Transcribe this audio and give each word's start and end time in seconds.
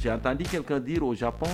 j'ai 0.00 0.10
entendu 0.10 0.44
quelqu'un 0.44 0.80
dire 0.80 1.02
au 1.02 1.14
Japon, 1.14 1.48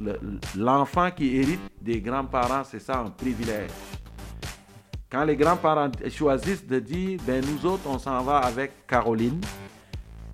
le- 0.00 0.18
l'enfant 0.56 1.10
qui 1.10 1.36
hérite 1.36 1.60
des 1.80 2.00
grands-parents, 2.00 2.64
c'est 2.64 2.80
ça 2.80 2.98
un 2.98 3.10
privilège. 3.10 3.70
Quand 5.10 5.24
les 5.24 5.36
grands-parents 5.36 5.90
choisissent 6.10 6.66
de 6.66 6.78
dire, 6.80 7.18
ben 7.26 7.42
nous 7.44 7.64
autres, 7.68 7.84
on 7.86 7.98
s'en 7.98 8.22
va 8.22 8.38
avec 8.38 8.86
Caroline 8.86 9.40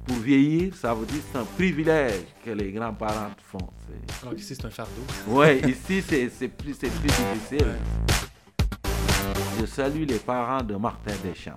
pour 0.07 0.17
vieillir, 0.17 0.75
ça 0.75 0.93
veut 0.95 1.07
dire 1.07 1.19
que 1.19 1.25
c'est 1.33 1.39
un 1.39 1.45
privilège 1.45 2.25
que 2.45 2.51
les 2.51 2.73
grands-parents 2.73 3.31
font. 3.39 3.59
Alors 4.23 4.35
qu'ici, 4.35 4.55
c'est 4.57 4.65
un 4.67 4.71
fardeau. 4.71 4.93
Ouais, 5.29 5.61
ici, 5.61 6.03
c'est 6.03 6.49
plus, 6.49 6.75
c'est 6.75 6.91
plus 6.91 7.09
difficile. 7.09 7.75
Je 9.61 9.67
salue 9.67 10.05
les 10.09 10.19
parents 10.19 10.63
de 10.63 10.75
Martin 10.75 11.13
Deschamps. 11.23 11.57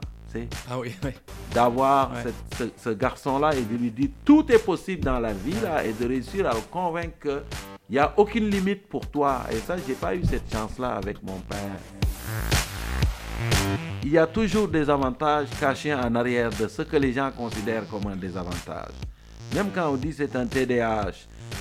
Ah 0.70 0.78
oui, 0.80 0.94
oui. 1.04 1.12
D'avoir 1.54 2.12
Ouais. 2.12 2.32
ce, 2.58 2.64
ce 2.78 2.90
garçon-là 2.90 3.56
et 3.56 3.62
de 3.62 3.76
lui 3.78 3.90
dire 3.92 4.10
tout 4.26 4.46
est 4.52 4.60
possible 4.64 5.04
dans 5.04 5.20
la 5.20 5.32
vie 5.34 5.56
là, 5.64 5.84
et 5.86 5.94
de 5.94 6.06
réussir 6.08 6.46
à 6.50 6.54
le 6.54 6.62
convaincre 6.70 7.16
qu'il 7.22 7.92
n'y 7.92 8.00
a 8.00 8.14
aucune 8.18 8.50
limite 8.50 8.88
pour 8.88 9.08
toi. 9.08 9.42
Et 9.52 9.58
ça, 9.58 9.76
j'ai 9.88 9.94
pas 9.94 10.14
eu 10.16 10.24
cette 10.26 10.52
chance-là 10.52 10.96
avec 10.96 11.24
mon 11.24 11.38
père. 11.40 11.80
Il 14.04 14.12
y 14.12 14.18
a 14.18 14.28
toujours 14.28 14.68
des 14.68 14.90
avantages 14.90 15.48
cachés 15.60 15.94
en 15.94 16.14
arrière 16.16 16.50
de 16.52 16.68
ce 16.68 16.82
que 16.84 16.96
les 16.98 17.14
gens 17.14 17.32
considèrent 17.36 17.88
comme 17.90 18.06
un 18.08 18.16
désavantage. 18.16 18.92
Même 19.54 19.70
quand 19.74 19.90
on 19.90 19.96
dit 19.96 20.14
c'est 20.14 20.36
un 20.36 20.46
TDAH, 20.46 21.12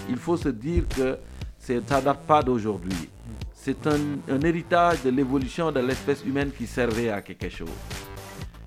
il 0.09 0.17
faut 0.17 0.37
se 0.37 0.49
dire 0.49 0.85
que 0.89 1.17
c'est- 1.59 1.87
ça 1.89 2.01
ne 2.01 2.05
date 2.05 2.21
pas 2.27 2.43
d'aujourd'hui. 2.43 3.09
C'est 3.55 3.87
un, 3.87 3.99
un 4.31 4.41
héritage 4.43 5.03
de 5.03 5.11
l'évolution 5.11 5.73
de 5.73 5.81
l'espèce 5.81 6.23
humaine 6.25 6.51
qui 6.57 6.67
servait 6.67 7.09
à 7.11 7.23
quelque 7.23 7.49
chose. 7.49 7.69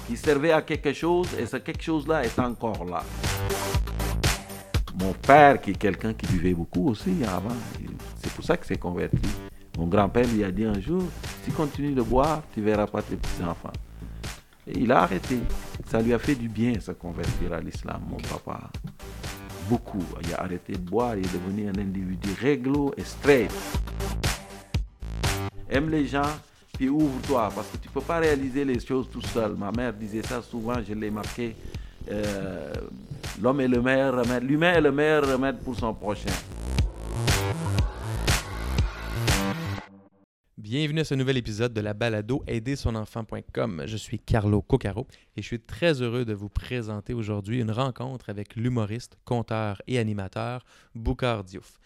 Qui 0.07 0.15
servait 0.15 0.51
à 0.53 0.61
quelque 0.61 0.93
chose 0.93 1.27
et 1.37 1.45
ce 1.45 1.57
quelque 1.57 1.83
chose-là 1.83 2.23
est 2.23 2.39
encore 2.39 2.85
là. 2.85 3.03
Mon 4.99 5.13
père, 5.13 5.61
qui 5.61 5.71
est 5.71 5.77
quelqu'un 5.77 6.13
qui 6.13 6.25
buvait 6.27 6.53
beaucoup 6.53 6.89
aussi 6.89 7.11
avant, 7.27 7.55
il- 7.81 7.89
c'est 8.23 8.31
pour 8.33 8.43
ça 8.43 8.57
qu'il 8.57 8.65
s'est 8.67 8.77
converti. 8.77 9.17
Mon 9.77 9.85
grand-père 9.85 10.25
lui 10.27 10.43
a 10.43 10.51
dit 10.51 10.63
un 10.65 10.79
jour, 10.79 11.03
si 11.43 11.51
tu 11.51 11.51
continues 11.51 11.93
de 11.93 12.01
boire, 12.01 12.41
tu 12.53 12.61
verras 12.61 12.87
pas 12.87 13.01
tes 13.01 13.15
petits-enfants. 13.15 13.73
Et 14.65 14.79
il 14.79 14.91
a 14.91 15.01
arrêté. 15.03 15.39
Ça 15.89 16.01
lui 16.01 16.13
a 16.13 16.19
fait 16.19 16.35
du 16.35 16.49
bien 16.49 16.79
se 16.79 16.91
convertir 16.91 17.53
à 17.53 17.59
l'islam, 17.59 18.01
mon 18.09 18.17
papa. 18.17 18.69
Beaucoup. 19.69 20.03
Il 20.23 20.33
a 20.33 20.41
arrêté 20.41 20.73
de 20.73 20.79
boire, 20.89 21.15
il 21.15 21.25
est 21.25 21.33
devenu 21.33 21.67
un 21.69 21.79
individu 21.79 22.29
réglo 22.41 22.93
et 22.97 23.03
straight. 23.03 23.51
Aime 25.69 25.89
les 25.89 26.07
gens, 26.07 26.31
puis 26.77 26.89
ouvre-toi, 26.89 27.51
parce 27.55 27.67
que 27.69 27.77
tu 27.77 27.87
ne 27.87 27.93
peux 27.93 28.01
pas 28.01 28.19
réaliser 28.19 28.63
les 28.63 28.79
choses 28.79 29.09
tout 29.11 29.21
seul. 29.21 29.55
Ma 29.55 29.71
mère 29.71 29.93
disait 29.93 30.21
ça 30.21 30.43
souvent, 30.43 30.75
je 30.87 30.93
l'ai 30.93 31.09
marqué. 31.09 31.55
euh, 32.11 32.71
L'homme 33.41 33.61
est 33.61 33.67
le 33.67 33.81
meilleur 33.81 34.13
remède, 34.15 34.43
l'humain 34.43 34.73
est 34.73 34.81
le 34.81 34.91
meilleur 34.91 35.27
remède 35.27 35.57
pour 35.59 35.75
son 35.75 35.93
prochain. 35.93 36.29
Bienvenue 40.55 40.99
à 40.99 41.03
ce 41.03 41.15
nouvel 41.15 41.37
épisode 41.37 41.73
de 41.73 41.81
la 41.81 41.93
balado 41.95 42.43
aidersonenfant.com. 42.45 43.83
Je 43.87 43.97
suis 43.97 44.19
Carlo 44.19 44.61
Coccaro 44.61 45.07
et 45.35 45.41
je 45.41 45.47
suis 45.47 45.59
très 45.59 46.01
heureux 46.01 46.25
de 46.25 46.33
vous 46.33 46.49
présenter 46.49 47.13
aujourd'hui 47.13 47.59
une 47.59 47.71
rencontre 47.71 48.29
avec 48.29 48.55
l'humoriste, 48.55 49.17
conteur 49.25 49.81
et 49.87 49.97
animateur 49.97 50.63
Boukhar 50.93 51.43
Diouf. 51.43 51.79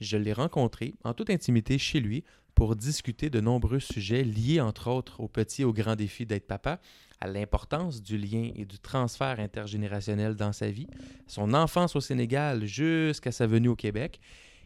Je 0.00 0.16
l'ai 0.16 0.32
rencontré 0.32 0.94
en 1.04 1.12
toute 1.12 1.30
intimité 1.30 1.76
chez 1.78 2.00
lui 2.00 2.22
pour 2.58 2.74
discuter 2.74 3.30
de 3.30 3.38
nombreux 3.38 3.78
sujets 3.78 4.24
liés 4.24 4.60
entre 4.60 4.90
autres 4.90 5.20
au 5.20 5.28
petit 5.28 5.62
et 5.62 5.64
au 5.64 5.72
grand 5.72 5.94
défi 5.94 6.26
d'être 6.26 6.48
papa, 6.48 6.80
à 7.20 7.28
l'importance 7.28 8.02
du 8.02 8.18
lien 8.18 8.50
et 8.56 8.64
du 8.64 8.80
transfert 8.80 9.38
intergénérationnel 9.38 10.34
dans 10.34 10.52
sa 10.52 10.68
vie, 10.68 10.88
son 11.28 11.54
enfance 11.54 11.94
au 11.94 12.00
Sénégal 12.00 12.66
jusqu'à 12.66 13.30
sa 13.30 13.46
venue 13.46 13.68
au 13.68 13.76
Québec 13.76 14.18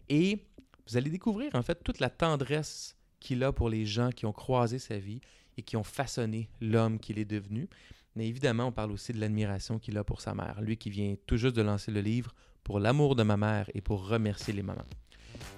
et 0.09 0.43
vous 0.89 0.97
allez 0.97 1.11
découvrir 1.11 1.55
en 1.55 1.61
fait 1.61 1.85
toute 1.85 2.01
la 2.01 2.09
tendresse 2.09 2.97
qu'il 3.21 3.45
a 3.45 3.53
pour 3.53 3.69
les 3.69 3.85
gens 3.85 4.09
qui 4.09 4.25
ont 4.25 4.33
croisé 4.33 4.79
sa 4.79 4.97
vie 4.97 5.21
et 5.59 5.63
qui 5.63 5.77
ont 5.77 5.85
façonné 5.85 6.49
l'homme 6.63 6.99
qu'il 6.99 7.19
est 7.19 7.27
devenu. 7.27 7.69
Mais 8.17 8.27
évidemment, 8.27 8.69
on 8.69 8.73
parle 8.73 8.93
aussi 8.93 9.13
de 9.13 9.21
l'admiration 9.21 9.79
qu'il 9.79 9.99
a 9.99 10.05
pour 10.05 10.23
sa 10.23 10.35
mère, 10.35 10.63
lui 10.63 10.79
qui 10.79 10.89
vient 10.89 11.15
tout 11.27 11.37
juste 11.37 11.57
de 11.57 11.63
lancer 11.63 11.91
le 11.91 12.01
livre 12.01 12.35
Pour 12.65 12.81
l'amour 12.81 13.17
de 13.17 13.23
ma 13.23 13.37
mère 13.37 13.69
et 13.75 13.83
pour 13.83 14.09
remercier 14.09 14.55
les 14.55 14.63
mamans. 14.63 14.87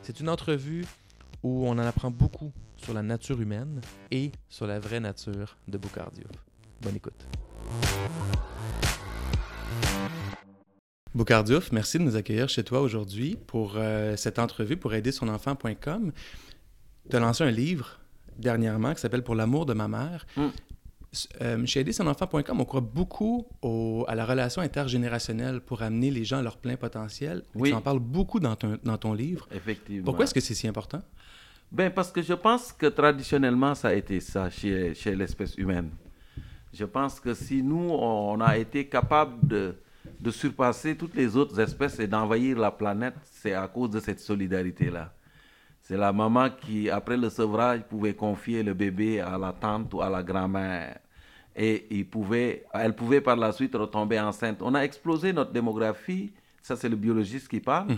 C'est 0.03 0.19
une 0.19 0.29
entrevue 0.29 0.85
où 1.45 1.67
on 1.69 1.73
en 1.73 1.79
apprend 1.79 2.11
beaucoup 2.11 2.51
sur 2.77 2.93
la 2.95 3.03
nature 3.03 3.41
humaine 3.41 3.81
et 4.11 4.33
sur 4.49 4.67
la 4.67 4.81
vraie 4.81 4.99
nature 4.99 5.57
de 5.69 5.79
Boukhar 5.79 6.11
Diouf. 6.11 6.27
Bonne 6.83 6.97
écoute. 6.97 7.25
Boukhar 11.15 11.45
Diouf, 11.45 11.71
merci 11.71 11.99
de 11.99 12.03
nous 12.03 12.17
accueillir 12.17 12.49
chez 12.49 12.65
toi 12.65 12.81
aujourd'hui 12.81 13.37
pour 13.47 13.75
euh, 13.77 14.17
cette 14.17 14.39
entrevue 14.41 14.77
pour 14.77 14.95
aider 14.95 15.13
son 15.13 15.29
enfant.com. 15.29 16.13
Tu 17.09 17.17
as 17.17 17.21
lancé 17.21 17.45
un 17.45 17.51
livre 17.53 18.01
dernièrement 18.39 18.95
qui 18.95 19.01
s'appelle 19.01 19.23
Pour 19.23 19.37
l'amour 19.37 19.65
de 19.67 19.75
ma 19.75 19.87
mère. 19.87 20.27
Mm. 20.37 20.47
Euh, 21.43 21.65
chez 21.67 21.79
aidersonenfant.com, 21.81 22.61
on 22.61 22.65
croit 22.65 22.81
beaucoup 22.81 23.47
au- 23.63 24.05
à 24.09 24.17
la 24.17 24.27
relation 24.27 24.61
intergénérationnelle 24.63 25.61
pour 25.61 25.83
amener 25.83 26.11
les 26.11 26.25
gens 26.25 26.39
à 26.39 26.43
leur 26.43 26.57
plein 26.57 26.75
potentiel. 26.77 27.45
Oui. 27.55 27.69
Tu 27.71 27.75
en 27.77 27.81
parles 27.81 28.01
beaucoup 28.01 28.41
dans 28.41 28.57
ton, 28.57 28.79
dans 28.83 28.99
ton 28.99 29.13
livre. 29.13 29.47
Effectivement. 29.55 30.05
Pourquoi 30.07 30.25
est-ce 30.25 30.35
que 30.35 30.41
c'est 30.41 30.55
si 30.55 30.67
important? 30.67 31.03
Ben, 31.71 31.91
parce 31.91 32.13
que 32.13 32.23
je 32.23 32.35
pense 32.35 32.73
que 32.73 32.87
traditionnellement, 32.87 33.75
ça 33.75 33.89
a 33.89 33.95
été 33.95 34.21
ça 34.21 34.49
chez, 34.49 34.95
chez 34.95 35.15
l'espèce 35.17 35.57
humaine. 35.57 35.91
Je 36.73 36.85
pense 36.85 37.21
que 37.21 37.35
si 37.35 37.63
nous, 37.63 37.91
on 37.91 38.41
a 38.41 38.57
été 38.57 38.87
capable 38.87 39.47
de, 39.47 39.77
de 40.21 40.31
surpasser 40.31 40.97
toutes 40.97 41.15
les 41.15 41.37
autres 41.37 41.59
espèces 41.61 41.99
et 42.01 42.07
d'envahir 42.07 42.59
la 42.59 42.71
planète, 42.71 43.15
c'est 43.25 43.55
à 43.55 43.67
cause 43.69 43.91
de 43.91 44.01
cette 44.01 44.21
solidarité-là. 44.21 45.13
C'est 45.83 45.97
la 45.97 46.13
maman 46.13 46.49
qui, 46.51 46.89
après 46.89 47.17
le 47.17 47.29
sevrage, 47.29 47.83
pouvait 47.83 48.15
confier 48.15 48.63
le 48.63 48.73
bébé 48.73 49.21
à 49.21 49.37
la 49.37 49.53
tante 49.53 49.93
ou 49.93 50.01
à 50.01 50.09
la 50.09 50.23
grand-mère. 50.23 50.99
Et 51.55 51.87
il 51.91 52.09
pouvait, 52.09 52.65
elle 52.73 52.97
pouvait 52.97 53.21
par 53.21 53.37
la 53.37 53.53
suite 53.53 53.75
retomber 53.75 54.19
enceinte. 54.19 54.63
On 54.63 54.75
a 54.75 54.81
explosé 54.81 55.33
notre 55.33 55.53
démographie. 55.53 56.33
Ça, 56.63 56.75
c'est 56.75 56.89
le 56.89 56.97
biologiste 56.97 57.49
qui 57.49 57.61
parle. 57.61 57.89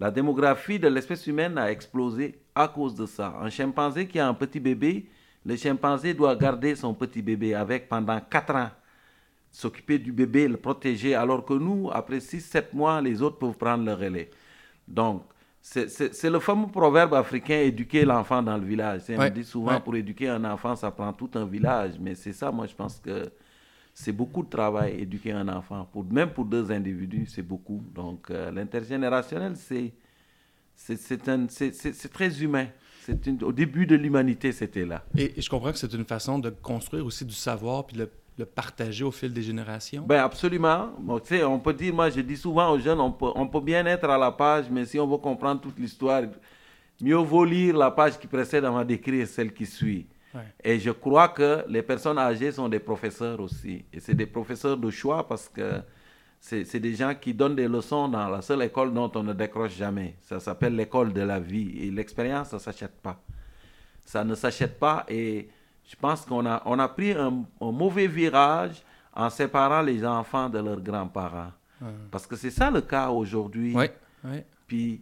La 0.00 0.10
démographie 0.10 0.78
de 0.78 0.88
l'espèce 0.88 1.26
humaine 1.26 1.58
a 1.58 1.70
explosé 1.70 2.38
à 2.54 2.68
cause 2.68 2.94
de 2.94 3.06
ça. 3.06 3.34
Un 3.40 3.50
chimpanzé 3.50 4.06
qui 4.06 4.18
a 4.18 4.28
un 4.28 4.34
petit 4.34 4.60
bébé, 4.60 5.06
le 5.44 5.56
chimpanzé 5.56 6.14
doit 6.14 6.36
garder 6.36 6.76
son 6.76 6.94
petit 6.94 7.20
bébé 7.22 7.54
avec 7.54 7.88
pendant 7.88 8.20
4 8.20 8.54
ans. 8.54 8.70
S'occuper 9.50 9.98
du 9.98 10.12
bébé, 10.12 10.46
le 10.46 10.56
protéger, 10.56 11.14
alors 11.14 11.44
que 11.44 11.54
nous, 11.54 11.90
après 11.92 12.18
6-7 12.20 12.66
mois, 12.74 13.00
les 13.00 13.22
autres 13.22 13.38
peuvent 13.38 13.56
prendre 13.56 13.84
le 13.84 13.94
relais. 13.94 14.30
Donc, 14.86 15.22
c'est- 15.60 16.24
le 16.30 16.38
fameux 16.38 16.68
proverbe 16.68 17.14
africain 17.14 17.58
éduquer 17.60 18.04
l'enfant 18.04 18.42
dans 18.42 18.56
le 18.56 18.64
village. 18.64 19.02
Ouais, 19.08 19.16
On 19.18 19.30
dit 19.30 19.44
souvent 19.44 19.72
ouais. 19.72 19.80
pour 19.80 19.96
éduquer 19.96 20.28
un 20.28 20.44
enfant, 20.44 20.76
ça 20.76 20.90
prend 20.90 21.12
tout 21.12 21.30
un 21.34 21.44
village. 21.44 21.94
Mais 21.98 22.14
c'est 22.14 22.32
ça, 22.34 22.52
moi, 22.52 22.66
je 22.66 22.74
pense 22.74 22.98
que 23.00 23.30
c'est 24.00 24.12
beaucoup 24.12 24.44
de 24.44 24.48
travail, 24.48 25.00
éduquer 25.00 25.32
un 25.32 25.48
enfant. 25.48 25.88
Pour, 25.92 26.04
même 26.04 26.30
pour 26.30 26.44
deux 26.44 26.70
individus, 26.70 27.26
c'est 27.26 27.42
beaucoup. 27.42 27.82
Donc, 27.94 28.30
euh, 28.30 28.50
l'intergénérationnel, 28.52 29.54
c'est 29.56 29.92
très 32.12 32.42
humain. 32.42 32.66
Une- 33.26 33.42
Au 33.42 33.52
début 33.52 33.86
de 33.86 33.96
l'humanité, 33.96 34.52
c'était 34.52 34.84
là. 34.84 35.02
Et, 35.16 35.38
et 35.38 35.40
je 35.42 35.48
comprends 35.50 35.72
que 35.72 35.78
c'est 35.78 35.92
une 35.94 36.04
façon 36.04 36.38
de 36.38 36.50
construire 36.50 37.04
aussi 37.06 37.24
du 37.24 37.34
savoir 37.34 37.86
puis 37.86 37.96
le, 37.96 38.08
le 38.38 38.44
partager 38.44 39.02
au 39.02 39.10
fil 39.10 39.32
des 39.32 39.42
générations. 39.42 40.04
Ben 40.06 40.20
absolument. 40.22 40.90
Bon, 41.00 41.18
tu 41.18 41.28
sais, 41.28 41.42
on 41.44 41.58
peut 41.58 41.72
dire, 41.72 41.92
moi 41.94 42.10
je 42.10 42.20
dis 42.20 42.36
souvent 42.36 42.70
aux 42.70 42.78
jeunes, 42.78 43.00
on 43.00 43.10
peut, 43.10 43.30
on 43.34 43.48
peut 43.48 43.60
bien 43.62 43.84
être 43.86 44.04
à 44.08 44.18
la 44.18 44.30
page, 44.30 44.66
mais 44.70 44.84
si 44.84 44.98
on 45.00 45.06
veut 45.08 45.16
comprendre 45.16 45.60
toute 45.60 45.78
l'histoire, 45.78 46.22
mieux 47.00 47.16
vaut 47.16 47.44
lire 47.46 47.76
la 47.76 47.90
page 47.90 48.18
qui 48.18 48.26
précède 48.26 48.64
avant 48.64 48.84
d'écrire 48.84 49.26
celle 49.26 49.52
qui 49.52 49.66
suit. 49.66 50.06
Ouais. 50.38 50.52
Et 50.62 50.78
je 50.78 50.90
crois 50.90 51.28
que 51.28 51.64
les 51.68 51.82
personnes 51.82 52.18
âgées 52.18 52.52
sont 52.52 52.68
des 52.68 52.78
professeurs 52.78 53.40
aussi. 53.40 53.84
Et 53.92 54.00
c'est 54.00 54.14
des 54.14 54.26
professeurs 54.26 54.76
de 54.76 54.90
choix 54.90 55.26
parce 55.26 55.48
que 55.48 55.82
c'est 56.40 56.80
des 56.80 56.94
gens 56.94 57.14
qui 57.14 57.34
donnent 57.34 57.56
des 57.56 57.68
leçons 57.68 58.08
dans 58.08 58.28
la 58.28 58.42
seule 58.42 58.62
école 58.62 58.94
dont 58.94 59.10
on 59.14 59.22
ne 59.22 59.32
décroche 59.32 59.76
jamais. 59.76 60.16
Ça 60.20 60.38
s'appelle 60.38 60.76
l'école 60.76 61.12
de 61.12 61.22
la 61.22 61.40
vie. 61.40 61.78
Et 61.78 61.90
l'expérience, 61.90 62.48
ça 62.48 62.56
ne 62.56 62.60
s'achète 62.62 63.00
pas. 63.02 63.20
Ça 64.04 64.24
ne 64.24 64.34
s'achète 64.34 64.78
pas. 64.78 65.04
Et 65.08 65.48
je 65.84 65.96
pense 65.96 66.24
qu'on 66.24 66.46
a, 66.46 66.62
on 66.64 66.78
a 66.78 66.88
pris 66.88 67.12
un, 67.12 67.44
un 67.60 67.72
mauvais 67.72 68.06
virage 68.06 68.82
en 69.14 69.28
séparant 69.30 69.82
les 69.82 70.06
enfants 70.06 70.48
de 70.48 70.60
leurs 70.60 70.80
grands-parents. 70.80 71.52
Parce 72.10 72.26
que 72.26 72.36
c'est 72.36 72.50
ça 72.50 72.70
le 72.70 72.80
cas 72.80 73.08
aujourd'hui. 73.08 73.74
Oui. 73.74 73.86
Puis, 74.66 75.00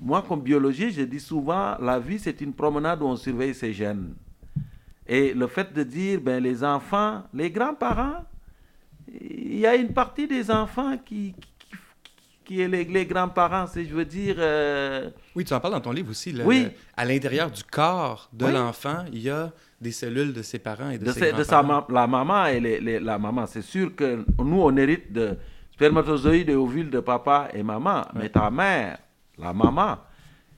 moi, 0.00 0.24
comme 0.26 0.40
biologiste, 0.40 0.98
je 0.98 1.04
dis 1.04 1.20
souvent, 1.20 1.76
la 1.80 1.98
vie, 1.98 2.18
c'est 2.18 2.40
une 2.40 2.52
promenade 2.52 3.02
où 3.02 3.06
on 3.06 3.16
surveille 3.16 3.54
ses 3.54 3.72
gènes. 3.72 4.14
Et 5.06 5.34
le 5.34 5.46
fait 5.46 5.72
de 5.72 5.82
dire, 5.82 6.20
ben, 6.20 6.42
les 6.42 6.62
enfants, 6.62 7.22
les 7.34 7.50
grands-parents, 7.50 8.24
il 9.20 9.58
y 9.58 9.66
a 9.66 9.74
une 9.74 9.92
partie 9.92 10.26
des 10.28 10.50
enfants 10.50 10.96
qui, 11.04 11.34
qui, 11.34 11.76
qui- 12.44 12.60
est 12.60 12.68
les, 12.68 12.84
les 12.84 13.04
grands-parents, 13.06 13.66
c'est, 13.66 13.84
je 13.84 13.94
veux 13.94 14.04
dire, 14.04 14.36
euh, 14.38 15.10
Oui, 15.34 15.44
tu 15.44 15.52
en 15.52 15.60
parles 15.60 15.74
dans 15.74 15.80
ton 15.80 15.92
livre 15.92 16.10
aussi. 16.10 16.32
le- 16.32 16.44
Oui. 16.44 16.64
le- 16.64 16.70
à 16.96 17.04
l'intérieur 17.04 17.50
du 17.50 17.64
corps 17.64 18.28
de 18.32 18.46
Oui. 18.46 18.52
l'enfant, 18.52 19.04
il 19.12 19.22
y 19.22 19.30
a 19.30 19.50
des 19.80 19.90
cellules 19.92 20.32
de 20.32 20.42
ses 20.42 20.60
parents 20.60 20.90
et 20.90 20.98
de, 20.98 21.04
de, 21.06 21.10
ses 21.12 21.30
sa- 21.30 21.32
de 21.32 21.42
sa 21.42 21.62
ma- 21.62 21.86
la 21.88 22.06
maman 22.06 22.46
et 22.46 22.60
les- 22.60 22.80
les- 22.80 23.00
la 23.00 23.18
maman. 23.18 23.46
C'est 23.46 23.62
sûr 23.62 23.94
que 23.96 24.24
nous, 24.38 24.62
on 24.62 24.76
hérite 24.76 25.12
de, 25.12 25.36
spermatozoïdes 25.72 26.50
et 26.50 26.54
ovules 26.54 26.90
de 26.90 27.00
papa 27.00 27.48
et 27.52 27.62
maman. 27.64 28.02
Mais 28.14 28.28
ta 28.28 28.50
mère, 28.50 28.98
la 29.36 29.52
maman, 29.52 29.98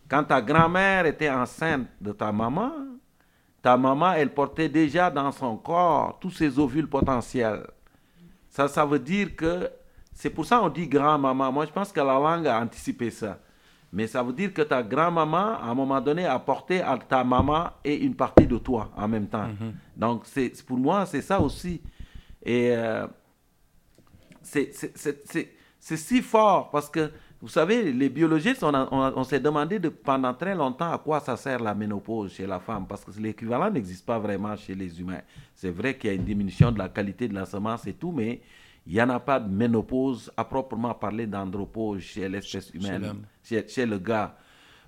quand 0.09 0.25
ta 0.25 0.43
grand-mère 0.43 1.07
était 1.07 1.31
enceinte 1.31 1.87
de 2.01 2.13
ta 2.13 2.31
maman, 2.31 2.73
ta 3.65 3.79
maman, 3.79 4.13
elle 4.13 4.29
portait 4.29 4.69
déjà 4.69 5.11
dans 5.11 5.33
son 5.33 5.57
corps 5.57 6.19
tous 6.21 6.31
ces 6.31 6.59
ovules 6.59 6.87
potentiels. 6.87 7.67
Ça, 8.51 8.69
ça 8.69 8.85
veut 8.85 8.99
dire 8.99 9.35
que, 9.35 9.71
c'est 10.13 10.29
pour 10.29 10.45
ça 10.45 10.59
qu'on 10.59 10.69
dit 10.69 10.87
grand-maman. 10.87 11.51
Moi, 11.51 11.65
je 11.65 11.73
pense 11.73 11.91
que 11.91 11.99
la 11.99 12.19
langue 12.19 12.47
a 12.47 12.61
anticipé 12.61 13.09
ça. 13.09 13.39
Mais 13.91 14.07
ça 14.07 14.23
veut 14.23 14.35
dire 14.35 14.53
que 14.53 14.61
ta 14.61 14.83
grand-maman, 14.83 15.59
à 15.59 15.65
un 15.65 15.75
moment 15.75 15.99
donné, 16.03 16.27
a 16.27 16.39
porté 16.39 16.83
à 16.83 16.99
ta 16.99 17.25
maman 17.25 17.71
et 17.83 17.97
une 18.05 18.15
partie 18.15 18.47
de 18.47 18.59
toi 18.59 18.91
en 18.99 19.09
même 19.09 19.29
temps. 19.29 19.49
Donc, 19.97 20.25
c'est, 20.27 20.63
pour 20.67 20.77
moi, 20.77 21.07
c'est 21.07 21.23
ça 21.23 21.41
aussi. 21.41 21.81
Et 22.45 22.71
euh, 22.71 23.07
c'est 24.43 24.75
si 25.79 26.21
fort 26.21 26.69
parce 26.71 26.91
que, 26.91 27.11
vous 27.45 27.51
savez, 27.51 27.93
les 27.93 28.09
biologistes, 28.09 28.65
on, 28.65 28.75
on 28.75 29.13
on 29.17 29.23
s'est 29.23 29.39
demandé 29.39 29.79
de, 29.79 29.91
pendant 29.91 30.33
très 30.33 30.55
longtemps 30.55 30.91
à 30.91 30.97
quoi 30.97 31.21
ça 31.21 31.37
sert 31.37 31.61
la 31.61 31.75
ménopause 31.75 32.33
chez 32.33 32.47
la 32.47 32.59
femme 32.59 32.87
parce 32.89 33.05
que 33.05 33.11
l'équivalent 33.21 33.71
n'existe 33.71 34.07
pas 34.07 34.19
vraiment 34.19 34.57
chez 34.57 34.75
les 34.75 34.99
humains. 34.99 35.21
C'est 35.55 35.69
vrai 35.69 35.95
qu'il 35.99 36.09
y 36.09 36.13
a 36.15 36.17
une 36.17 36.25
diminution 36.25 36.73
de 36.73 36.79
la 36.79 36.89
qualité 36.89 37.29
de 37.29 37.35
la 37.35 37.45
semence 37.45 37.87
et 37.87 37.93
tout, 37.93 38.13
mais 38.13 38.41
il 38.87 38.95
n'y 38.95 39.03
en 39.03 39.11
a 39.11 39.21
pas 39.21 39.39
de 39.39 39.55
ménopause 39.55 40.33
à 40.35 40.43
proprement 40.43 40.95
parler 40.95 41.27
d'andropause 41.27 42.01
chez 42.01 42.31
l'espèce 42.31 42.71
humaine, 42.73 43.27
chez 43.43 43.85
le 43.85 43.99
gars. 43.99 44.39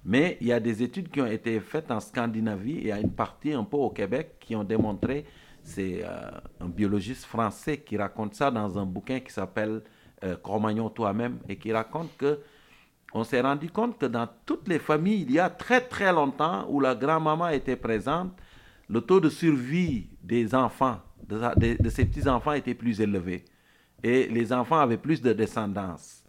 Mais 0.02 0.38
il 0.40 0.46
y 0.46 0.52
a 0.52 0.58
des 0.58 0.82
études 0.82 1.10
qui 1.10 1.20
ont 1.20 1.26
été 1.26 1.60
faites 1.60 1.90
en 1.90 2.00
Scandinavie 2.00 2.88
et 2.88 2.90
à 2.90 2.98
une 2.98 3.12
partie 3.12 3.52
un 3.52 3.64
peu 3.64 3.76
au 3.76 3.90
Québec 3.90 4.36
qui 4.40 4.56
ont 4.56 4.64
démontré, 4.64 5.26
c'est 5.62 6.02
euh, 6.02 6.30
un 6.60 6.68
biologiste 6.68 7.26
français 7.26 7.76
qui 7.80 7.98
raconte 7.98 8.34
ça 8.34 8.50
dans 8.50 8.78
un 8.78 8.86
bouquin 8.86 9.20
qui 9.20 9.30
s'appelle 9.30 9.82
euh, 10.24 10.36
Cro-Magnon 10.36 10.88
toi-même 10.90 11.38
et 11.48 11.56
qui 11.56 11.72
raconte 11.72 12.16
que 12.16 12.38
on 13.12 13.24
s'est 13.24 13.40
rendu 13.40 13.70
compte 13.70 13.98
que 13.98 14.06
dans 14.06 14.28
toutes 14.44 14.68
les 14.68 14.78
familles, 14.78 15.22
il 15.22 15.32
y 15.32 15.38
a 15.38 15.48
très 15.48 15.80
très 15.80 16.12
longtemps 16.12 16.66
où 16.68 16.80
la 16.80 16.94
grand-maman 16.94 17.48
était 17.48 17.76
présente, 17.76 18.32
le 18.88 19.00
taux 19.00 19.20
de 19.20 19.28
survie 19.30 20.08
des 20.22 20.54
enfants, 20.54 20.98
de, 21.26 21.76
de- 21.82 21.88
ces 21.88 22.04
petits-enfants 22.04 22.52
était 22.52 22.74
plus 22.74 23.00
élevé. 23.00 23.44
Et 24.02 24.26
les 24.28 24.52
enfants 24.52 24.78
avaient 24.78 24.98
plus 24.98 25.22
de 25.22 25.32
descendance. 25.32 26.22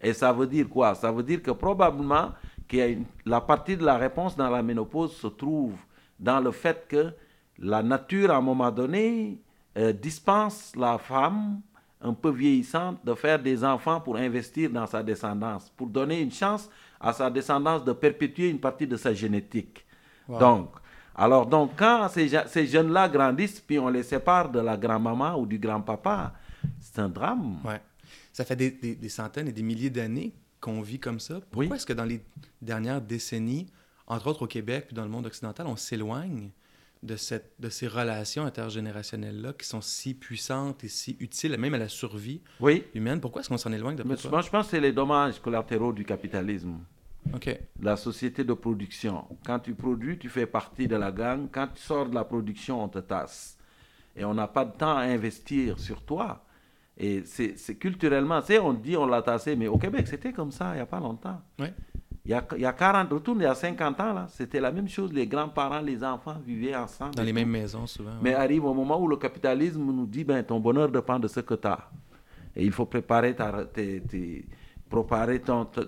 Et 0.00 0.12
ça 0.12 0.32
veut 0.32 0.46
dire 0.46 0.68
quoi? 0.68 0.94
Ça 0.94 1.10
veut 1.10 1.22
dire 1.22 1.42
que 1.42 1.50
probablement 1.52 2.32
qu'il 2.68 3.04
la 3.24 3.40
partie 3.40 3.76
de 3.76 3.84
la 3.84 3.96
réponse 3.96 4.36
dans 4.36 4.50
la 4.50 4.62
ménopause 4.62 5.16
se 5.16 5.28
trouve 5.28 5.74
dans 6.20 6.40
le 6.40 6.50
fait 6.50 6.86
que 6.88 7.12
la 7.58 7.82
nature, 7.82 8.30
à 8.30 8.36
un 8.36 8.40
moment 8.40 8.70
donné, 8.70 9.40
euh, 9.78 9.92
dispense 9.92 10.74
la 10.76 10.98
femme 10.98 11.60
un 12.00 12.12
peu 12.12 12.30
vieillissante 12.30 13.04
de 13.04 13.14
faire 13.14 13.38
des 13.40 13.64
enfants 13.64 14.00
pour 14.00 14.16
investir 14.16 14.70
dans 14.70 14.86
sa 14.86 15.02
descendance, 15.02 15.70
pour 15.76 15.86
donner 15.86 16.20
une 16.20 16.32
chance 16.32 16.68
à 17.00 17.12
sa 17.12 17.30
descendance 17.30 17.84
de 17.84 17.92
perpétuer 17.92 18.48
une 18.50 18.60
partie 18.60 18.86
de 18.86 18.96
sa 18.96 19.12
génétique. 19.14 19.84
Wow. 20.28 20.38
Donc, 20.38 20.70
alors 21.14 21.46
donc 21.46 21.72
quand 21.76 22.08
ces, 22.08 22.66
jeunes-là 22.66 23.08
grandissent, 23.08 23.60
puis 23.60 23.78
on 23.78 23.88
les 23.88 24.02
sépare 24.02 24.50
de 24.50 24.60
la 24.60 24.76
grand-maman 24.76 25.38
ou 25.38 25.46
du 25.46 25.58
grand-papa, 25.58 26.34
c'est 26.80 26.98
un 27.00 27.08
drame. 27.08 27.58
Ouais. 27.64 27.80
Ça 28.32 28.44
fait 28.44 28.56
des, 28.56 28.70
des- 28.70 28.94
des 28.96 29.08
centaines 29.08 29.48
et 29.48 29.52
des 29.52 29.62
milliers 29.62 29.90
d'années 29.90 30.32
qu'on 30.60 30.80
vit 30.80 30.98
comme 30.98 31.20
ça. 31.20 31.40
Pourquoi 31.50 31.66
Oui. 31.70 31.76
est-ce 31.76 31.86
que 31.86 31.92
dans 31.92 32.04
les 32.04 32.22
dernières 32.60 33.00
décennies, 33.00 33.66
entre 34.06 34.26
autres 34.28 34.42
au 34.42 34.46
Québec 34.46 34.86
puis 34.88 34.94
dans 34.96 35.04
le 35.04 35.10
monde 35.10 35.26
occidental, 35.26 35.66
on 35.66 35.76
s'éloigne 35.76 36.50
de, 37.04 37.16
cette, 37.16 37.52
de 37.58 37.68
ces 37.68 37.86
relations 37.86 38.44
intergénérationnelles-là 38.46 39.52
qui 39.52 39.66
sont 39.66 39.80
si 39.80 40.14
puissantes 40.14 40.84
et 40.84 40.88
si 40.88 41.16
utiles, 41.20 41.56
même 41.58 41.74
à 41.74 41.78
la 41.78 41.88
survie 41.88 42.42
Oui, 42.60 42.84
humaine? 42.94 43.20
Pourquoi 43.20 43.40
est-ce 43.40 43.48
qu'on 43.48 43.58
s'en 43.58 43.72
éloigne 43.72 43.96
de 43.96 44.02
moi 44.02 44.16
je 44.16 44.28
pense 44.28 44.48
que 44.48 44.70
c'est 44.70 44.80
les 44.80 44.92
dommages 44.92 45.40
collatéraux 45.40 45.92
du 45.92 46.04
capitalisme. 46.04 46.78
OK. 47.32 47.46
de 47.46 47.84
la 47.84 47.96
société 47.96 48.44
de 48.44 48.52
production. 48.52 49.24
Quand 49.46 49.58
tu 49.58 49.74
produis, 49.74 50.18
tu 50.18 50.28
fais 50.28 50.44
partie 50.46 50.86
de 50.86 50.96
la 50.96 51.10
gang. 51.10 51.48
Quand 51.50 51.68
tu 51.74 51.80
sors 51.82 52.06
de 52.06 52.14
la 52.14 52.24
production, 52.24 52.84
on 52.84 52.88
te 52.88 52.98
tasse. 52.98 53.56
Et 54.14 54.24
on 54.24 54.34
n'a 54.34 54.46
pas 54.46 54.66
de 54.66 54.72
temps 54.76 54.96
à 54.96 55.02
investir 55.04 55.78
sur 55.78 56.02
toi. 56.02 56.44
Et 56.96 57.22
c'est 57.24 57.76
culturellement, 57.76 58.40
on 58.62 58.72
dit 58.74 58.96
on 58.96 59.06
l'a 59.06 59.22
tassé, 59.22 59.56
mais 59.56 59.66
au 59.66 59.78
Québec, 59.78 60.06
c'était 60.06 60.32
comme 60.32 60.52
ça 60.52 60.72
il 60.72 60.76
n'y 60.76 60.80
a 60.80 60.86
pas 60.86 61.00
longtemps. 61.00 61.40
Il 62.26 62.30
y 62.30 62.34
a, 62.34 62.42
il 62.56 62.62
y 62.62 62.64
a 62.66 62.72
40, 62.72 63.12
retourne 63.12 63.40
il 63.40 63.42
y 63.42 63.46
a 63.46 63.54
50 63.54 64.00
ans, 64.00 64.12
là, 64.14 64.26
c'était 64.30 64.60
la 64.60 64.72
même 64.72 64.88
chose. 64.88 65.12
Les 65.12 65.26
grands-parents, 65.26 65.80
les 65.80 66.02
enfants 66.02 66.36
vivaient 66.46 66.74
ensemble. 66.74 67.14
Dans 67.14 67.22
les 67.22 67.34
mêmes 67.34 67.50
maisons, 67.50 67.86
souvent. 67.86 68.10
ouais. 68.12 68.16
Mais 68.22 68.32
arrive 68.34 68.64
au 68.64 68.72
moment 68.72 68.98
où 68.98 69.06
le 69.06 69.16
capitalisme 69.18 69.82
nous 69.84 70.06
dit 70.06 70.24
ben, 70.24 70.42
ton 70.42 70.58
bonheur 70.58 70.88
dépend 70.88 71.18
de 71.18 71.28
ce 71.28 71.40
que 71.40 71.52
tu 71.54 71.66
as. 71.68 71.90
Et 72.56 72.64
il 72.64 72.72
faut 72.72 72.86
préparer 72.86 73.34
ta, 73.34 73.64
tes- 73.66 74.00
tes- 74.00 74.46
préparer 74.88 75.40
ton, 75.40 75.66
ta, 75.66 75.82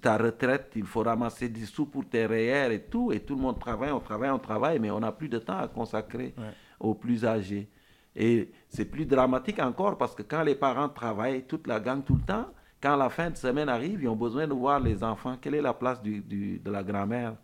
ta 0.00 0.16
retraite, 0.16 0.72
il 0.76 0.84
faut 0.86 1.02
ramasser 1.02 1.48
des 1.50 1.66
sous 1.66 1.84
pour 1.86 2.06
tes 2.08 2.24
REER 2.24 2.72
et 2.72 2.80
tout. 2.84 3.12
Et 3.12 3.20
tout 3.20 3.34
le 3.34 3.42
monde 3.42 3.58
travaille, 3.58 3.90
on 3.92 4.00
travaille, 4.00 4.30
on 4.30 4.38
travaille, 4.38 4.78
mais 4.78 4.90
on 4.90 5.00
n'a 5.00 5.12
plus 5.12 5.28
de 5.28 5.38
temps 5.40 5.58
à 5.58 5.68
consacrer 5.68 6.32
Ouais. 6.38 6.44
aux 6.80 6.94
plus 6.94 7.24
âgés. 7.26 7.68
Et 8.14 8.50
c'est 8.70 8.86
plus 8.86 9.04
dramatique 9.04 9.58
encore 9.58 9.98
parce 9.98 10.14
que 10.14 10.22
quand 10.22 10.42
les 10.42 10.54
parents 10.54 10.88
travaillent, 10.88 11.42
toute 11.42 11.66
la 11.66 11.80
gang 11.80 12.02
tout 12.02 12.14
le 12.14 12.22
temps, 12.22 12.46
quand 12.86 12.96
la 12.96 13.08
fin 13.10 13.30
de 13.30 13.36
semaine 13.36 13.68
arrive, 13.68 14.00
ils 14.02 14.08
ont 14.08 14.14
besoin 14.16 14.46
de 14.46 14.52
voir 14.52 14.78
les 14.78 15.02
enfants. 15.02 15.36
Quelle 15.40 15.56
est 15.56 15.62
la 15.62 15.74
place 15.74 16.00
du- 16.00 16.20
du- 16.20 16.58
de 16.58 16.70
la 16.70 16.82
grand-mère? 16.84 17.34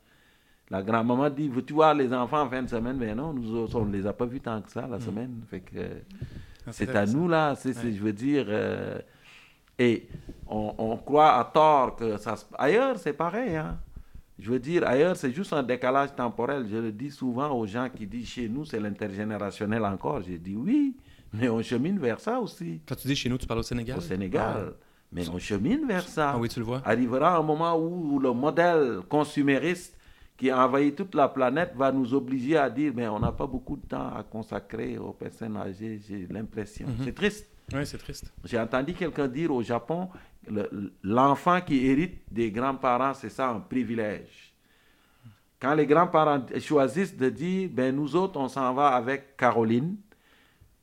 La 0.71 0.83
grand-maman 0.83 1.29
dit, 1.31 1.49
veux-tu 1.49 1.73
voir 1.73 1.94
les 1.94 2.12
enfants 2.12 2.43
en 2.43 2.49
fin 2.49 2.62
de 2.62 2.69
semaine? 2.69 2.97
Mais 2.97 3.15
non, 3.15 3.33
nous 3.33 3.55
autres, 3.56 3.79
on 3.81 3.85
ne 3.85 3.93
les 3.93 4.06
a 4.06 4.12
pas 4.12 4.25
vus 4.27 4.41
tant 4.41 4.61
que 4.62 4.71
ça 4.71 4.87
la 4.87 5.00
semaine. 5.00 5.43
Fait 5.50 5.61
que, 5.61 5.77
euh, 5.77 5.94
Ah, 6.67 6.71
c'est 6.73 6.94
à 6.94 7.05
nous 7.06 7.27
là, 7.29 7.55
c'est, 7.56 7.73
c'est- 7.73 7.87
Ouais. 7.89 7.93
je 7.93 8.00
veux 8.03 8.12
dire. 8.12 8.44
euh, 8.49 8.99
et 9.79 10.06
on, 10.47 10.75
on 10.79 10.97
croit 10.97 11.33
à 11.35 11.44
tort 11.44 11.97
que 11.97 12.17
ça 12.19 12.37
se... 12.37 12.44
Ailleurs, 12.56 12.99
c'est 12.99 13.12
pareil. 13.15 13.56
Hein? 13.56 13.79
Je 14.39 14.50
veux 14.53 14.59
dire, 14.61 14.87
ailleurs, 14.87 15.17
c'est 15.17 15.33
juste 15.33 15.53
un 15.53 15.62
décalage 15.62 16.15
temporel. 16.15 16.67
Je 16.71 16.77
le 16.77 16.93
dis 16.93 17.11
souvent 17.11 17.50
aux 17.50 17.67
gens 17.67 17.89
qui 17.94 18.06
disent 18.06 18.29
chez 18.29 18.49
nous, 18.49 18.65
c'est 18.65 18.79
l'intergénérationnel 18.79 19.85
encore. 19.85 20.23
J'ai 20.23 20.39
dit 20.39 20.55
oui, 20.56 20.97
mais 21.33 21.49
on 21.49 21.61
chemine 21.62 21.99
vers 21.99 22.21
ça 22.21 22.39
aussi. 22.41 22.81
Quand 22.87 22.94
tu 22.94 23.09
dis 23.09 23.17
chez 23.17 23.29
nous, 23.29 23.39
tu 23.39 23.47
parles 23.47 23.61
au 23.61 23.65
Sénégal? 23.65 23.99
Au 23.99 24.00
Sénégal. 24.00 24.73
Mais 25.12 25.29
on 25.29 25.38
chemine 25.38 25.87
vers 25.87 26.06
ça 26.09 26.32
Ah 26.35 26.38
oui, 26.38 26.49
tu 26.49 26.59
le 26.61 26.64
vois. 26.64 26.81
arrivera 26.85 27.37
un 27.37 27.43
moment 27.43 27.76
où 27.79 28.19
le 28.19 28.32
modèle 28.32 29.00
consumériste 29.09 29.97
qui 30.37 30.50
a 30.50 30.64
envahi 30.67 30.94
toute 30.94 31.14
la 31.14 31.29
planète 31.29 31.73
va 31.76 31.93
nous 31.93 32.14
obliger 32.14 32.56
à 32.56 32.70
dire 32.70 32.93
mais 32.97 33.06
on 33.09 33.20
n'a 33.20 33.31
pas 33.32 33.47
beaucoup 33.47 33.76
de 33.76 33.87
temps 33.87 34.09
à 34.17 34.23
consacrer 34.23 34.97
aux 34.99 35.12
personnes 35.12 35.56
âgées, 35.56 36.00
j'ai 36.09 36.26
l'impression. 36.31 36.87
Mhm. 36.88 37.05
C'est 37.05 37.14
triste. 37.14 37.47
Oui, 37.75 37.87
c'est 37.87 37.99
triste. 37.99 38.32
J'ai 38.44 38.59
entendu 38.59 38.93
quelqu'un 38.94 39.29
dire 39.29 39.50
au 39.53 39.62
Japon, 39.62 40.09
le- 40.50 40.93
l'enfant 41.03 41.60
qui 41.60 41.86
hérite 41.86 42.22
des 42.31 42.51
grands-parents, 42.51 43.15
c'est 43.15 43.29
ça 43.31 43.51
un 43.51 43.60
privilège. 43.60 44.53
Quand 45.60 45.75
les 45.75 45.86
grands-parents 45.86 46.44
choisissent 46.58 47.17
de 47.17 47.29
dire, 47.29 47.69
ben 47.72 47.94
nous 47.94 48.17
autres, 48.17 48.39
on 48.41 48.48
s'en 48.48 48.75
va 48.75 48.89
avec 48.89 49.36
Caroline 49.36 49.96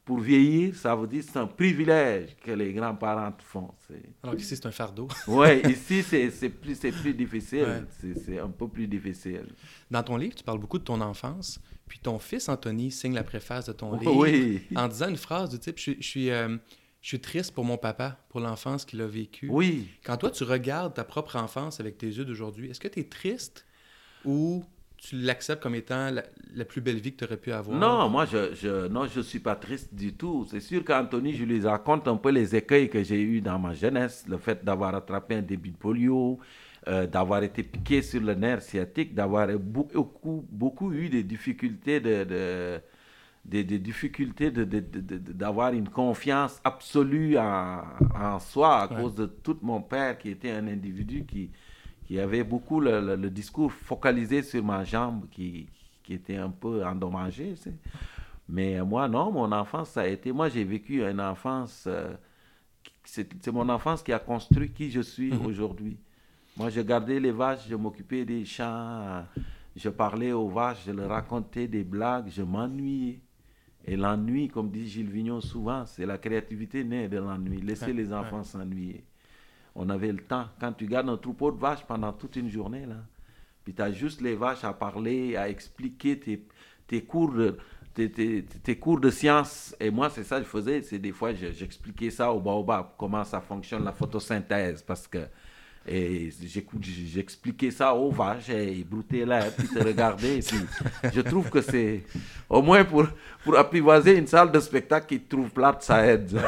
pour 0.10 0.20
vieillir, 0.22 0.76
ça 0.76 0.96
veut 0.96 1.06
dire 1.06 1.24
que 1.24 1.30
c'est 1.32 1.38
un 1.38 1.46
privilège 1.46 2.36
que 2.44 2.50
les 2.52 2.74
grands-parents 2.74 3.32
font. 3.44 3.70
C'est- 3.88 4.02
Alors 4.24 4.36
qu'ici, 4.36 4.56
c'est 4.56 4.66
un 4.66 4.72
fardeau. 4.72 5.08
Ouais, 5.28 5.62
ici, 5.70 6.02
c'est 6.10 6.32
c'est 6.32 6.50
plus, 6.50 6.74
c'est 6.74 6.92
plus 6.92 7.14
difficile. 7.14 7.84
Ouais. 8.04 8.14
C'est- 8.26 8.40
un 8.40 8.50
peu 8.50 8.68
plus 8.68 8.88
difficile. 8.88 9.46
Dans 9.92 10.02
ton 10.02 10.18
livre, 10.18 10.34
tu 10.34 10.44
parles 10.44 10.58
beaucoup 10.58 10.80
de 10.80 10.84
ton 10.84 11.00
enfance, 11.00 11.60
puis 11.88 12.00
ton 12.00 12.18
fils 12.18 12.50
Anthony 12.50 12.90
signe 12.90 13.14
la 13.14 13.24
préface 13.24 13.68
de 13.68 13.74
ton 13.74 13.96
livre 13.96 14.16
Oui. 14.16 14.62
en 14.76 14.88
disant 14.88 15.10
une 15.10 15.16
phrase 15.28 15.52
du 15.52 15.60
type 15.60 15.78
Je, 15.78 15.82
suis- 15.84 15.98
je 16.00 16.08
suis, 16.08 16.30
euh, 16.32 16.58
je 17.02 17.08
suis 17.10 17.20
triste 17.20 17.54
pour 17.54 17.64
mon 17.64 17.78
papa, 17.78 18.18
pour 18.30 18.40
l'enfance 18.40 18.86
qu'il 18.86 19.02
a 19.02 19.08
vécue. 19.08 19.48
Oui. 19.52 19.90
Quand 20.04 20.18
toi, 20.18 20.32
tu 20.32 20.44
regardes 20.44 20.96
ta 20.96 21.04
propre 21.04 21.36
enfance 21.36 21.80
avec 21.80 22.00
tes 22.00 22.08
yeux 22.08 22.26
d'aujourd'hui, 22.26 22.72
est-ce 22.72 22.80
que 22.80 22.88
tu 22.88 23.00
es 23.02 23.04
triste 23.04 23.64
ou 24.26 24.64
tu 25.02 25.16
l'acceptes 25.18 25.64
comme 25.64 25.76
étant 25.76 26.12
la, 26.12 26.24
la 26.54 26.66
plus 26.66 26.82
belle 26.82 27.00
vie 27.00 27.14
que 27.14 27.18
tu 27.20 27.24
aurais 27.26 27.38
pu 27.38 27.52
avoir? 27.52 27.86
Non, 27.86 28.10
moi, 28.10 28.26
je 28.26 28.56
je, 28.56 28.88
non, 28.88 29.06
je 29.08 29.22
suis 29.22 29.40
pas 29.40 29.56
triste 29.56 29.94
du 29.94 30.14
tout. 30.16 30.46
C'est 30.50 30.60
sûr 30.60 30.84
qu'Anthony, 30.84 31.34
je 31.34 31.44
lui 31.46 31.62
raconte 31.66 32.08
un 32.08 32.18
peu 32.18 32.30
les 32.32 32.56
écueils 32.56 32.90
que 32.90 33.04
j'ai 33.04 33.22
eus 33.22 33.42
dans 33.42 33.60
ma 33.60 33.74
jeunesse. 33.76 34.26
Le 34.28 34.38
fait 34.38 34.66
d'avoir 34.66 34.96
attrapé 34.96 35.36
un 35.36 35.42
début 35.44 35.70
de 35.70 35.78
polio, 35.78 36.40
euh, 36.88 37.06
d'avoir 37.06 37.44
été 37.44 37.62
piqué 37.64 38.02
sur 38.02 38.22
le 38.22 38.34
nerf 38.34 38.64
sciatique, 38.64 39.14
d'avoir 39.14 39.48
beaucoup, 39.60 40.44
beaucoup 40.50 40.92
eu 40.94 41.10
des 41.10 41.24
difficultés 41.24 42.00
de... 42.00 42.24
de 42.24 42.82
des, 43.46 43.64
des 43.64 43.80
difficultés 43.80 44.52
de- 44.52 44.64
de- 44.66 44.80
de- 44.82 45.00
de- 45.02 45.34
d'avoir 45.34 45.74
une 45.74 45.90
confiance 45.90 46.60
absolue 46.64 47.38
en, 47.38 47.82
en 48.16 48.40
soi 48.40 48.84
à 48.84 48.88
Ouais. 48.90 48.96
cause 48.96 49.16
de 49.16 49.26
tout 49.26 49.58
mon 49.64 49.82
père 49.82 50.18
qui 50.18 50.30
était 50.30 50.52
un 50.52 50.68
individu 50.68 51.26
qui, 51.26 51.50
qui 52.10 52.20
avait 52.20 52.44
beaucoup 52.44 52.80
le, 52.82 53.00
le- 53.02 53.16
le 53.16 53.30
discours 53.30 53.72
focalisé 53.72 54.42
sur 54.42 54.64
ma 54.66 54.84
jambe 54.84 55.30
qui, 55.30 55.70
qui 56.04 56.16
était 56.16 56.38
un 56.38 56.50
peu 56.50 56.84
endommagée. 56.84 57.54
Mais 58.48 58.82
moi, 58.84 59.08
non, 59.08 59.32
mon 59.32 59.52
enfance, 59.52 59.92
ça 59.92 60.02
a 60.02 60.08
été... 60.08 60.32
Moi, 60.32 60.50
j'ai 60.50 60.64
vécu 60.64 61.04
une 61.08 61.22
enfance... 61.22 61.86
euh, 61.88 62.16
c'est 63.04 63.30
c'est 63.44 63.52
mon 63.52 63.70
enfance 63.70 64.04
qui 64.04 64.12
a 64.14 64.20
construit 64.20 64.72
qui 64.72 64.90
je 64.92 65.02
suis 65.02 65.32
Mhm. 65.34 65.46
aujourd'hui. 65.46 66.00
Moi, 66.58 66.70
je 66.72 66.82
gardais 66.82 67.20
les 67.20 67.32
vaches, 67.32 67.68
je 67.70 67.76
m'occupais 67.76 68.26
des 68.26 68.46
champs, 68.46 68.66
euh, 68.66 69.22
je 69.76 69.90
parlais 69.90 70.32
aux 70.34 70.50
vaches, 70.50 70.86
je 70.88 70.92
leur 70.92 71.10
racontais 71.10 71.68
des 71.68 71.84
blagues, 71.84 72.30
je 72.30 72.44
m'ennuyais. 72.44 73.22
Et 73.86 73.96
l'ennui, 73.98 74.50
comme 74.50 74.72
dit 74.72 74.88
Gilles 74.88 75.10
Vignon 75.12 75.42
souvent, 75.42 75.86
c'est 75.86 76.06
la 76.08 76.18
créativité 76.18 76.84
née 76.84 77.08
de 77.08 77.18
l'ennui. 77.20 77.62
Laisser 77.62 77.88
Ouais, 77.88 77.94
les 77.94 78.14
enfants 78.14 78.44
s'ennuyer. 78.44 79.06
On 79.82 79.88
avait 79.90 80.12
le 80.12 80.20
temps. 80.22 80.46
Quand 80.60 80.74
tu 80.74 80.88
gardes 80.88 81.08
un 81.08 81.16
troupeau 81.16 81.52
de 81.52 81.58
vaches 81.58 81.86
pendant 81.88 82.12
toute 82.12 82.36
une 82.36 82.50
journée, 82.50 82.86
là, 82.86 82.98
puis 83.64 83.74
tu 83.74 83.82
as 83.82 83.92
juste 83.94 84.20
les 84.20 84.36
vaches 84.36 84.66
à 84.66 84.74
parler, 84.74 85.38
à 85.38 85.48
expliquer 85.48 86.20
tes, 86.20 86.46
tes 86.86 87.02
cours 87.06 87.32
de, 87.32 87.58
tes, 87.94 88.10
tes- 88.44 88.78
cours 88.78 89.00
de 89.00 89.10
sciences. 89.10 89.74
Et 89.80 89.90
moi, 89.90 90.10
c'est 90.10 90.24
ça 90.26 90.40
que 90.40 90.44
je 90.44 90.50
faisais. 90.50 90.82
C'est 90.82 91.00
des 91.00 91.14
fois, 91.14 91.34
je- 91.34 91.52
j'expliquais 91.54 92.10
ça 92.10 92.30
au 92.34 92.42
baobab, 92.42 92.88
comment 92.98 93.24
ça 93.24 93.40
fonctionne 93.40 93.86
la 93.86 93.94
photosynthèse. 93.94 94.82
Parce 94.82 95.08
que 95.08 95.20
et 95.92 96.30
j'écoute- 96.46 96.84
j'expliquais 96.84 97.72
ça 97.72 97.94
aux 97.96 98.12
vaches 98.12 98.50
et 98.50 98.74
ils 98.74 98.84
broutaient 98.88 99.26
là, 99.26 99.46
puis 99.50 99.68
te 99.68 99.80
regardaient. 99.84 100.40
Je 101.14 101.22
trouve 101.22 101.50
que 101.50 101.62
c'est, 101.62 102.04
au 102.50 102.62
moins 102.62 102.84
pour, 102.86 103.08
pour 103.44 103.58
apprivoiser 103.58 104.16
une 104.18 104.28
salle 104.28 104.52
de 104.52 104.60
spectacle 104.60 105.08
qui 105.08 105.20
te 105.20 105.36
trouve 105.36 105.50
plate, 105.50 105.82
ça 105.84 106.06
aide. 106.06 106.30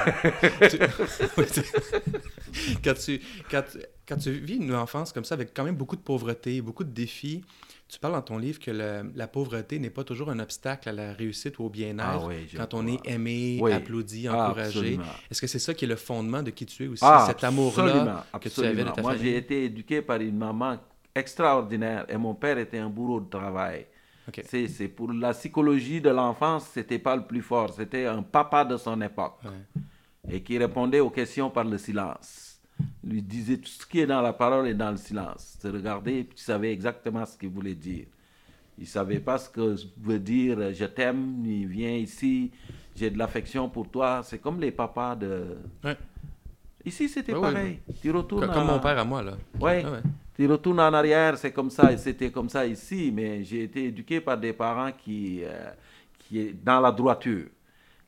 quand, 2.84 2.94
tu, 2.94 3.20
quand, 3.50 3.64
quand 4.08 4.18
tu 4.18 4.32
vis 4.32 4.58
une 4.58 4.76
enfance 4.76 5.12
comme 5.12 5.26
ça, 5.26 5.34
avec 5.36 5.54
quand 5.54 5.64
même 5.64 5.76
beaucoup 5.76 5.96
de 5.96 6.02
pauvreté, 6.02 6.62
beaucoup 6.62 6.84
de 6.84 6.92
défis, 6.92 7.44
tu 7.92 8.00
parles 8.00 8.14
dans 8.14 8.22
ton 8.22 8.38
livre 8.38 8.58
que 8.60 8.72
le- 8.72 9.12
la 9.16 9.28
pauvreté 9.28 9.78
n'est 9.78 9.90
pas 9.90 10.04
toujours 10.06 10.30
un 10.30 10.40
obstacle 10.40 10.88
à 10.90 10.94
la 10.94 11.12
réussite 11.14 11.60
ou 11.60 11.66
au 11.66 11.70
bien-être 11.70 12.08
Ah 12.24 12.26
oui, 12.26 12.48
quand 12.56 12.74
on 12.74 12.88
est 12.88 13.06
aimé, 13.06 13.60
Oui. 13.62 13.72
applaudi, 13.74 14.28
Ah, 14.30 14.48
encouragé. 14.48 14.98
Est-ce 15.30 15.42
que 15.42 15.48
c'est 15.48 15.60
ça 15.60 15.74
qui 15.74 15.84
est 15.86 15.88
le 15.90 15.98
fondement 15.98 16.42
de 16.42 16.52
qui 16.52 16.66
tu 16.66 16.86
es 16.86 16.88
aussi, 16.88 17.04
Ah, 17.06 17.26
cet 17.28 17.44
amour-là 17.44 17.84
absolument, 17.84 18.22
que 18.40 18.50
tu 18.50 18.60
avais 18.62 18.70
de 18.76 18.80
absolument. 18.90 18.92
ta 18.94 19.02
Moi, 19.02 19.16
j'ai 19.18 19.36
été 19.38 19.66
éduqué 19.66 20.02
par 20.02 20.22
une 20.22 20.38
maman 20.38 20.78
extraordinaire 21.14 22.06
et 22.10 22.18
mon 22.18 22.34
père 22.34 22.58
était 22.58 22.78
un 22.80 22.90
bourreau 22.90 23.20
de 23.20 23.30
travail. 23.30 23.86
C'est, 24.46 24.68
c'est 24.70 24.88
pour 24.88 25.12
la 25.12 25.34
psychologie 25.34 26.00
de 26.00 26.10
l'enfance, 26.10 26.68
c'était 26.74 27.00
pas 27.00 27.18
le 27.18 27.24
plus 27.24 27.42
fort. 27.42 27.74
C'était 27.74 28.06
un 28.06 28.22
papa 28.24 28.64
de 28.64 28.78
son 28.78 29.02
époque 29.02 29.40
Ouais. 29.44 29.82
et 30.36 30.42
qui 30.42 30.58
répondait 30.58 31.02
aux 31.02 31.10
questions 31.10 31.50
par 31.50 31.66
le 31.66 31.78
silence. 31.78 32.51
Lui 33.04 33.22
disait 33.22 33.58
tout 33.58 33.70
ce 33.70 33.86
qui 33.86 34.00
est 34.00 34.06
dans 34.06 34.22
la 34.22 34.34
parole 34.34 34.68
et 34.68 34.74
dans 34.76 34.92
le 34.92 34.98
silence. 34.98 35.58
Tu 35.60 35.68
regardais 35.70 36.20
et 36.20 36.26
tu 36.26 36.38
savais 36.44 36.72
exactement 36.72 37.26
ce 37.26 37.38
qu'il 37.38 37.50
voulait 37.50 37.74
dire. 37.76 38.06
Il 38.78 38.88
savait 38.88 39.20
pas 39.20 39.38
ce 39.38 39.50
que 39.50 39.76
veut 40.00 40.20
dire 40.20 40.58
euh, 40.60 40.72
je 40.74 40.86
t'aime, 40.86 41.44
il 41.46 41.68
vient 41.68 41.92
ici, 41.96 42.52
j'ai 42.96 43.10
de 43.10 43.18
l'affection 43.18 43.70
pour 43.70 43.90
toi. 43.90 44.22
C'est 44.24 44.40
comme 44.40 44.60
les 44.60 44.72
papas 44.72 45.16
de. 45.16 45.58
Ouais. 45.84 45.98
Ici, 46.86 47.10
c'était 47.10 47.34
Ouais, 47.34 47.40
ouais, 47.40 47.54
pareil. 47.54 47.80
Tu 48.02 48.10
retournes 48.12 48.48
Co- 48.48 48.54
Comme 48.54 48.70
à- 48.70 48.74
mon 48.74 48.80
père 48.80 48.98
à 49.00 49.04
moi, 49.06 49.22
là. 49.22 49.34
Ouais. 49.60 49.84
Tu 50.36 50.48
retournes 50.48 50.80
en 50.80 50.94
arrière, 50.94 51.38
c'est 51.38 51.52
comme 51.52 51.70
ça, 51.70 51.92
et 51.92 51.98
c'était 51.98 52.32
comme 52.32 52.50
ça 52.50 52.66
ici, 52.66 53.12
mais 53.14 53.44
j'ai 53.44 53.64
été 53.64 53.86
éduqué 53.86 54.20
par 54.22 54.38
des 54.38 54.54
parents 54.54 54.92
qui, 54.92 55.42
euh, 55.44 55.70
qui 56.18 56.40
est 56.40 56.54
dans 56.64 56.80
la 56.80 56.92
droiture. 56.92 57.46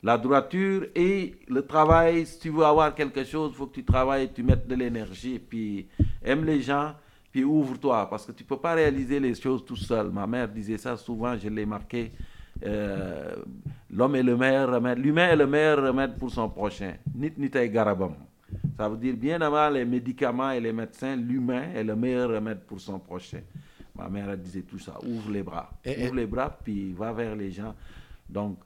La 0.04 0.18
droiture 0.18 0.86
et 0.94 1.34
le 1.48 1.62
travail, 1.66 2.26
si 2.26 2.38
tu 2.38 2.50
veux 2.50 2.64
avoir 2.64 2.94
quelque 2.94 3.24
chose, 3.24 3.52
il 3.54 3.56
faut 3.56 3.66
que 3.66 3.74
tu 3.76 3.84
travailles, 3.84 4.30
tu 4.34 4.42
mettes 4.42 4.68
de 4.68 4.74
l'énergie, 4.74 5.38
puis 5.38 5.86
aime 6.22 6.44
les 6.44 6.60
gens, 6.60 6.92
puis 7.32 7.42
ouvre-toi, 7.42 8.08
parce 8.10 8.26
que 8.26 8.32
tu 8.32 8.42
ne 8.44 8.48
peux 8.48 8.58
pas 8.58 8.74
réaliser 8.74 9.18
les 9.18 9.34
choses 9.34 9.64
tout 9.64 9.76
seul. 9.76 10.10
Ma 10.10 10.26
mère 10.26 10.46
disait 10.48 10.76
ça 10.76 10.96
souvent, 10.98 11.36
je 11.38 11.48
l'ai 11.48 11.64
marqué. 11.64 12.12
euh, 12.64 13.34
L'homme 13.90 14.16
est 14.16 14.22
le 14.22 14.36
meilleur 14.36 14.72
remède, 14.74 14.98
l'humain 14.98 15.28
est 15.28 15.36
le 15.36 15.46
meilleur 15.46 15.82
remède 15.82 16.16
pour 16.18 16.30
son 16.30 16.48
prochain. 16.50 16.94
Nit 17.14 17.32
nitay 17.38 17.70
garabam. 17.70 18.14
Ça 18.76 18.88
veut 18.88 18.96
dire 18.98 19.16
bien 19.16 19.40
avant 19.40 19.68
les 19.70 19.84
médicaments 19.86 20.50
et 20.50 20.60
les 20.60 20.72
médecins, 20.72 21.16
l'humain 21.16 21.72
est 21.74 21.82
le 21.84 21.96
meilleur 21.96 22.28
remède 22.30 22.60
pour 22.66 22.78
son 22.80 22.98
prochain. 22.98 23.40
Ma 23.96 24.08
mère 24.08 24.28
elle 24.28 24.40
disait 24.42 24.62
tout 24.62 24.78
ça. 24.78 24.98
Ouvre 25.06 25.30
les 25.30 25.42
bras. 25.42 25.70
Et- 25.84 25.92
et- 25.92 26.04
Ouvre 26.06 26.16
les 26.16 26.26
bras, 26.26 26.50
puis 26.62 26.92
va 26.92 27.12
vers 27.12 27.34
les 27.36 27.50
gens. 27.52 27.74
Donc, 28.28 28.58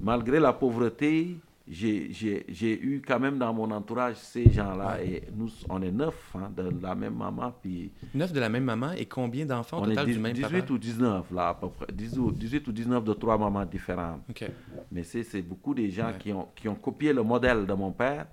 malgré 0.00 0.40
la 0.40 0.52
pauvreté, 0.52 1.36
j'ai 1.66 2.84
eu 2.84 3.00
quand 3.06 3.18
même 3.18 3.38
dans 3.38 3.52
mon 3.54 3.70
entourage 3.70 4.16
ces 4.16 4.50
gens-là. 4.50 5.02
Et 5.02 5.22
nous, 5.34 5.48
on 5.68 5.80
est 5.80 5.90
neuf 5.90 6.34
hein, 6.34 6.50
de 6.54 6.70
la 6.82 6.94
même 6.94 7.14
maman, 7.14 7.54
puis 7.62 7.90
Neuf 8.14 8.32
de 8.32 8.40
la 8.40 8.48
même 8.50 8.64
maman 8.64 8.92
et 8.92 9.06
combien 9.06 9.46
d'enfants 9.46 9.78
au 9.78 9.82
on 9.82 9.86
est 9.86 9.90
total 9.90 10.06
dix- 10.06 10.12
du 10.14 10.18
même 10.20 10.32
18 10.34 10.50
papa? 10.60 10.72
ou 10.72 10.78
19 10.78 11.30
là, 11.32 11.48
à 11.48 11.54
peu 11.54 11.68
près. 11.70 11.86
18 11.92 12.18
ou 12.18 12.30
18 12.32 12.68
ou 12.68 12.72
19 12.72 13.04
de 13.04 13.12
trois 13.14 13.38
mamans 13.38 13.64
différentes. 13.64 14.20
OK. 14.28 14.44
Mais 14.92 15.02
c'est 15.04 15.22
c'est 15.22 15.42
beaucoup 15.42 15.74
des 15.74 15.90
gens 15.90 16.08
Ouais. 16.08 16.18
qui, 16.18 16.32
ont, 16.32 16.48
qui 16.54 16.68
ont 16.68 16.74
copié 16.74 17.12
le 17.12 17.22
modèle 17.22 17.64
de 17.66 17.72
mon 17.72 17.92
père, 17.92 18.26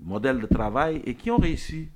modèle 0.00 0.40
de 0.40 0.46
travail, 0.46 1.02
et 1.04 1.14
qui 1.14 1.30
ont 1.30 1.36
réussi. 1.38 1.88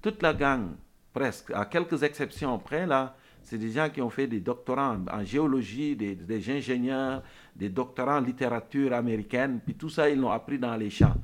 Toute 0.00 0.20
la 0.22 0.32
gang, 0.34 0.70
presque, 1.12 1.50
à 1.54 1.64
quelques 1.66 2.02
exceptions 2.02 2.58
près, 2.58 2.86
là, 2.86 3.14
c'est 3.44 3.58
des 3.58 3.70
gens 3.70 3.88
qui 3.90 4.00
ont 4.02 4.10
fait 4.10 4.26
des 4.26 4.40
doctorats 4.40 4.96
en, 4.96 5.18
en 5.20 5.24
géologie, 5.24 5.94
des, 5.96 6.14
des 6.14 6.50
ingénieurs, 6.50 7.22
des 7.56 7.68
doctorats 7.68 8.18
en 8.18 8.20
littérature 8.20 8.92
américaine, 8.92 9.60
puis 9.64 9.74
tout 9.74 9.88
ça, 9.88 10.08
ils 10.08 10.18
l'ont 10.18 10.30
appris 10.30 10.58
dans 10.58 10.76
les 10.76 10.90
champs, 10.90 11.14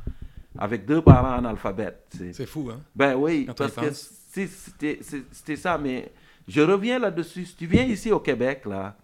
avec 0.59 0.85
deux 0.87 1.01
parents 1.03 1.35
analphabètes. 1.39 2.07
C'est- 2.11 2.33
C'est 2.33 2.47
fou, 2.47 2.69
hein? 2.73 2.81
ben 2.95 3.15
oui, 3.15 3.45
Quand 3.47 3.55
parce 3.55 3.75
que 3.75 3.93
c'était 3.93 5.57
ça, 5.57 5.79
mais 5.79 6.11
je 6.47 6.61
reviens 6.61 6.99
là-dessus. 6.99 7.45
Si 7.47 7.57
tu 7.57 7.67
viens 7.67 7.85
ici 7.85 8.11
au 8.13 8.21
Québec, 8.21 8.65
là, 8.67 8.97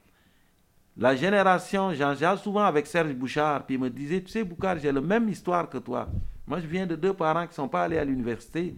la 0.97 1.17
génération, 1.17 1.93
j'en 1.93 2.15
j'en 2.15 2.37
souvent 2.37 2.65
avec 2.65 2.87
Serge 2.87 3.13
Bouchard, 3.15 3.67
puis 3.67 3.75
il 3.75 3.81
me 3.81 3.91
disait, 3.91 4.23
tu 4.23 4.31
sais, 4.31 4.45
Bouchard, 4.45 4.79
j'ai 4.79 4.93
la 4.93 5.01
même 5.01 5.29
histoire 5.29 5.69
que 5.69 5.79
toi. 5.79 6.09
Moi, 6.47 6.61
je 6.61 6.67
viens 6.67 6.87
de 6.87 6.95
deux 6.95 7.13
parents 7.15 7.43
qui 7.45 7.51
ne 7.51 7.55
sont 7.55 7.69
pas 7.69 7.83
allés 7.85 7.99
à 7.99 8.05
l'université, 8.05 8.77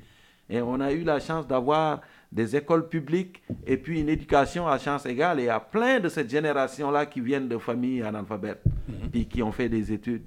et 0.49 0.61
on 0.63 0.81
a 0.81 0.93
eu 0.93 1.03
la 1.03 1.19
chance 1.21 1.47
d'avoir 1.47 2.01
des 2.37 2.55
écoles 2.55 2.87
publiques 2.87 3.43
et 3.67 3.79
puis 3.79 3.99
une 3.99 4.11
éducation 4.11 4.69
à 4.69 4.79
chance 4.79 5.07
égale. 5.07 5.41
Et 5.41 5.45
il 5.45 5.47
y 5.47 5.49
a 5.49 5.59
plein 5.59 5.99
de 5.99 6.11
cette 6.11 6.31
génération-là 6.31 7.07
qui 7.07 7.21
viennent 7.21 7.49
de 7.49 7.57
familles 7.57 8.03
analphabètes, 8.03 8.63
puis 9.11 9.27
qui 9.27 9.43
ont 9.43 9.53
fait 9.53 9.71
des 9.71 9.91
études. 9.91 10.23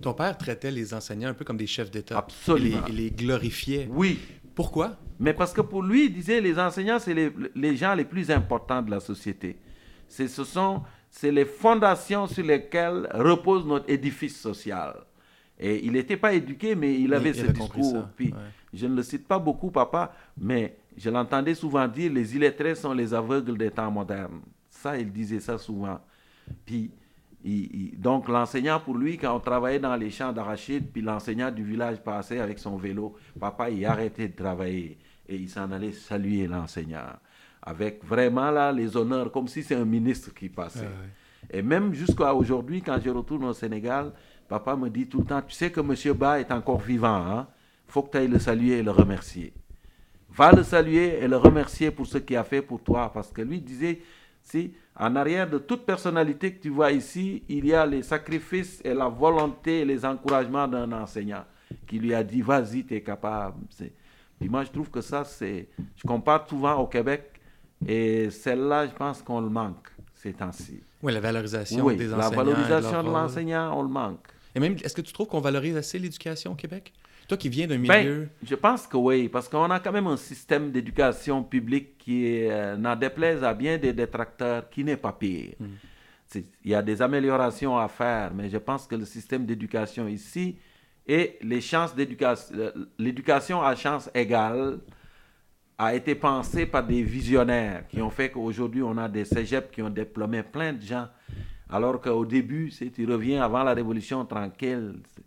Ton 0.00 0.14
père 0.14 0.36
traitait 0.38 0.70
les 0.70 0.94
enseignants 0.94 1.28
un 1.28 1.34
peu 1.34 1.44
comme 1.44 1.58
des 1.58 1.66
chefs 1.66 1.90
d'État. 1.90 2.16
Absolument. 2.16 2.80
Il 2.88 2.96
les, 2.96 3.10
glorifiait. 3.10 3.86
Oui, 3.90 4.18
Pourquoi? 4.54 4.96
Mais 5.20 5.34
parce 5.34 5.52
que 5.52 5.60
pour 5.60 5.82
lui, 5.82 6.06
il 6.06 6.12
disait, 6.14 6.40
les 6.40 6.58
enseignants, 6.58 6.98
c'est 6.98 7.14
les, 7.14 7.30
les 7.54 7.76
gens 7.76 7.94
les 7.94 8.04
plus 8.04 8.30
importants 8.30 8.80
de 8.80 8.90
la 8.90 9.00
société. 9.00 9.58
C'est, 10.08 10.28
ce 10.28 10.44
sont, 10.44 10.82
c'est 11.10 11.30
les 11.30 11.44
fondations 11.44 12.26
sur 12.26 12.44
lesquelles 12.44 13.06
repose 13.12 13.66
notre 13.66 13.88
édifice 13.90 14.40
social. 14.40 14.94
Et 15.60 15.84
il 15.84 15.92
n'était 15.92 16.16
pas 16.16 16.32
éduqué, 16.32 16.74
mais 16.74 16.98
il 16.98 17.12
avait 17.12 17.32
ce 17.34 17.46
discours. 17.46 17.92
ça, 17.92 18.10
Puis, 18.16 18.28
ouais. 18.28 18.38
Je 18.74 18.86
ne 18.86 18.96
le 18.96 19.02
cite 19.02 19.26
pas 19.28 19.38
beaucoup, 19.38 19.70
papa, 19.70 20.12
mais 20.36 20.76
je 20.96 21.10
l'entendais 21.10 21.54
souvent 21.54 21.86
dire, 21.88 22.12
les 22.12 22.36
illettrés 22.36 22.74
sont 22.74 22.92
les 22.92 23.12
aveugles 23.14 23.56
des 23.58 23.70
temps 23.70 23.90
modernes. 23.90 24.40
Ça, 24.70 24.98
il 24.98 25.10
disait 25.12 25.40
ça 25.40 25.58
souvent. 25.58 26.00
Puis, 26.66 26.90
il- 27.44 27.74
il- 27.92 28.00
donc 28.00 28.28
l'enseignant, 28.28 28.78
pour 28.80 28.96
lui, 28.96 29.16
quand 29.18 29.34
on 29.34 29.40
travaillait 29.40 29.78
dans 29.78 29.96
les 29.96 30.10
champs 30.10 30.32
d'arachide, 30.32 30.90
puis 30.92 31.02
l'enseignant 31.02 31.50
du 31.50 31.64
village 31.64 31.98
passait 32.02 32.38
avec 32.40 32.58
son 32.58 32.76
vélo, 32.76 33.14
papa, 33.38 33.70
il 33.70 33.84
arrêtait 33.86 34.28
de 34.28 34.36
travailler 34.36 34.98
et 35.28 35.36
il 35.36 35.48
s'en 35.48 35.70
allait 35.72 35.92
saluer 35.92 36.46
l'enseignant. 36.46 37.06
Avec 37.62 38.04
vraiment 38.04 38.50
là 38.50 38.70
les 38.72 38.94
honneurs, 38.96 39.32
comme 39.32 39.48
si 39.48 39.62
c'est 39.62 39.74
un 39.74 39.84
ministre 39.86 40.34
qui 40.34 40.48
passait. 40.50 40.80
Ouais. 40.80 41.58
Et 41.58 41.62
même 41.62 41.92
jusqu'à 41.94 42.34
aujourd'hui, 42.34 42.82
quand 42.82 42.98
je 43.02 43.10
retourne 43.10 43.44
au 43.44 43.52
Sénégal, 43.54 44.12
papa 44.48 44.76
me 44.76 44.88
dit 44.90 45.06
tout 45.06 45.20
le 45.20 45.24
temps, 45.26 45.40
tu 45.42 45.54
sais 45.54 45.70
que 45.70 45.80
M. 45.80 46.14
Ba 46.16 46.40
est 46.40 46.52
encore 46.52 46.80
vivant, 46.80 47.16
hein? 47.26 47.46
faut 47.86 48.02
que 48.02 48.10
tu 48.12 48.18
ailles 48.18 48.28
le 48.28 48.38
saluer 48.38 48.78
et 48.78 48.82
le 48.82 48.90
remercier. 48.90 49.52
Va 50.36 50.50
le 50.52 50.62
saluer 50.62 51.18
et 51.22 51.28
le 51.28 51.36
remercier 51.36 51.90
pour 51.90 52.06
ce 52.06 52.18
qu'il 52.18 52.36
a 52.36 52.44
fait 52.44 52.62
pour 52.62 52.80
toi. 52.82 53.10
Parce 53.12 53.30
que 53.30 53.42
lui 53.42 53.60
disait, 53.60 54.00
si 54.42 54.72
en 54.96 55.14
arrière 55.16 55.48
de 55.48 55.58
toute 55.58 55.84
personnalité 55.86 56.52
que 56.54 56.62
tu 56.62 56.70
vois 56.70 56.90
ici, 56.92 57.42
il 57.48 57.66
y 57.66 57.74
a 57.74 57.86
les 57.86 58.02
sacrifices 58.02 58.80
et 58.84 58.94
la 58.94 59.08
volonté 59.08 59.80
et 59.80 59.84
les 59.84 60.04
encouragements 60.04 60.66
d'un 60.68 60.90
enseignant 60.92 61.44
qui 61.86 61.98
lui 61.98 62.14
a 62.14 62.22
dit, 62.22 62.42
vas-y, 62.42 62.84
tu 62.84 62.94
es 62.94 63.00
capable. 63.00 63.58
C'est- 63.70 63.92
Puis 64.40 64.48
moi, 64.48 64.64
je 64.64 64.70
trouve 64.70 64.90
que 64.90 65.00
ça, 65.00 65.24
c'est... 65.24 65.68
Je 65.96 66.02
compare 66.06 66.48
souvent 66.48 66.74
au 66.76 66.86
Québec 66.86 67.40
et 67.86 68.30
celle-là, 68.30 68.86
je 68.88 68.92
pense 68.92 69.22
qu'on 69.22 69.40
le 69.40 69.48
manque 69.48 69.88
ces 70.14 70.32
temps-ci. 70.32 70.80
Oui, 71.02 71.12
la 71.12 71.20
valorisation 71.20 71.84
Oui, 71.84 71.96
des 71.96 72.06
la 72.08 72.18
enseignants. 72.18 72.32
et 72.32 72.36
valorisation 72.44 73.02
de 73.02 73.08
l'enseignant, 73.08 73.78
on 73.78 73.82
le 73.82 73.88
manque. 73.88 74.26
Et 74.54 74.60
même, 74.60 74.74
est-ce 74.82 74.94
que 74.94 75.02
tu 75.02 75.12
trouves 75.12 75.26
qu'on 75.28 75.40
valorise 75.40 75.76
assez 75.76 75.98
l'éducation 75.98 76.52
au 76.52 76.54
Québec? 76.54 76.92
Toi 77.28 77.36
qui 77.38 77.48
viens 77.48 77.66
d'un 77.66 77.78
Ben, 77.78 77.98
milieu... 78.06 78.28
je 78.44 78.54
pense 78.54 78.86
que 78.86 78.96
oui, 78.96 79.28
parce 79.28 79.48
qu'on 79.48 79.70
a 79.70 79.80
quand 79.80 79.92
même 79.92 80.06
un 80.06 80.16
système 80.16 80.70
d'éducation 80.70 81.42
publique 81.42 81.96
qui 81.98 82.26
est, 82.26 82.50
euh, 82.50 82.76
n'en 82.76 82.94
déplaise 82.96 83.42
à 83.42 83.54
bien 83.54 83.78
des 83.78 83.92
détracteurs, 83.94 84.68
qui 84.68 84.84
n'est 84.84 84.98
pas 84.98 85.12
pire. 85.12 85.54
C'est- 86.26 86.44
Il 86.64 86.70
y 86.70 86.74
a 86.74 86.82
des 86.82 87.00
améliorations 87.00 87.78
à 87.78 87.88
faire, 87.88 88.32
mais 88.34 88.48
je 88.50 88.58
pense 88.58 88.86
que 88.86 88.94
le 88.96 89.04
système 89.06 89.46
d'éducation 89.46 90.06
ici 90.08 90.56
et 91.06 91.38
les 91.42 91.60
chances 91.60 91.94
d'éducation, 91.94 92.54
euh, 92.58 92.72
l'éducation 92.98 93.62
à 93.62 93.74
chance 93.74 94.10
égale 94.14 94.78
a 95.78 95.94
été 95.94 96.14
pensé 96.14 96.66
par 96.66 96.84
des 96.86 97.02
visionnaires 97.02 97.86
qui 97.88 98.00
ont 98.02 98.10
fait 98.10 98.30
qu'aujourd'hui 98.30 98.82
on 98.82 98.96
a 98.98 99.08
des 99.08 99.24
cégeps 99.24 99.70
qui 99.72 99.82
ont 99.82 99.90
diplômé 99.90 100.42
plein 100.42 100.72
de 100.72 100.80
gens, 100.82 101.08
alors 101.70 102.00
qu'au 102.00 102.24
début, 102.24 102.70
c'est, 102.70 102.90
tu 102.90 103.04
reviens 103.10 103.42
avant 103.42 103.62
la 103.64 103.74
Révolution 103.74 104.24
tranquille, 104.24 104.94
c'est- 105.14 105.23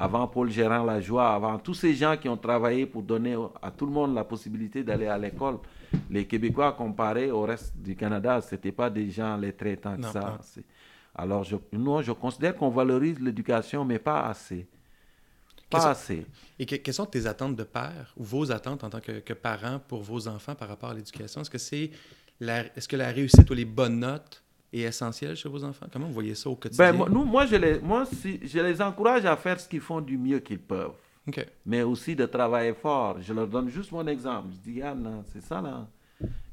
avant 0.00 0.26
Paul 0.26 0.50
Gérard 0.50 0.86
Lajoie, 0.86 1.34
avant 1.34 1.58
tous 1.58 1.74
ces 1.74 1.94
gens 1.94 2.16
qui 2.16 2.26
ont 2.28 2.36
travaillé 2.36 2.86
pour 2.86 3.02
donner 3.02 3.36
à 3.60 3.70
tout 3.70 3.84
le 3.84 3.92
monde 3.92 4.14
la 4.14 4.24
possibilité 4.24 4.82
d'aller 4.82 5.06
à 5.06 5.18
l'école. 5.18 5.58
Les 6.08 6.26
Québécois, 6.26 6.72
comparés 6.72 7.30
au 7.30 7.42
reste 7.42 7.76
du 7.76 7.94
Canada, 7.94 8.40
ce 8.40 8.54
n'étaient 8.54 8.72
pas 8.72 8.88
des 8.88 9.10
gens 9.10 9.36
lettrés 9.36 9.76
tant 9.76 9.96
que 9.96 10.00
Non, 10.00 10.12
ça. 10.12 10.20
non. 10.20 10.62
Alors, 11.14 11.44
je, 11.44 11.56
non, 11.72 12.00
je 12.00 12.12
considère 12.12 12.56
qu'on 12.56 12.70
valorise 12.70 13.20
l'éducation, 13.20 13.84
mais 13.84 13.98
pas 13.98 14.22
assez. 14.22 14.66
Pas 15.68 15.88
assez. 15.90 16.24
Et 16.58 16.64
que- 16.66 16.76
quelles 16.76 16.94
sont 16.94 17.06
tes 17.06 17.26
attentes 17.26 17.54
de 17.56 17.62
père 17.64 18.12
ou 18.16 18.24
vos 18.24 18.50
attentes 18.50 18.82
en 18.84 18.90
tant 18.90 19.00
que, 19.00 19.20
que 19.20 19.34
parent 19.34 19.80
pour 19.86 20.02
vos 20.02 20.26
enfants 20.28 20.54
par 20.54 20.68
rapport 20.68 20.90
à 20.90 20.94
l'éducation? 20.94 21.42
Est-ce 21.42 21.50
que 21.50 21.58
c'est 21.58 21.90
est-ce 22.40 22.88
que 22.88 22.96
la 22.96 23.08
réussite 23.10 23.48
ou 23.50 23.54
les 23.54 23.66
bonnes 23.66 23.98
notes 24.00 24.42
est 24.72 24.80
essentielle 24.82 25.34
chez 25.36 25.48
vos 25.48 25.62
enfants? 25.64 25.86
Comment 25.92 26.06
vous 26.06 26.12
voyez 26.14 26.34
ça 26.34 26.48
au 26.50 26.56
quotidien? 26.56 26.90
Ben, 26.90 26.96
moi, 26.96 27.08
nous, 27.10 27.24
moi, 27.24 27.46
je 27.46 27.56
les, 27.56 27.78
moi 27.80 28.04
si, 28.06 28.40
je 28.46 28.58
les 28.60 28.80
encourage 28.80 29.24
à 29.24 29.36
faire 29.36 29.58
ce 29.58 29.68
qu'ils 29.68 29.80
font 29.80 30.00
du 30.00 30.16
mieux 30.18 30.38
qu'ils 30.40 30.58
peuvent. 30.60 30.92
OK. 31.28 31.46
mais 31.66 31.82
aussi 31.82 32.16
de 32.16 32.24
travailler 32.26 32.72
fort. 32.72 33.18
Je 33.20 33.32
leur 33.32 33.46
donne 33.46 33.68
juste 33.68 33.92
mon 33.92 34.06
exemple. 34.06 34.48
Je 34.52 34.70
dis, 34.70 34.78
Yann, 34.78 35.02
là, 35.04 35.10
c'est 35.32 35.42
ça 35.42 35.60
là. 35.60 35.86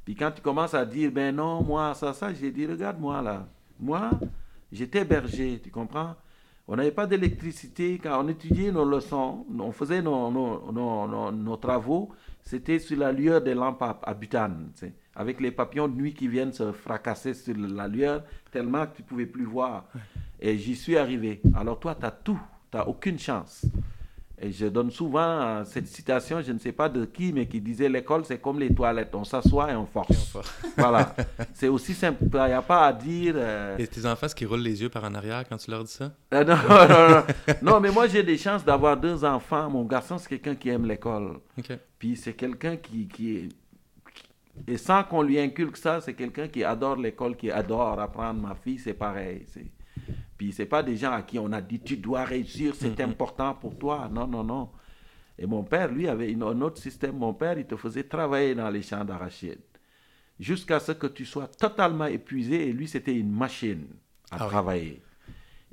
Puis 0.04 0.14
quand 0.14 0.30
tu 0.32 0.42
commences 0.42 0.74
à 0.74 0.86
dire, 0.86 1.10
ben 1.12 1.34
non, 1.36 1.64
moi, 1.64 1.94
ça, 1.94 2.14
ça, 2.14 2.34
j'ai 2.34 2.52
dit, 2.52 2.66
regarde-moi 2.66 3.22
là. 3.22 3.48
Moi, 3.80 4.10
j'étais 4.72 5.06
berger, 5.06 5.60
tu 5.64 5.70
comprends? 5.70 6.16
On 6.68 6.76
n'avait 6.76 6.92
pas 6.92 7.08
d'électricité. 7.08 7.98
Quand 8.02 8.24
on 8.24 8.28
étudiait 8.28 8.72
nos 8.72 8.84
leçons, 8.84 9.46
on 9.58 9.72
faisait 9.72 10.02
nos, 10.02 10.30
nos, 10.30 10.72
nos, 10.72 11.08
nos- 11.08 11.32
nos 11.32 11.58
travaux, 11.58 12.10
c'était 12.44 12.78
sur 12.80 12.98
la 13.00 13.12
lueur 13.14 13.42
des 13.42 13.54
lampes 13.54 13.82
à, 13.82 13.98
à 14.04 14.14
butane, 14.14 14.72
tu 14.76 14.88
sais, 14.88 14.94
avec 15.18 15.42
les 15.42 15.52
papillons 15.52 15.88
de 15.90 15.96
nuit 15.96 16.14
qui 16.14 16.28
viennent 16.28 16.54
se 16.54 16.72
fracasser 16.72 17.34
sur 17.34 17.56
la 17.58 17.88
lueur 17.88 18.24
tellement 18.52 18.86
que 18.86 18.96
tu 18.98 19.02
ne 19.02 19.08
pouvais 19.08 19.26
plus 19.26 19.46
voir. 19.46 19.86
Et 20.40 20.58
j'y 20.58 20.76
suis 20.76 20.98
arrivé. 20.98 21.42
Alors 21.56 21.80
toi, 21.80 21.96
tu 22.00 22.06
as 22.06 22.12
tout, 22.12 22.40
tu 22.72 22.78
n'as 22.78 22.84
aucune 22.86 23.18
chance. 23.20 23.66
Et 24.40 24.52
je 24.52 24.68
donne 24.68 24.92
souvent 24.92 25.20
euh, 25.42 25.64
cette 25.66 25.88
citation, 25.88 26.44
je 26.44 26.52
ne 26.52 26.60
sais 26.60 26.72
pas 26.72 26.88
de 26.90 27.06
qui, 27.06 27.34
mais 27.34 27.48
qui 27.48 27.60
disait 27.60 27.90
l'école, 27.90 28.24
c'est 28.24 28.38
comme 28.40 28.60
les 28.60 28.72
toilettes, 28.72 29.16
on 29.16 29.24
s'assoit 29.24 29.72
et 29.72 29.76
on 29.76 29.88
force. 29.88 30.38
voilà. 30.78 31.16
C'est 31.56 31.68
aussi 31.70 31.96
simple. 31.96 32.24
Il 32.24 32.30
n'y 32.36 32.54
a 32.54 32.62
pas 32.62 32.86
à 32.86 32.94
dire. 32.94 33.34
euh, 33.36 33.76
Et 33.80 33.88
tes 33.88 34.06
enfants, 34.06 34.28
est-ce 34.28 34.36
qu'ils 34.36 34.46
roulent 34.46 34.60
les 34.60 34.80
yeux 34.80 34.90
par 34.90 35.04
en 35.06 35.16
arrière 35.16 35.44
quand 35.50 35.58
tu 35.58 35.72
leur 35.72 35.84
dis 35.84 35.92
ça? 35.92 36.12
euh, 36.36 36.44
non, 36.44 36.56
non, 36.70 37.10
non. 37.10 37.24
non, 37.74 37.80
mais 37.80 37.90
moi 37.90 38.08
j'ai 38.08 38.22
des 38.22 38.38
chances 38.38 38.64
d'avoir 38.64 38.96
deux 38.96 39.26
enfants. 39.26 39.72
Mon 39.72 39.86
garçon, 39.86 40.20
c'est 40.20 40.30
quelqu'un 40.30 40.54
qui 40.54 40.70
aime 40.70 40.86
l'école. 40.86 41.40
Puis 41.98 42.16
c'est 42.16 42.34
quelqu'un 42.34 42.78
qui, 42.78 43.08
qui 43.08 43.38
est. 43.38 43.50
Et 44.66 44.78
sans 44.78 45.04
qu'on 45.04 45.22
lui 45.22 45.40
inculque 45.40 45.78
ça, 45.78 46.02
c'est 46.02 46.14
quelqu'un 46.14 46.48
qui 46.48 46.64
adore 46.64 46.96
l'école, 46.98 47.36
qui 47.36 47.52
adore 47.52 48.00
apprendre. 48.00 48.42
Ma 48.42 48.56
fille, 48.56 48.80
c'est 48.80 48.94
pareil. 48.94 49.44
c'est- 49.48 49.66
Puis 50.38 50.52
c'est 50.54 50.66
pas 50.66 50.84
des 50.84 50.96
gens 50.96 51.12
à 51.12 51.22
qui 51.24 51.40
on 51.40 51.52
a 51.52 51.62
dit 51.62 51.80
tu 51.80 51.98
dois 51.98 52.24
réussir, 52.24 52.74
c'est 52.76 53.00
important 53.02 53.54
pour 53.56 53.78
toi. 53.78 54.10
Non, 54.12 54.28
non, 54.28 54.44
non. 54.44 54.70
Et 55.40 55.46
mon 55.46 55.64
père, 55.64 55.92
lui, 55.92 56.08
avait 56.08 56.32
une- 56.32 56.44
un 56.44 56.62
autre 56.62 56.80
système. 56.82 57.18
Mon 57.18 57.34
père, 57.34 57.58
il 57.58 57.66
te 57.66 57.76
faisait 57.76 58.04
travailler 58.04 58.56
dans 58.56 58.70
les 58.70 58.82
champs 58.82 59.04
d'arachides 59.06 59.60
jusqu'à 60.40 60.80
ce 60.80 60.92
que 60.92 61.08
tu 61.08 61.26
sois 61.26 61.48
totalement 61.48 62.06
épuisé. 62.06 62.70
Et 62.70 62.74
lui, 62.74 62.88
c'était 62.88 63.16
une 63.16 63.32
machine 63.32 63.86
à 64.32 64.38
Ah 64.40 64.44
oui. 64.44 64.50
travailler. 64.50 65.02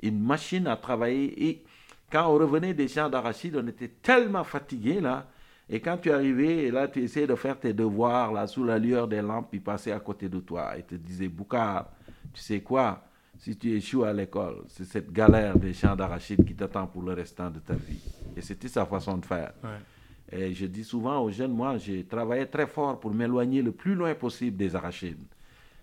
Une 0.01 0.19
machine 0.19 0.67
à 0.67 0.75
travailler. 0.77 1.47
Et 1.49 1.63
quand 2.11 2.27
on 2.27 2.33
revenait 2.37 2.73
des 2.73 2.87
champs 2.87 3.09
d'arachides, 3.09 3.55
on 3.57 3.67
était 3.67 3.87
tellement 4.01 4.43
fatigué 4.43 4.99
là. 5.01 5.27
Et 5.69 5.79
quand 5.79 5.97
tu 5.97 6.11
arrivais, 6.11 6.65
et 6.65 6.71
là, 6.71 6.87
tu 6.87 7.03
essayais 7.03 7.25
de 7.25 7.35
faire 7.35 7.59
tes 7.59 7.73
devoirs 7.73 8.31
là, 8.31 8.45
sous 8.45 8.63
la 8.63 8.77
lueur 8.77 9.07
des 9.07 9.21
lampes, 9.21 9.49
il 9.53 9.61
passait 9.61 9.91
à 9.91 9.99
côté 9.99 10.29
de 10.29 10.39
toi 10.39 10.77
et 10.77 10.83
te 10.83 10.95
disait 10.95 11.27
Boucard, 11.27 11.89
tu 12.33 12.41
sais 12.41 12.61
quoi? 12.61 13.03
Si 13.37 13.57
tu 13.57 13.71
échoues 13.71 14.03
à 14.03 14.13
l'école, 14.13 14.63
c'est 14.67 14.85
cette 14.85 15.11
galère 15.11 15.57
des 15.57 15.73
champs 15.73 15.95
d'arachides 15.95 16.45
qui 16.45 16.55
t'attend 16.55 16.87
pour 16.87 17.01
le 17.01 17.13
restant 17.13 17.49
de 17.49 17.59
ta 17.59 17.73
vie. 17.73 18.01
Et 18.35 18.41
c'était 18.41 18.67
sa 18.67 18.85
façon 18.85 19.17
de 19.17 19.25
faire. 19.25 19.53
Ouais. 19.63 20.37
Et 20.37 20.53
je 20.53 20.65
dis 20.65 20.83
souvent 20.83 21.19
aux 21.21 21.29
jeunes, 21.29 21.51
moi, 21.51 21.77
j'ai 21.77 22.05
travaillé 22.05 22.47
très 22.47 22.65
fort 22.65 22.99
pour 22.99 23.13
m'éloigner 23.13 23.61
le 23.61 23.71
plus 23.71 23.93
loin 23.93 24.15
possible 24.15 24.55
des 24.57 24.75
arachides. 24.75 25.25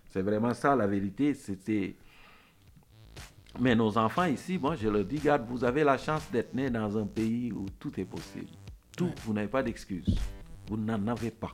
C'est 0.09 0.23
vraiment 0.23 0.55
ça 0.55 0.75
la 0.75 0.87
vérité. 0.87 1.35
C'était. 1.35 1.95
Mais 3.61 3.75
nos 3.75 3.99
enfants 3.99 4.25
ici, 4.25 4.59
moi, 4.59 4.75
je 4.77 4.89
leur 4.89 5.05
dis, 5.05 5.19
regarde, 5.19 5.45
vous 5.47 5.63
avez 5.63 5.85
la 5.85 5.99
chance 5.99 6.31
d'être 6.31 6.55
né 6.55 6.71
dans 6.71 6.97
un 6.97 7.07
pays 7.07 7.53
où 7.53 7.67
tout 7.79 8.01
est 8.01 8.05
possible. 8.05 8.49
Tout, 8.97 9.07
Ouais. 9.07 9.15
vous 9.25 9.33
n'avez 9.33 9.49
pas 9.49 9.63
d'excuses. 9.63 10.19
Vous 10.69 10.77
n'en 10.77 11.07
avez 11.09 11.31
pas. 11.31 11.53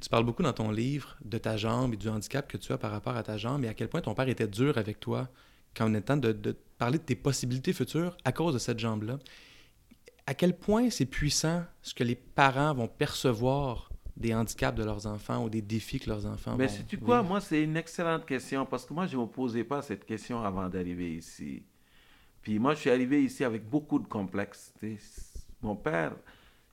Tu 0.00 0.08
parles 0.08 0.24
beaucoup 0.24 0.42
dans 0.42 0.52
ton 0.52 0.70
livre 0.70 1.16
de 1.24 1.38
ta 1.38 1.56
jambe 1.56 1.94
et 1.94 1.96
du 1.96 2.08
handicap 2.08 2.46
que 2.48 2.56
tu 2.56 2.72
as 2.72 2.78
par 2.78 2.90
rapport 2.90 3.16
à 3.16 3.22
ta 3.22 3.36
jambe 3.36 3.64
et 3.64 3.68
à 3.68 3.74
quel 3.74 3.88
point 3.88 4.00
ton 4.00 4.14
père 4.14 4.28
était 4.28 4.46
dur 4.46 4.78
avec 4.78 5.00
toi 5.00 5.28
quand 5.76 5.90
on 5.90 5.94
est 5.94 6.00
temps 6.02 6.16
de, 6.16 6.32
de 6.32 6.56
parler 6.78 6.98
de 6.98 7.02
tes 7.04 7.16
possibilités 7.16 7.72
futures 7.72 8.16
à 8.24 8.32
cause 8.32 8.54
de 8.54 8.58
cette 8.58 8.78
jambe-là. 8.78 9.18
À 10.26 10.34
quel 10.34 10.56
point 10.56 10.90
c'est 10.90 11.06
puissant 11.06 11.64
ce 11.82 11.94
que 11.94 12.04
les 12.04 12.14
parents 12.14 12.74
vont 12.74 12.86
percevoir 12.88 13.90
des 14.16 14.34
handicaps 14.34 14.76
de 14.78 14.84
leurs 14.84 15.06
enfants 15.06 15.44
ou 15.44 15.48
des 15.50 15.62
défis 15.62 16.00
que 16.00 16.10
leurs 16.10 16.26
enfants 16.26 16.56
Mais 16.56 16.66
vont 16.66 16.72
sais-tu 16.74 16.98
quoi, 16.98 17.18
vivre? 17.18 17.28
moi, 17.30 17.40
c'est 17.40 17.62
une 17.62 17.76
excellente 17.76 18.26
question 18.26 18.66
parce 18.66 18.84
que 18.84 18.92
moi, 18.94 19.06
je 19.06 19.16
ne 19.16 19.22
me 19.22 19.26
posais 19.26 19.64
pas 19.64 19.80
cette 19.82 20.04
question 20.04 20.42
avant 20.44 20.68
d'arriver 20.68 21.16
ici. 21.16 21.62
Puis 22.42 22.58
moi, 22.58 22.74
je 22.74 22.80
suis 22.80 22.90
arrivé 22.90 23.22
ici 23.22 23.44
avec 23.44 23.68
beaucoup 23.68 23.98
de 23.98 24.06
complexes. 24.06 24.72
Mon 25.62 25.76
père, 25.76 26.12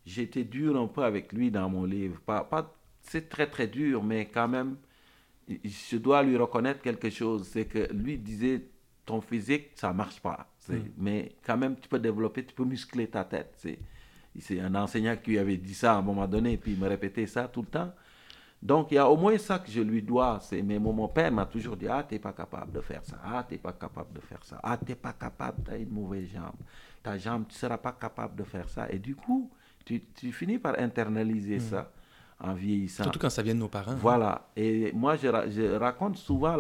j'étais 0.06 0.44
dur 0.44 0.80
un 0.80 0.88
peu 0.88 1.04
avec 1.04 1.34
lui 1.34 1.52
dans 1.52 1.70
mon 1.70 1.86
livre. 1.86 2.20
Pas, 2.22 2.44
pas, 2.44 2.74
c'est 3.02 3.30
très, 3.30 3.48
très 3.48 3.68
dur, 3.68 4.04
mais 4.04 4.26
quand 4.26 4.48
même, 4.48 4.78
je 5.48 5.98
dois 5.98 6.24
lui 6.24 6.38
reconnaître 6.38 6.82
quelque 6.82 7.10
chose. 7.10 7.48
C'est 7.48 7.66
que 7.66 7.92
lui 7.94 8.18
disait, 8.18 8.62
ton 9.06 9.22
physique, 9.22 9.72
ça 9.76 9.90
ne 9.90 9.98
marche 9.98 10.20
pas. 10.20 10.48
Mm. 10.70 10.74
Mais 10.98 11.32
quand 11.46 11.58
même, 11.58 11.76
tu 11.80 11.88
peux 11.88 12.00
développer, 12.00 12.46
tu 12.46 12.54
peux 12.54 12.66
muscler 12.66 13.08
ta 13.08 13.24
tête. 13.24 13.66
C'est 14.40 14.60
un 14.60 14.76
enseignant 14.76 15.16
qui 15.16 15.32
lui 15.32 15.38
avait 15.40 15.58
dit 15.58 15.76
ça 15.76 15.94
à 15.94 15.98
un 15.98 16.02
moment 16.02 16.28
donné, 16.28 16.58
puis 16.58 16.74
il 16.74 16.80
me 16.80 16.88
répétait 16.88 17.28
ça 17.28 17.48
tout 17.48 17.62
le 17.62 17.68
temps. 17.68 17.94
Donc, 18.62 18.92
il 18.92 18.96
y 18.96 18.98
a 18.98 19.08
au 19.10 19.16
moins 19.16 19.38
ça 19.38 19.60
que 19.60 19.70
je 19.70 19.82
lui 19.82 20.02
dois. 20.02 20.40
C'est, 20.42 20.62
mais 20.62 20.80
mon, 20.80 21.08
père 21.08 21.32
m'a 21.32 21.46
toujours 21.46 21.78
dit, 21.78 21.88
ah, 21.88 22.04
t'es 22.08 22.18
pas 22.20 22.34
capable 22.34 22.72
de 22.72 22.82
faire 22.82 23.04
ça. 23.04 23.18
Ah, 23.24 23.46
t'es 23.48 23.58
pas 23.58 23.74
capable 23.74 24.14
de 24.14 24.22
faire 24.22 24.44
ça. 24.44 24.60
Ah, 24.64 24.78
t'es 24.78 24.96
pas 24.96 25.14
capable, 25.14 25.62
t'as 25.64 25.78
une 25.78 25.90
mauvaise 25.90 26.30
jambe. 26.34 26.56
Ta 27.04 27.18
jambe, 27.18 27.46
tu 27.48 27.56
seras 27.56 27.78
pas 27.78 27.92
capable 27.92 28.36
de 28.36 28.44
faire 28.44 28.68
ça. 28.68 28.90
Et 28.90 28.98
du 28.98 29.16
coup, 29.16 29.52
tu, 29.86 30.02
tu 30.16 30.32
finis 30.32 30.58
par 30.58 30.80
internaliser 30.80 31.60
ça 31.60 31.92
en 32.40 32.54
vieillissant. 32.54 33.04
Surtout 33.04 33.20
quand 33.20 33.30
ça 33.30 33.44
vient 33.44 33.54
de 33.54 33.60
nos 33.60 33.68
parents. 33.68 33.92
hein. 33.92 33.98
Voilà. 34.00 34.50
Et 34.56 34.92
moi, 34.94 35.16
je, 35.16 35.28
je 35.50 35.76
raconte 35.76 36.18
souvent, 36.18 36.58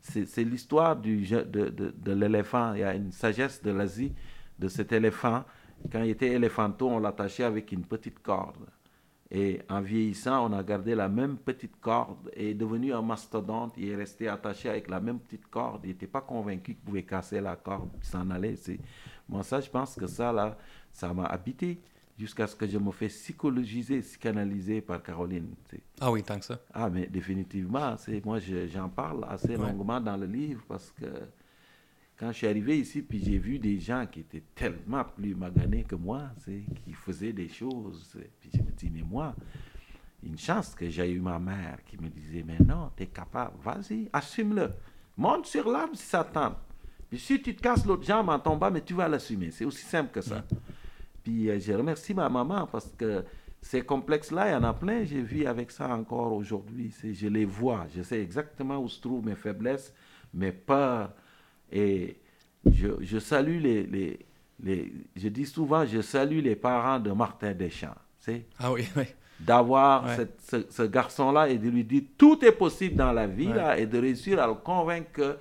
c'est 0.00 0.24
c'est 0.26 0.44
l'histoire 0.44 0.96
du 0.96 1.26
de, 1.26 1.42
de, 1.42 1.94
de 1.96 2.12
l'éléphant. 2.12 2.74
Il 2.74 2.80
y 2.80 2.84
a 2.84 2.94
une 2.94 3.12
sagesse 3.12 3.62
de 3.62 3.70
l'Asie 3.70 4.12
de 4.58 4.68
cet 4.68 4.92
éléphant. 4.92 5.44
Quand 5.90 6.02
il 6.02 6.10
était 6.10 6.28
éléphanto, 6.28 6.88
on 6.88 6.98
l'attachait 6.98 7.44
avec 7.44 7.72
une 7.72 7.84
petite 7.84 8.20
corde. 8.22 8.66
Et 9.32 9.60
en 9.68 9.80
vieillissant, 9.80 10.50
on 10.50 10.52
a 10.52 10.62
gardé 10.64 10.94
la 10.96 11.08
même 11.08 11.36
petite 11.36 11.80
corde 11.80 12.30
et 12.34 12.50
est 12.50 12.54
devenu 12.54 12.92
un 12.92 13.02
mastodonte. 13.02 13.74
Il 13.76 13.88
est 13.90 13.94
resté 13.96 14.26
attaché 14.26 14.68
avec 14.68 14.88
la 14.90 14.98
même 14.98 15.20
petite 15.20 15.46
corde. 15.46 15.82
Il 15.84 15.88
n'était 15.90 16.08
pas 16.08 16.20
convaincu 16.20 16.74
qu'il 16.74 16.82
pouvait 16.82 17.04
casser 17.04 17.40
la 17.40 17.54
corde, 17.54 17.90
il 17.98 18.04
s'en 18.04 18.28
allait. 18.30 18.56
C'est- 18.56 18.80
Moi, 19.28 19.44
ça, 19.44 19.60
je 19.60 19.70
pense 19.70 19.94
que 19.94 20.08
ça, 20.08 20.32
là, 20.32 20.58
ça 20.92 21.14
m'a 21.14 21.26
habité 21.26 21.80
jusqu'à 22.18 22.48
ce 22.48 22.56
que 22.56 22.66
je 22.66 22.76
me 22.78 22.90
fais 22.90 23.06
psychologiser, 23.06 24.00
psychanalyser 24.00 24.80
par 24.80 25.00
Caroline. 25.00 25.54
Ah 26.00 26.10
oui, 26.10 26.24
tant 26.24 26.36
que 26.38 26.44
ça. 26.44 26.58
Ah, 26.74 26.90
mais 26.90 27.06
définitivement, 27.06 27.96
c'est 27.96 28.24
moi 28.24 28.40
je- 28.40 28.66
j'en 28.66 28.88
parle 28.88 29.24
assez 29.28 29.50
Ouais. 29.56 29.56
longuement 29.56 30.00
dans 30.00 30.16
le 30.16 30.26
livre 30.26 30.62
parce 30.66 30.90
que 30.90 31.06
quand 32.20 32.32
je 32.32 32.36
suis 32.36 32.46
arrivé 32.46 32.78
ici, 32.78 33.00
puis 33.00 33.24
j'ai 33.24 33.38
vu 33.38 33.58
des 33.58 33.80
gens 33.80 34.04
qui 34.06 34.20
étaient 34.20 34.42
tellement 34.54 35.04
plus 35.04 35.34
maganés 35.34 35.84
que 35.84 35.94
moi, 35.94 36.24
qui 36.84 36.92
faisaient 36.92 37.32
des 37.32 37.48
choses, 37.48 38.14
puis 38.38 38.50
je 38.52 38.58
me 38.58 38.70
dis, 38.72 38.90
mais 38.92 39.02
moi, 39.02 39.34
une 40.22 40.36
chance 40.36 40.74
que 40.74 40.90
j'ai 40.90 41.10
eu 41.10 41.18
ma 41.18 41.38
mère 41.38 41.78
qui 41.86 41.96
me 41.96 42.10
disait, 42.10 42.44
mais 42.46 42.58
non, 42.58 42.90
tu 42.94 43.04
es 43.04 43.06
capable, 43.06 43.56
vas-y, 43.62 44.10
assume-le. 44.12 44.70
Monte 45.16 45.46
sur 45.46 45.66
l'arbre 45.70 45.96
si 45.96 46.04
ça 46.04 46.22
tente. 46.22 46.58
Puis 47.08 47.18
si 47.18 47.40
tu 47.40 47.56
te 47.56 47.62
casses 47.62 47.86
l'autre 47.86 48.04
jambe 48.04 48.28
en 48.28 48.38
tombant, 48.38 48.70
mais 48.70 48.82
tu 48.82 48.92
vas 48.92 49.08
l'assumer. 49.08 49.50
C'est 49.50 49.64
aussi 49.64 49.86
simple 49.86 50.10
que 50.12 50.20
ça. 50.20 50.44
Puis 51.24 51.48
euh, 51.48 51.58
je 51.58 51.72
remercie 51.72 52.12
ma 52.12 52.28
maman 52.28 52.66
parce 52.66 52.92
que 52.98 53.24
ces 53.62 53.80
complexes-là, 53.80 54.50
il 54.50 54.52
y 54.52 54.54
en 54.54 54.64
a 54.64 54.74
plein. 54.74 55.04
J'ai 55.04 55.22
vu 55.22 55.46
avec 55.46 55.70
ça 55.70 55.88
encore 55.88 56.34
aujourd'hui. 56.34 56.94
Je 57.02 57.28
les 57.28 57.46
vois. 57.46 57.86
Je 57.94 58.02
sais 58.02 58.20
exactement 58.20 58.78
où 58.78 58.88
se 58.88 59.00
trouvent 59.00 59.24
mes 59.24 59.34
faiblesses, 59.34 59.92
mes 60.32 60.52
peurs. 60.52 61.12
Et 61.72 62.16
je, 62.70 62.88
je 63.00 63.18
salue 63.18 63.60
les, 63.60 63.82
les, 63.84 64.18
les- 64.62 64.92
Je 65.16 65.28
dis 65.28 65.46
souvent, 65.46 65.84
je 65.86 66.00
salue 66.00 66.40
les 66.40 66.56
parents 66.56 66.98
de 66.98 67.10
Martin 67.12 67.52
Deschamps. 67.52 67.94
sais 68.18 68.44
Ah 68.58 68.72
oui, 68.72 68.84
oui. 68.96 69.04
d'avoir 69.38 70.04
Ouais. 70.04 70.26
ce, 70.42 70.56
ce 70.68 70.82
garçon-là 70.82 71.48
et 71.48 71.56
de 71.58 71.68
lui 71.70 71.84
dire 71.84 72.02
tout 72.18 72.44
est 72.44 72.52
possible 72.52 72.96
dans 72.96 73.12
la 73.12 73.26
vie 73.26 73.48
Ouais. 73.48 73.54
là, 73.54 73.78
et 73.78 73.86
de 73.86 73.98
réussir 73.98 74.40
à 74.42 74.46
le 74.46 74.54
convaincre 74.54 75.10
qu'il 75.14 75.36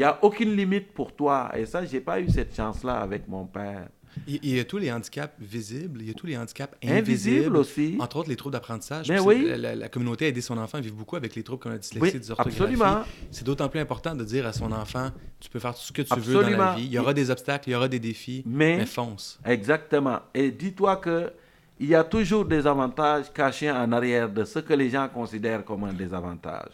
n'y 0.00 0.04
a 0.04 0.18
aucune 0.24 0.56
limite 0.56 0.92
pour 0.94 1.14
toi. 1.14 1.50
Et 1.56 1.66
ça, 1.66 1.84
j'ai 1.84 2.00
pas 2.00 2.18
eu 2.20 2.28
cette 2.30 2.54
chance-là 2.56 3.00
avec 3.00 3.28
mon 3.28 3.44
père. 3.46 3.88
Il, 4.26 4.38
il 4.42 4.56
y 4.56 4.60
a 4.60 4.64
tous 4.64 4.78
les 4.78 4.92
handicaps 4.92 5.32
visibles, 5.40 6.00
il 6.02 6.08
y 6.08 6.10
a 6.10 6.14
tous 6.14 6.26
les 6.26 6.36
handicaps 6.36 6.74
Invisible 6.84 6.98
invisibles. 7.36 7.56
aussi. 7.56 7.96
Entre 7.98 8.16
autres, 8.16 8.28
les 8.28 8.36
troubles 8.36 8.52
d'apprentissage. 8.52 9.08
Ben 9.08 9.16
Puis 9.16 9.24
oui. 9.26 9.44
La, 9.48 9.56
la- 9.56 9.74
la 9.74 9.88
communauté 9.88 10.26
a 10.26 10.28
aidé 10.28 10.40
son 10.40 10.58
enfant 10.58 10.78
à 10.78 10.80
vivre 10.80 10.94
beaucoup 10.96 11.16
avec 11.16 11.34
les 11.34 11.42
troubles 11.42 11.62
comme 11.62 11.72
la 11.72 11.78
dyslexie, 11.78 12.18
Oui, 12.18 12.34
absolument. 12.38 13.02
C'est 13.30 13.44
d'autant 13.44 13.68
plus 13.68 13.80
important 13.80 14.14
de 14.14 14.24
dire 14.24 14.46
à 14.46 14.52
son 14.52 14.70
enfant, 14.72 15.10
tu 15.40 15.48
peux 15.48 15.58
faire 15.58 15.74
tout 15.74 15.80
ce 15.80 15.92
que 15.92 16.02
tu 16.02 16.20
veux 16.20 16.34
dans 16.42 16.50
la 16.50 16.74
vie. 16.74 16.84
Il 16.84 16.92
y 16.92 16.98
aura 16.98 17.14
des 17.14 17.30
obstacles, 17.30 17.68
il 17.70 17.72
y 17.72 17.74
aura 17.74 17.88
des 17.88 17.98
défis, 18.00 18.42
Mais- 18.46 18.76
mais 18.76 18.86
fonce. 18.86 19.40
Exactement. 19.44 20.20
Et 20.34 20.50
dis-toi 20.50 20.96
que 20.96 21.32
il 21.80 21.88
y 21.88 21.94
a 21.94 22.04
toujours 22.04 22.44
des 22.44 22.66
avantages 22.66 23.32
cachés 23.32 23.70
en 23.70 23.90
arrière 23.92 24.28
de 24.28 24.44
ce 24.44 24.60
que 24.60 24.72
les 24.74 24.90
gens 24.90 25.08
considèrent 25.08 25.64
comme 25.64 25.82
un 25.84 25.92
désavantage. 25.92 26.70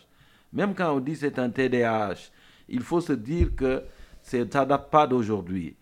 Même 0.53 0.75
quand 0.75 0.93
on 0.95 1.01
dit 1.01 1.17
c'est 1.17 1.39
un 1.39 1.49
TDAH, 1.49 2.31
il 2.69 2.81
faut 2.81 3.01
se 3.01 3.13
dire 3.15 3.55
que 3.57 3.83
ça 4.23 4.37
ne 4.39 4.45
date 4.45 4.91
pas 4.91 5.07
d'aujourd'hui. 5.07 5.75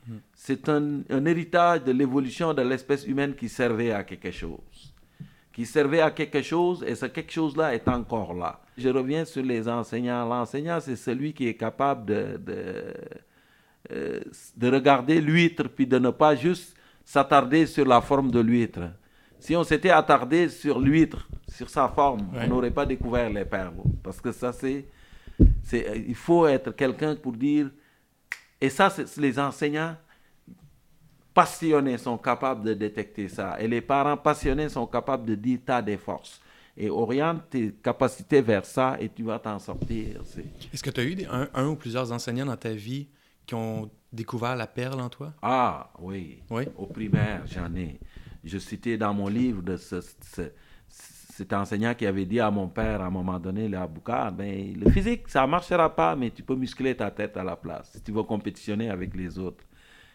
C'est 0.47 0.69
un, 0.69 1.01
un 1.11 1.25
héritage 1.27 1.83
de 1.83 1.91
l'évolution 1.91 2.55
de 2.55 2.63
l'espèce 2.63 3.05
humaine 3.05 3.35
qui 3.35 3.49
servait 3.49 3.91
à 3.91 4.05
quelque 4.05 4.31
chose. 4.31 4.95
Qui 5.53 5.67
servait 5.67 6.01
à 6.01 6.13
quelque 6.13 6.41
chose 6.41 6.85
et 6.87 6.95
ce 6.95 7.07
quelque 7.07 7.33
chose-là 7.33 7.75
est 7.75 7.89
encore 7.89 8.33
là. 8.33 8.61
Je 8.79 8.89
reviens 8.89 9.25
sur 9.25 9.43
les 9.43 9.67
enseignants. 9.69 10.25
L'enseignant, 10.25 10.79
c'est 10.79 10.95
celui 10.95 11.33
qui 11.33 11.49
est 11.49 11.55
capable 11.57 12.05
de, 12.07 12.37
de, 12.37 12.95
euh, 13.91 14.21
de 14.57 14.71
regarder 14.71 15.21
l'huître 15.21 15.65
puis 15.69 15.85
de 15.85 15.99
ne 15.99 16.11
pas 16.11 16.37
juste 16.37 16.77
s'attarder 17.05 17.67
sur 17.67 17.85
la 17.85 18.01
forme 18.01 18.31
de 18.31 18.39
l'huître. 18.39 18.83
Si 19.41 19.57
on 19.57 19.65
s'était 19.65 19.91
attardé 19.91 20.49
sur 20.49 20.79
l'huître, 20.79 21.29
sur 21.49 21.69
sa 21.69 21.89
forme, 21.89 22.21
Ouais. 22.33 22.43
on 22.45 22.49
n'aurait 22.51 22.71
pas 22.71 22.87
découvert 22.87 23.29
les 23.31 23.45
perles. 23.45 23.75
Parce 24.01 24.21
que 24.21 24.31
ça, 24.31 24.53
c'est. 24.53 24.87
c'est- 25.65 26.05
Il 26.07 26.15
faut 26.15 26.47
être 26.47 26.71
quelqu'un 26.77 27.17
pour 27.17 27.33
dire. 27.33 27.69
Et 28.61 28.69
ça, 28.71 28.91
c'est 28.91 29.17
les 29.21 29.39
enseignants 29.41 29.97
passionnés 31.37 31.99
sont 31.99 32.17
capables 32.17 32.65
de 32.65 32.73
détecter 32.73 33.29
ça. 33.29 33.61
Et 33.61 33.69
les 33.69 33.83
parents 33.83 34.17
passionnés 34.17 34.71
sont 34.71 34.87
capables 34.87 35.27
de 35.27 35.35
dire 35.35 35.59
tu 35.67 35.71
as 35.71 35.83
des 35.83 35.99
forces. 35.99 36.41
Et 36.79 36.89
oriente 36.89 37.43
tes 37.51 37.73
capacités 37.73 38.41
vers 38.41 38.65
ça 38.65 38.97
et 38.99 39.11
tu 39.11 39.23
vas 39.23 39.39
t'en 39.39 39.59
sortir. 39.59 40.23
C'est- 40.25 40.47
Est-ce 40.73 40.83
que 40.83 40.89
tu 40.91 41.01
as 41.01 41.05
eu 41.05 41.15
des- 41.15 41.27
un, 41.27 41.47
un 41.53 41.69
ou 41.69 41.77
plusieurs 41.77 42.11
enseignants 42.11 42.47
dans 42.47 42.57
ta 42.57 42.71
vie 42.73 43.07
qui 43.45 43.55
ont 43.55 43.91
découvert 44.11 44.57
la 44.57 44.67
perle 44.67 44.99
en 45.01 45.11
toi? 45.11 45.35
Ah 45.43 45.91
oui. 45.99 46.43
Oui? 46.51 46.65
Au 46.79 46.87
primaire, 46.87 47.43
j'en 47.47 47.75
ai. 47.77 48.01
Je 48.43 48.57
citais 48.59 48.97
dans 48.97 49.13
mon 49.13 49.29
livre 49.29 49.61
de 49.63 49.77
ce, 49.77 50.01
ce- 50.01 50.53
cet 50.89 51.53
enseignant 51.53 51.95
qui 51.95 52.07
avait 52.07 52.25
dit 52.25 52.41
à 52.41 52.51
mon 52.51 52.67
père 52.69 53.03
à 53.03 53.07
un 53.07 53.11
moment 53.11 53.39
donné, 53.39 53.69
Boucard, 53.95 54.33
ben, 54.33 54.75
le 54.83 54.91
physique, 54.91 55.29
ça 55.29 55.43
ne 55.43 55.49
marchera 55.51 55.95
pas, 55.95 56.17
mais 56.17 56.31
tu 56.31 56.43
peux 56.43 56.57
muscler 56.57 56.97
ta 56.97 57.11
tête 57.11 57.37
à 57.37 57.45
la 57.45 57.57
place 57.57 57.91
si 57.93 58.01
tu 58.01 58.11
veux 58.11 58.23
compétitionner 58.23 58.89
avec 58.89 59.15
les 59.15 59.39
autres. 59.39 59.63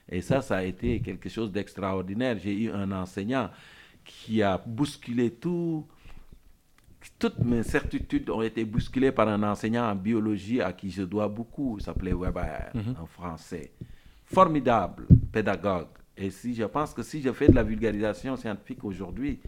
Et 0.09 0.21
ça, 0.21 0.41
ça 0.41 0.57
a 0.57 0.63
été 0.63 0.99
quelque 1.01 1.29
chose 1.29 1.51
d'extraordinaire. 1.51 2.37
J'ai 2.37 2.53
eu 2.63 2.71
un 2.71 2.91
enseignant 2.91 3.49
qui 4.03 4.41
a 4.43 4.57
bousculé 4.57 5.31
tout. 5.31 5.85
Toutes 7.17 7.39
mes 7.39 7.63
certitudes 7.63 8.29
ont 8.29 8.41
été 8.41 8.63
bousculées 8.65 9.11
par 9.11 9.27
un 9.27 9.41
enseignant 9.43 9.89
en 9.89 9.95
biologie 9.95 10.61
à 10.61 10.71
qui 10.73 10.91
je 10.91 11.01
dois 11.03 11.27
beaucoup. 11.27 11.77
Il 11.79 11.83
s'appelait 11.83 12.13
Weber, 12.13 12.71
en 13.01 13.05
français. 13.05 13.71
Formidable 14.25 15.07
pédagogue. 15.31 15.87
Et 16.15 16.29
si 16.29 16.53
je 16.53 16.63
pense 16.65 16.93
que 16.93 17.01
si 17.03 17.21
je 17.21 17.31
fais 17.31 17.47
de 17.47 17.55
la 17.55 17.63
vulgarisation 17.63 18.35
scientifique 18.35 18.83
aujourd'hui, 18.83 19.39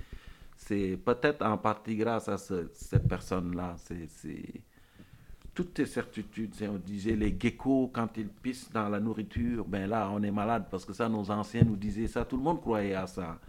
c'est 0.56 0.98
peut-être 1.04 1.46
en 1.46 1.58
partie 1.58 1.96
grâce 1.96 2.28
à 2.30 2.38
ce- 2.38 2.70
cette 2.74 3.08
personne-là. 3.08 3.76
C'est- 3.78 4.62
Toutes 5.54 5.76
tes 5.76 5.86
certitudes, 5.86 6.56
on 6.64 6.80
disait 6.80 7.16
les 7.16 7.38
geckos, 7.40 7.92
quand 7.94 8.10
ils 8.18 8.28
pissent 8.28 8.72
dans 8.72 8.90
la 8.90 9.00
nourriture, 9.00 9.66
ben 9.66 9.88
là, 9.88 10.10
on 10.12 10.24
est 10.24 10.32
malade 10.32 10.66
parce 10.72 10.84
que 10.84 10.94
ça, 10.94 11.08
nos 11.08 11.30
anciens 11.30 11.62
nous 11.64 11.76
disaient 11.76 12.08
ça. 12.08 12.26
Tout 12.26 12.38
le 12.38 12.44
monde 12.44 12.60
croyait 12.60 12.96
à 12.96 13.06
ça. 13.06 13.40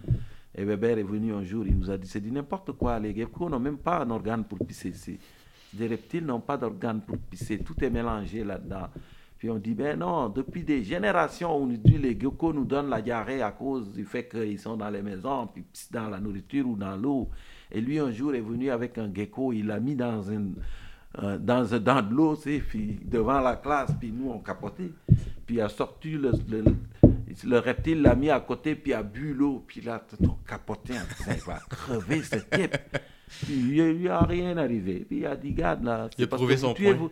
Et 0.55 0.65
Weber 0.65 0.99
est 0.99 1.03
venu 1.03 1.33
un 1.33 1.43
jour, 1.43 1.67
il 1.67 1.79
nous 1.79 1.91
a 1.91 1.97
dit, 1.97 2.07
c'est 2.07 2.21
dit 2.21 2.31
n'importe 2.31 2.73
quoi. 2.73 2.99
Les 2.99 3.15
geckos 3.15 3.49
n'ont 3.49 3.59
même 3.59 3.79
pas 3.79 4.03
un 4.03 4.11
organe 4.11 4.45
pour 4.45 4.59
pisser. 4.59 4.93
Les 5.79 5.87
reptiles 5.87 6.27
n'ont 6.27 6.41
pas 6.41 6.59
d'organe 6.59 7.01
pour 7.01 7.17
pisser. 7.17 7.59
Tout 7.59 7.83
est 7.83 7.91
mélangé 7.91 8.45
là-dedans. 8.45 8.89
Puis 9.39 9.49
on 9.49 9.59
dit, 9.59 9.75
ben 9.75 9.99
non, 9.99 10.29
depuis 10.29 10.63
des 10.63 10.85
générations, 10.85 11.57
on 11.57 11.67
nous 11.67 11.79
dit 11.79 11.97
les 11.97 12.19
geckos 12.21 12.53
nous 12.53 12.67
donnent 12.67 12.91
la 12.91 13.01
diarrhée 13.01 13.41
à 13.41 13.51
cause 13.51 13.91
du 13.93 14.05
fait 14.05 14.29
qu'ils 14.29 14.59
sont 14.59 14.77
dans 14.77 14.91
les 14.91 15.03
maisons, 15.03 15.47
puis 15.47 15.63
pissent 15.63 15.91
dans 15.91 16.11
la 16.11 16.21
nourriture 16.21 16.69
ou 16.69 16.77
dans 16.77 16.97
l'eau. 16.97 17.31
Et 17.73 17.81
lui, 17.81 17.99
un 17.99 18.11
jour, 18.11 18.35
est 18.35 18.41
venu 18.41 18.71
avec 18.71 18.99
un 18.99 19.13
gecko, 19.13 19.55
il 19.55 19.67
l'a 19.67 19.81
mis 19.81 19.97
dans 19.97 20.23
une, 20.23 20.55
euh, 21.23 21.39
dans, 21.39 21.65
dans 21.79 22.03
de 22.03 22.15
l'eau, 22.15 22.37
puis 22.69 22.99
devant 23.05 23.41
la 23.41 23.57
classe, 23.57 23.91
puis 23.99 24.13
nous, 24.13 24.31
on 24.31 24.39
capotait. 24.39 24.91
Puis 25.47 25.57
il 25.57 25.61
a 25.61 25.69
sorti 25.69 26.13
le, 26.13 26.33
le, 26.49 26.65
le 27.45 27.59
reptile, 27.59 28.03
l'a 28.03 28.15
mis 28.15 28.31
à 28.31 28.41
côté, 28.41 28.75
puis 28.75 28.91
il 28.93 28.95
a 28.95 29.03
bu 29.03 29.35
l'eau, 29.35 29.63
puis 29.67 29.81
là, 29.81 30.03
on 30.23 30.37
capotait 30.49 30.95
en 30.95 31.03
disant, 31.19 31.33
il 31.37 31.43
va 31.43 31.59
crever 31.69 32.23
ce 32.23 32.37
type. 32.37 32.77
Puis 33.43 33.55
il 33.55 33.93
lui 33.93 34.09
a 34.09 34.21
rien 34.21 34.57
arrivé. 34.57 35.05
Puis 35.09 35.19
il 35.19 35.27
a 35.27 35.37
dit, 35.37 35.53
garde 35.53 35.85
là, 35.85 36.09
Il 36.19 36.25
a 36.25 36.37
vous 36.37 36.57
son 36.57 36.75
point. 36.75 36.93
vous, 36.95 37.11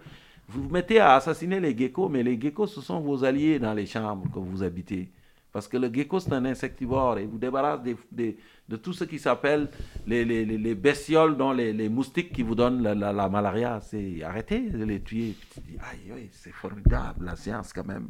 vous 0.48 0.62
vous 0.62 0.68
mettez 0.68 0.98
à 1.00 1.14
assassiner 1.14 1.60
les 1.60 1.76
geckos, 1.76 2.08
mais 2.08 2.22
les 2.22 2.40
geckos, 2.40 2.66
ce 2.66 2.80
sont 2.80 3.00
vos 3.00 3.24
alliés 3.24 3.58
dans 3.58 3.72
les 3.74 3.86
chambres 3.86 4.30
que 4.32 4.38
vous 4.38 4.62
habitez. 4.62 5.08
Parce 5.52 5.68
que 5.68 5.76
le 5.76 5.92
gecko, 5.92 6.18
c'est 6.18 6.32
un 6.32 6.44
insectivore 6.46 7.18
et 7.18 7.26
vous 7.26 7.36
débarrasse 7.38 7.82
des- 7.82 7.96
des- 8.10 8.38
de 8.68 8.76
tout 8.76 8.94
ce 8.94 9.04
qui 9.04 9.18
s'appelle 9.18 9.68
les, 10.06 10.24
les, 10.24 10.46
les- 10.46 10.56
les 10.56 10.74
bestioles, 10.74 11.36
dont 11.36 11.52
les, 11.52 11.74
moustiques 11.90 12.32
qui 12.32 12.42
vous 12.42 12.54
donnent 12.54 12.82
la, 12.82 12.94
la- 12.94 13.12
la 13.12 13.28
malaria. 13.28 13.78
C'est 13.82 14.22
arrêtez 14.22 14.70
de 14.70 14.82
les 14.84 15.00
tuer. 15.02 15.34
Puis 15.38 15.48
tu 15.54 15.60
dis, 15.60 15.76
aïe, 15.78 16.10
aïe, 16.12 16.28
c'est 16.32 16.52
formidable, 16.52 17.26
la 17.26 17.36
science 17.36 17.72
quand 17.74 17.86
même. 17.86 18.08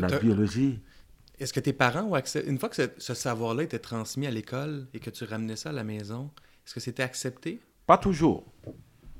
La 0.00 0.08
biologie. 0.18 0.80
Est-ce 1.38 1.52
que 1.52 1.60
tes 1.60 1.72
parents 1.72 2.02
ont 2.02 2.14
accepté, 2.14 2.48
une 2.50 2.58
fois 2.58 2.68
que 2.68 2.76
ce, 2.76 2.82
ce 2.98 3.14
savoir-là 3.14 3.62
était 3.64 3.78
transmis 3.78 4.26
à 4.26 4.30
l'école 4.30 4.86
et 4.94 5.00
que 5.00 5.10
tu 5.10 5.24
ramenais 5.24 5.56
ça 5.56 5.70
à 5.70 5.72
la 5.72 5.84
maison, 5.84 6.30
est-ce 6.64 6.74
que 6.74 6.80
c'était 6.80 7.02
accepté? 7.02 7.60
Pas 7.86 7.98
toujours. 7.98 8.44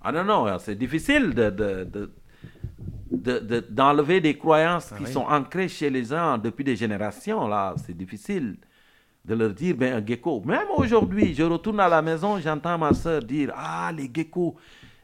Ah 0.01 0.13
non, 0.13 0.25
non, 0.25 0.59
c'est 0.59 0.75
difficile 0.77 1.35
de, 1.35 1.51
de- 1.51 1.85
de- 1.85 2.11
de- 3.11 3.39
de- 3.39 3.67
d'enlever 3.71 4.21
des 4.21 4.37
croyances 4.37 4.91
Ah 4.93 4.97
qui 4.99 5.05
oui. 5.05 5.13
sont 5.13 5.21
ancrées 5.27 5.69
chez 5.69 5.89
les 5.91 6.05
gens 6.05 6.37
depuis 6.39 6.65
des 6.65 6.77
générations. 6.77 7.47
Là, 7.49 7.75
c'est 7.85 7.97
difficile 7.97 8.57
de 9.25 9.35
leur 9.35 9.55
dire, 9.55 9.77
ben, 9.77 9.95
un 9.95 10.07
gecko. 10.07 10.43
Même 10.45 10.67
aujourd'hui, 10.77 11.35
je 11.35 11.43
retourne 11.45 11.81
à 11.81 11.89
la 11.89 12.03
maison, 12.03 12.39
j'entends 12.39 12.77
ma 12.77 12.93
soeur 12.93 13.23
dire, 13.23 13.53
ah, 13.57 13.91
les 13.97 14.11
geckos, 14.13 14.55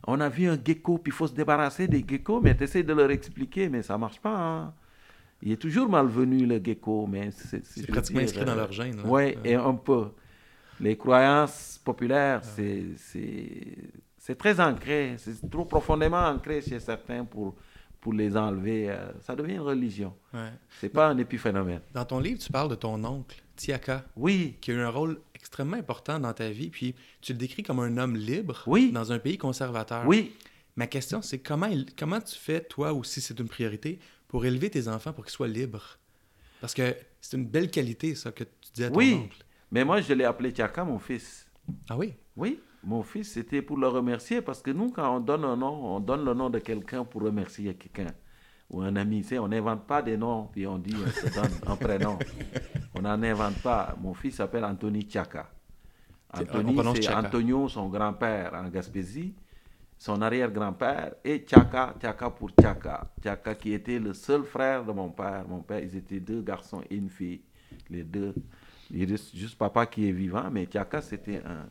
on 0.06 0.20
a 0.20 0.28
vu 0.28 0.46
un 0.48 0.58
gecko, 0.62 0.98
puis 0.98 1.10
il 1.12 1.14
faut 1.14 1.26
se 1.26 1.32
débarrasser 1.34 1.86
des 1.88 2.04
geckos, 2.06 2.40
mais 2.40 2.54
tu 2.56 2.64
essaies 2.64 2.82
de 2.82 2.92
leur 2.92 3.10
expliquer, 3.10 3.68
mais 3.68 3.82
ça 3.82 3.96
marche 3.96 4.20
pas. 4.20 4.36
hein. 4.36 4.74
Il 5.42 5.52
est 5.52 5.56
toujours 5.56 5.88
malvenu, 5.88 6.44
le 6.44 6.60
gecko, 6.62 7.06
mais 7.06 7.30
c'est... 7.30 7.64
C'est 7.64 7.86
pratiquement 7.86 8.20
inscrit 8.20 8.44
dans 8.44 8.54
leur 8.54 8.70
gène. 8.72 9.00
Oui, 9.06 9.34
Euh, 9.36 9.44
et 9.44 9.54
un 9.54 9.74
peu. 9.74 10.08
Les 10.80 10.96
croyances 10.98 11.80
populaires, 11.82 12.40
c'est, 12.44 12.84
c'est, 12.96 13.76
c'est 14.22 14.36
très 14.36 14.60
ancré, 14.60 15.14
c'est 15.18 15.50
trop 15.50 15.64
profondément 15.64 16.20
ancré 16.26 16.60
chez 16.60 16.78
certains 16.78 17.24
pour, 17.24 17.56
pour 18.00 18.12
les 18.12 18.36
enlever. 18.36 18.90
euh, 18.90 19.10
Ça 19.22 19.34
devient 19.34 19.54
une 19.54 19.60
religion. 19.60 20.14
ouais. 20.34 20.50
C'est 20.80 20.90
pas 20.90 21.08
un 21.08 21.16
épiphénomène. 21.18 21.80
Dans 21.94 22.04
ton 22.04 22.20
livre, 22.20 22.38
tu 22.38 22.52
parles 22.52 22.68
de 22.68 22.74
ton 22.74 23.02
oncle, 23.02 23.42
Tiaka, 23.56 24.04
Oui, 24.16 24.56
qui 24.60 24.70
a 24.72 24.74
eu 24.74 24.80
un 24.80 24.90
rôle 24.90 25.18
extrêmement 25.34 25.78
important 25.78 26.20
dans 26.20 26.34
ta 26.34 26.50
vie, 26.50 26.68
puis 26.68 26.94
tu 27.22 27.32
le 27.32 27.38
décris 27.38 27.62
comme 27.62 27.80
un 27.80 27.96
homme 27.96 28.14
libre 28.16 28.62
Oui. 28.66 28.92
dans 28.92 29.10
un 29.10 29.18
pays 29.18 29.38
conservateur. 29.38 30.06
oui. 30.06 30.34
Ma 30.76 30.86
question, 30.86 31.20
c'est 31.20 31.40
comment, 31.40 31.68
comment 31.98 32.20
tu 32.20 32.36
fais, 32.38 32.60
toi, 32.62 32.92
ou 32.94 33.02
si 33.04 33.20
c'est 33.20 33.38
une 33.40 33.48
priorité, 33.48 33.98
pour 34.28 34.46
élever 34.46 34.70
tes 34.70 34.86
enfants 34.86 35.12
pour 35.12 35.24
qu'ils 35.24 35.32
soient 35.32 35.48
libres? 35.48 35.98
Parce 36.60 36.74
que 36.74 36.94
c'est 37.20 37.36
une 37.36 37.44
belle 37.46 37.70
qualité, 37.70 38.14
ça, 38.14 38.30
que 38.32 38.44
tu 38.44 38.70
disais 38.74 38.86
à 38.86 38.90
ton 38.90 38.96
Oui. 38.98 39.20
oncle. 39.24 39.44
Mais 39.72 39.84
moi, 39.84 40.00
je 40.00 40.12
l'ai 40.14 40.24
appelé 40.24 40.52
Tchaka, 40.52 40.84
mon 40.84 40.98
fils. 40.98 41.46
Ah 41.88 41.96
oui? 41.98 42.14
Oui, 42.36 42.60
mon 42.82 43.02
fils, 43.02 43.32
c'était 43.32 43.62
pour 43.62 43.76
le 43.76 43.88
remercier 43.88 44.40
parce 44.40 44.62
que 44.62 44.70
nous, 44.70 44.90
quand 44.90 45.16
on 45.16 45.20
donne 45.20 45.44
un 45.44 45.56
nom, 45.56 45.96
on 45.96 46.00
donne 46.00 46.24
le 46.24 46.34
nom 46.34 46.48
de 46.48 46.58
quelqu'un 46.58 47.04
pour 47.04 47.22
remercier 47.22 47.74
quelqu'un 47.74 48.12
ou 48.70 48.80
un 48.80 48.96
ami. 48.96 49.22
Tu 49.22 49.28
sais, 49.28 49.38
on 49.38 49.48
n'invente 49.48 49.86
pas 49.86 50.02
des 50.02 50.16
noms 50.16 50.48
puis 50.52 50.66
on 50.66 50.78
dit 50.78 50.94
on 50.94 51.10
se 51.10 51.34
donne 51.34 51.52
un 51.66 51.76
prénom. 51.76 52.18
On 52.94 53.02
n'en 53.02 53.22
invente 53.22 53.60
pas. 53.62 53.94
Mon 54.00 54.14
fils 54.14 54.36
s'appelle 54.36 54.64
Anthony 54.64 55.02
Tchaka. 55.02 55.50
On 56.32 56.40
Anthony, 56.40 57.02
c'est. 57.02 57.12
Antonio, 57.12 57.68
son 57.68 57.88
grand-père 57.88 58.54
en 58.54 58.68
Gaspésie, 58.68 59.34
son 59.98 60.22
arrière-grand-père, 60.22 61.14
et 61.24 61.40
Tchaka, 61.40 61.96
Tchaka 62.00 62.30
pour 62.30 62.50
Tchaka. 62.50 63.10
Tchaka 63.20 63.54
qui 63.56 63.72
était 63.72 63.98
le 63.98 64.14
seul 64.14 64.44
frère 64.44 64.84
de 64.84 64.92
mon 64.92 65.10
père. 65.10 65.44
Mon 65.48 65.60
père, 65.60 65.80
ils 65.80 65.96
étaient 65.96 66.20
deux 66.20 66.40
garçons 66.40 66.82
et 66.88 66.96
une 66.96 67.10
fille. 67.10 67.42
Les 67.88 68.04
deux. 68.04 68.34
Il 68.92 69.10
reste 69.10 69.36
juste 69.36 69.58
papa 69.58 69.86
qui 69.86 70.08
est 70.08 70.12
vivant, 70.12 70.48
mais 70.50 70.66
Tchaka, 70.66 71.02
c'était 71.02 71.42
un, 71.44 71.66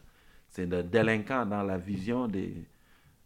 c'est 0.49 0.71
un 0.73 0.83
délinquant 0.83 1.45
dans 1.45 1.63
la 1.63 1.77
vision 1.77 2.27
des, 2.27 2.53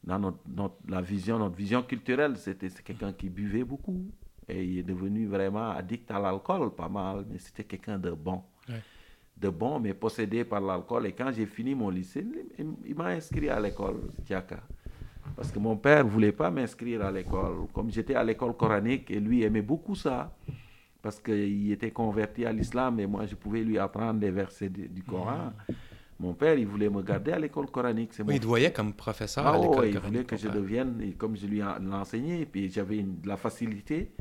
dans 0.04 0.20
notre, 0.20 0.40
notre- 0.48 0.76
la 0.88 1.02
vision, 1.02 1.40
notre 1.40 1.56
vision 1.56 1.82
culturelle. 1.84 2.38
C'était 2.38 2.70
c'est 2.70 2.84
quelqu'un 2.84 3.14
qui 3.14 3.30
buvait 3.30 3.64
beaucoup 3.64 4.06
et 4.48 4.64
il 4.64 4.80
est 4.80 4.84
devenu 4.84 5.26
vraiment 5.26 5.72
addict 5.72 6.12
à 6.12 6.20
l'alcool, 6.20 6.72
pas 6.76 6.90
mal, 6.90 7.26
mais 7.30 7.38
c'était 7.40 7.64
quelqu'un 7.64 7.98
de 7.98 8.12
bon. 8.12 8.42
Ouais. 8.68 8.82
De 9.38 9.50
bon, 9.50 9.80
mais 9.80 9.94
possédé 9.94 10.44
par 10.44 10.62
l'alcool. 10.62 11.08
Et 11.08 11.14
quand 11.14 11.32
j'ai 11.32 11.46
fini 11.46 11.74
mon 11.74 11.90
lycée, 11.90 12.26
il, 12.60 12.68
il 12.86 12.96
m'a 12.96 13.08
inscrit 13.08 13.50
à 13.50 13.60
l'école 13.60 14.02
Tchaka. 14.26 14.60
Parce 15.36 15.52
que 15.52 15.58
mon 15.60 15.78
père 15.78 16.04
ne 16.04 16.10
voulait 16.10 16.34
pas 16.34 16.52
m'inscrire 16.52 17.04
à 17.04 17.12
l'école. 17.12 17.68
Comme 17.74 17.90
j'étais 17.90 18.16
à 18.16 18.24
l'école 18.24 18.56
coranique, 18.56 19.10
et 19.10 19.20
lui 19.20 19.44
aimait 19.44 19.62
beaucoup 19.62 19.96
ça. 19.96 20.36
Parce 21.02 21.20
qu'il 21.20 21.72
était 21.72 21.92
converti 21.92 22.46
à 22.46 22.52
l'islam 22.52 23.00
et 23.00 23.08
moi, 23.08 23.26
je 23.26 23.36
pouvais 23.36 23.64
lui 23.64 23.78
apprendre 23.80 24.20
des 24.20 24.32
versets 24.32 24.70
du 24.70 25.04
Coran. 25.04 25.52
Mon 26.24 26.34
père, 26.34 26.58
il 26.58 26.66
voulait 26.66 26.90
me 26.90 27.02
garder 27.02 27.34
à 27.34 27.40
l'école 27.40 27.70
coranique. 27.70 28.12
Oui, 28.20 28.24
mon 28.26 28.32
il 28.32 28.40
te 28.40 28.46
voyait 28.46 28.72
comme 28.72 28.94
professeur 28.94 29.46
ah 29.46 29.56
à 29.56 29.58
l'école 29.58 29.80
ouais, 29.80 29.90
il 29.92 30.00
voulait 30.00 30.24
que 30.24 30.38
je 30.38 30.48
devienne, 30.48 31.02
et 31.02 31.12
comme 31.12 31.36
je 31.36 31.46
lui 31.46 31.60
ai 31.60 31.64
enseigné, 31.92 32.46
puis 32.46 32.70
j'avais 32.70 33.00
une- 33.00 33.20
de 33.20 33.28
la 33.28 33.36
facilité, 33.36 34.14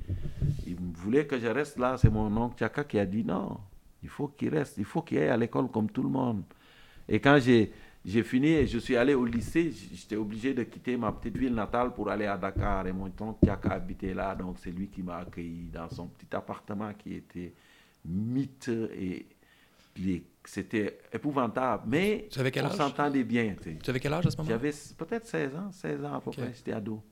il 0.67 0.75
voulait 0.95 1.27
que 1.27 1.39
je 1.39 1.47
reste 1.47 1.79
là. 1.79 1.97
C'est 1.97 2.11
mon 2.11 2.37
oncle 2.37 2.57
Tchaka 2.59 2.83
qui 2.83 2.99
a 2.99 3.07
dit 3.07 3.23
non, 3.25 3.57
il 4.03 4.09
faut 4.09 4.27
qu'il 4.27 4.49
reste, 4.49 4.79
il 4.79 4.85
faut 4.85 5.03
qu'il 5.03 5.19
aille 5.19 5.29
à 5.29 5.37
l'école 5.37 5.69
comme 5.71 5.89
tout 5.89 6.03
le 6.03 6.09
monde. 6.09 6.43
Et 7.09 7.21
quand 7.21 7.39
j'ai 7.41 7.71
j'ai 8.05 8.25
fini 8.25 8.49
et 8.49 8.67
je 8.67 8.79
suis 8.79 8.97
allé 8.97 9.15
au 9.15 9.25
lycée. 9.25 9.71
J'étais 9.95 10.17
obligé 10.17 10.55
de 10.55 10.65
quitter 10.65 10.97
ma 10.97 11.13
petite 11.13 11.37
ville 11.37 11.55
natale 11.55 11.95
pour 11.95 12.11
aller 12.11 12.27
à 12.27 12.37
Dakar. 12.37 12.85
Et 12.89 12.93
mon 12.93 13.09
tonton 13.11 13.37
qui 13.41 13.49
habitait 13.69 14.13
là, 14.13 14.35
donc 14.35 14.57
c'est 14.59 14.73
lui 14.73 14.89
qui 14.89 15.05
m'a 15.05 15.19
accueilli 15.19 15.69
dans 15.73 15.89
son 15.89 16.09
petit 16.09 16.35
appartement 16.35 16.93
qui 16.95 17.15
était 17.15 17.53
miteux 18.05 18.91
et 18.93 19.27
c'était 20.45 20.99
épouvantable. 21.13 21.85
Mais 21.87 22.29
on 22.63 22.71
s'entendait 22.71 23.25
bien. 23.25 23.55
Tu 23.83 23.91
avais 23.91 24.01
quel 24.01 24.13
âge 24.13 24.27
à 24.27 24.31
ce 24.31 24.37
moment 24.37 24.49
J'avais 24.49 24.73
peut-être 24.97 25.27
16 25.27 25.57
ans, 25.57 25.71
16 25.73 26.05
ans 26.05 26.15
à 26.15 26.21
peu 26.21 26.31
près, 26.31 26.53
j'étais 26.55 26.73
ado. 26.73 27.03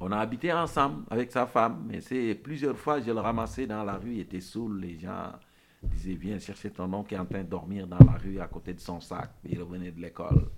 On 0.00 0.12
a 0.12 0.18
habité 0.18 0.52
ensemble 0.52 1.04
avec 1.10 1.32
sa 1.32 1.46
femme, 1.46 1.84
mais 1.88 2.00
c'est 2.00 2.36
plusieurs 2.36 2.78
fois, 2.78 3.00
je 3.00 3.10
le 3.10 3.18
ramassais 3.18 3.66
dans 3.66 3.82
la 3.82 3.96
rue, 3.96 4.14
il 4.14 4.20
était 4.20 4.40
saoul, 4.40 4.80
les 4.80 4.96
gens 4.96 5.32
disaient 5.82 6.14
viens 6.14 6.38
chercher 6.38 6.70
ton 6.70 6.92
oncle 6.92 7.08
qui 7.08 7.14
est 7.16 7.18
en 7.18 7.26
train 7.26 7.42
de 7.42 7.48
dormir 7.48 7.86
dans 7.86 7.98
la 7.98 8.12
rue 8.12 8.38
à 8.40 8.46
côté 8.46 8.74
de 8.74 8.80
son 8.80 9.00
sac. 9.00 9.30
Il 9.44 9.60
revenait 9.60 9.90
de 9.90 10.00
l'école. 10.00 10.50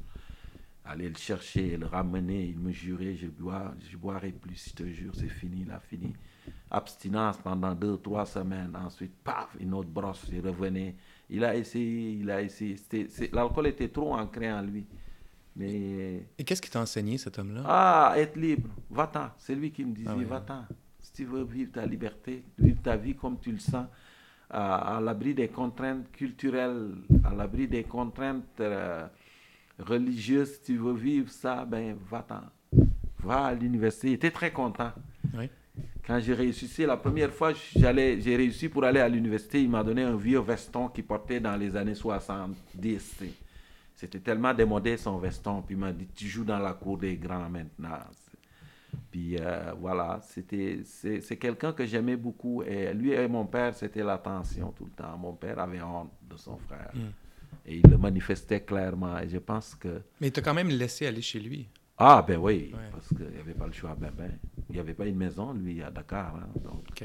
Aller 0.85 1.09
le 1.09 1.17
chercher, 1.17 1.77
le 1.77 1.87
ramener, 1.87 2.47
il 2.47 2.59
me 2.59 2.73
jurait, 2.73 3.15
je 3.15 3.29
bois, 3.29 3.75
je 3.91 3.97
boirai 3.97 4.33
plus, 4.33 4.71
je 4.71 4.75
te 4.75 4.89
jure, 4.89 5.13
c'est 5.15 5.29
fini, 5.29 5.65
là, 5.65 5.79
fini. 5.79 6.13
Abstinence 6.71 7.39
pendant 7.39 7.75
deux, 7.75 7.99
trois 7.99 8.27
semaines, 8.27 8.77
ensuite, 8.77 9.13
paf, 9.25 9.49
une 9.59 9.75
autre 9.75 9.89
brosse, 9.89 10.27
il 10.33 10.41
revenait. 10.41 10.95
Il 11.29 11.45
a 11.45 11.55
essayé, 11.57 12.13
il 12.13 12.31
a 12.31 12.43
essayé. 12.43 12.77
L'alcool 13.33 13.69
était 13.69 13.89
trop 13.89 14.15
ancré 14.15 14.53
en 14.53 14.63
lui. 14.63 14.87
Mais... 15.57 16.27
Et 16.39 16.45
qu'est-ce 16.45 16.63
qui 16.63 16.71
t'a 16.71 16.81
enseigné, 16.81 17.19
cet 17.19 17.39
homme-là? 17.39 17.63
Ah, 17.67 18.15
être 18.17 18.37
libre. 18.37 18.69
Va-t'en. 18.91 19.31
C'est 19.37 19.55
lui 19.55 19.71
qui 19.73 19.85
me 19.85 19.93
disait, 19.93 20.11
ah 20.11 20.25
va-t'en. 20.25 20.65
Si 20.99 21.13
tu 21.13 21.25
veux 21.25 21.45
vivre 21.45 21.73
ta 21.73 21.87
liberté, 21.87 22.45
vivre 22.59 22.81
ta 22.83 22.97
vie 22.97 23.15
comme 23.15 23.39
tu 23.39 23.51
le 23.53 23.59
sens, 23.59 23.87
à, 24.49 25.01
l'abri 25.03 25.35
des 25.35 25.49
contraintes 25.49 26.11
culturelles, 26.13 26.93
à 27.25 27.35
l'abri 27.35 27.69
des 27.69 27.85
contraintes 27.85 28.61
euh, 28.61 29.07
religieuses, 29.79 30.55
si 30.55 30.63
tu 30.63 30.77
veux 30.77 30.95
vivre 30.95 31.31
ça, 31.31 31.65
ben 31.65 31.97
va-t'en. 32.09 32.43
Va 33.19 33.47
à 33.47 33.55
l'université. 33.55 34.09
Il 34.09 34.15
était 34.15 34.31
très 34.31 34.53
content. 34.53 34.93
Oui. 35.35 35.49
Quand 36.11 36.19
j'ai 36.19 36.35
réussi, 36.35 36.67
c'est 36.67 36.87
la 36.87 36.97
première 36.97 37.33
fois 37.33 37.53
j'allais, 37.77 38.21
j'ai 38.21 38.35
réussi 38.35 38.69
pour 38.69 38.83
aller 38.83 38.99
à 38.99 39.09
l'université, 39.09 39.63
il 39.63 39.71
m'a 39.71 39.85
donné 39.85 40.03
un 40.03 40.17
vieux 40.17 40.41
veston 40.41 40.89
qu'il 40.89 41.05
portait 41.05 41.39
dans 41.39 41.55
les 41.55 41.77
années 41.77 41.95
70. 41.95 43.23
C'était 43.95 44.19
tellement 44.19 44.53
démodé 44.53 44.97
son 44.97 45.19
veston. 45.19 45.63
Puis 45.63 45.77
il 45.77 45.79
m'a 45.79 45.93
dit, 45.93 46.09
tu 46.13 46.27
joues 46.27 46.43
dans 46.43 46.59
la 46.59 46.73
cour 46.73 46.99
des 46.99 47.17
grands 47.17 47.49
maintenant. 47.49 48.01
Puis 49.09 49.37
euh, 49.39 49.73
voilà, 49.79 50.19
c'était, 50.25 50.81
c'est, 50.83 51.37
quelqu'un 51.37 51.73
que 51.73 51.87
j'aimais 51.87 52.17
beaucoup. 52.17 52.65
Et 52.65 52.93
lui 52.93 53.13
et 53.13 53.29
mon 53.29 53.47
père, 53.47 53.73
c'était 53.77 54.03
la 54.03 54.19
tension 54.19 54.73
tout 54.73 54.87
le 54.87 54.91
temps. 54.91 55.17
Mon 55.17 55.35
père 55.35 55.61
avait 55.61 55.81
honte 55.81 56.11
de 56.29 56.37
son 56.37 56.57
frère. 56.57 56.91
Hmm. 56.93 57.13
Et 57.65 57.77
il 57.77 57.89
le 57.89 57.99
manifestait 57.99 58.63
clairement. 58.63 59.17
Et 59.21 59.29
je 59.29 59.39
pense 59.39 59.77
que... 59.77 60.03
Mais 60.21 60.27
il 60.27 60.33
t'a 60.33 60.43
quand 60.43 60.55
même 60.55 60.71
laissé 60.71 61.07
aller 61.07 61.23
chez 61.23 61.39
lui. 61.39 61.69
Ah, 62.03 62.25
ben 62.27 62.39
oui, 62.39 62.75
parce 62.91 63.09
qu'il 63.09 63.29
n'y 63.29 63.39
avait 63.39 63.53
pas 63.53 63.67
le 63.67 63.73
choix. 63.73 63.95
Ben, 63.95 64.11
ben, 64.17 64.33
il 64.71 64.75
n'y 64.75 64.81
avait 64.81 64.95
pas 64.95 65.07
une 65.07 65.17
maison, 65.17 65.53
lui, 65.53 65.83
à 65.83 65.91
Dakar. 65.91 66.37
Hein, 66.37 66.49
donc, 66.65 67.05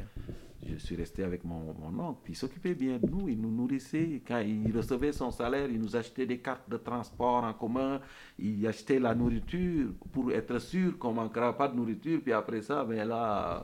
je 0.67 0.75
suis 0.77 0.95
resté 0.95 1.23
avec 1.23 1.43
mon, 1.43 1.75
mon 1.79 1.99
oncle. 1.99 2.19
Puis 2.23 2.33
il 2.33 2.35
s'occupait 2.35 2.73
bien 2.73 2.97
de 2.97 3.07
nous, 3.07 3.27
il 3.29 3.39
nous 3.39 3.51
nourrissait. 3.51 4.21
Quand 4.25 4.39
il 4.39 4.75
recevait 4.75 5.11
son 5.11 5.31
salaire, 5.31 5.69
il 5.69 5.79
nous 5.79 5.95
achetait 5.95 6.25
des 6.25 6.39
cartes 6.39 6.69
de 6.69 6.77
transport 6.77 7.43
en 7.43 7.53
commun. 7.53 7.99
Il 8.39 8.65
achetait 8.67 8.99
la 8.99 9.13
nourriture 9.13 9.91
pour 10.11 10.31
être 10.31 10.59
sûr 10.59 10.97
qu'on 10.97 11.11
ne 11.11 11.15
manquera 11.15 11.55
pas 11.55 11.67
de 11.67 11.75
nourriture. 11.75 12.19
Puis 12.23 12.33
après 12.33 12.61
ça, 12.61 12.83
ben 12.83 13.07
là, 13.07 13.63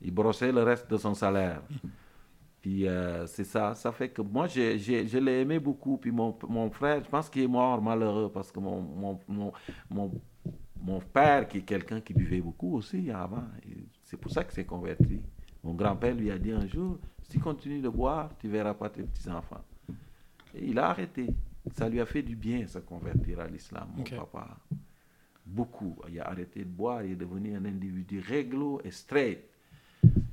il 0.00 0.12
brossait 0.12 0.52
le 0.52 0.62
reste 0.62 0.90
de 0.90 0.96
son 0.96 1.14
salaire. 1.14 1.62
Puis 2.60 2.86
euh, 2.86 3.26
c'est 3.26 3.44
ça, 3.44 3.74
ça 3.74 3.90
fait 3.90 4.08
que 4.08 4.22
moi, 4.22 4.46
je, 4.46 4.78
je, 4.78 5.18
l'ai 5.18 5.40
aimé 5.40 5.58
beaucoup. 5.58 5.96
Puis 5.96 6.12
mon, 6.12 6.36
mon 6.48 6.70
frère, 6.70 7.02
je 7.04 7.10
pense 7.10 7.28
qu'il 7.28 7.42
est 7.42 7.48
mort 7.48 7.82
malheureux 7.82 8.30
parce 8.32 8.52
que 8.52 8.60
mon, 8.60 8.80
mon, 8.80 9.18
mon, 9.26 9.52
mon, 9.90 10.12
père, 11.00 11.48
qui 11.48 11.58
est 11.58 11.62
quelqu'un 11.62 12.00
qui 12.00 12.14
buvait 12.14 12.40
beaucoup 12.40 12.76
aussi 12.76 13.10
avant, 13.10 13.44
c'est 14.04 14.16
pour 14.16 14.30
ça 14.30 14.44
qu'il 14.44 14.52
s'est 14.52 14.64
converti. 14.64 15.20
Mon 15.62 15.74
grand-père 15.74 16.14
lui 16.14 16.30
a 16.30 16.38
dit 16.38 16.52
un 16.52 16.66
jour, 16.66 16.98
si 17.22 17.30
tu 17.30 17.38
continues 17.38 17.80
de 17.80 17.88
boire, 17.88 18.30
tu 18.38 18.48
verras 18.48 18.74
pas 18.74 18.90
tes 18.90 19.02
petits-enfants. 19.02 19.64
Et 20.54 20.66
il 20.66 20.78
a 20.78 20.88
arrêté. 20.90 21.28
Ça 21.74 21.88
lui 21.88 22.00
a 22.00 22.06
fait 22.06 22.22
du 22.22 22.34
bien, 22.34 22.66
se 22.66 22.78
convertir 22.80 23.40
à 23.40 23.46
l'islam, 23.46 23.88
mon 23.96 24.02
papa. 24.02 24.56
Beaucoup. 25.46 25.96
Il 26.08 26.20
a 26.20 26.28
arrêté 26.28 26.60
de 26.60 26.70
boire, 26.70 27.04
il 27.04 27.12
est 27.12 27.16
devenu 27.16 27.56
un 27.56 27.64
individu 27.64 28.20
réglo 28.20 28.80
et 28.84 28.90
straight. 28.90 29.38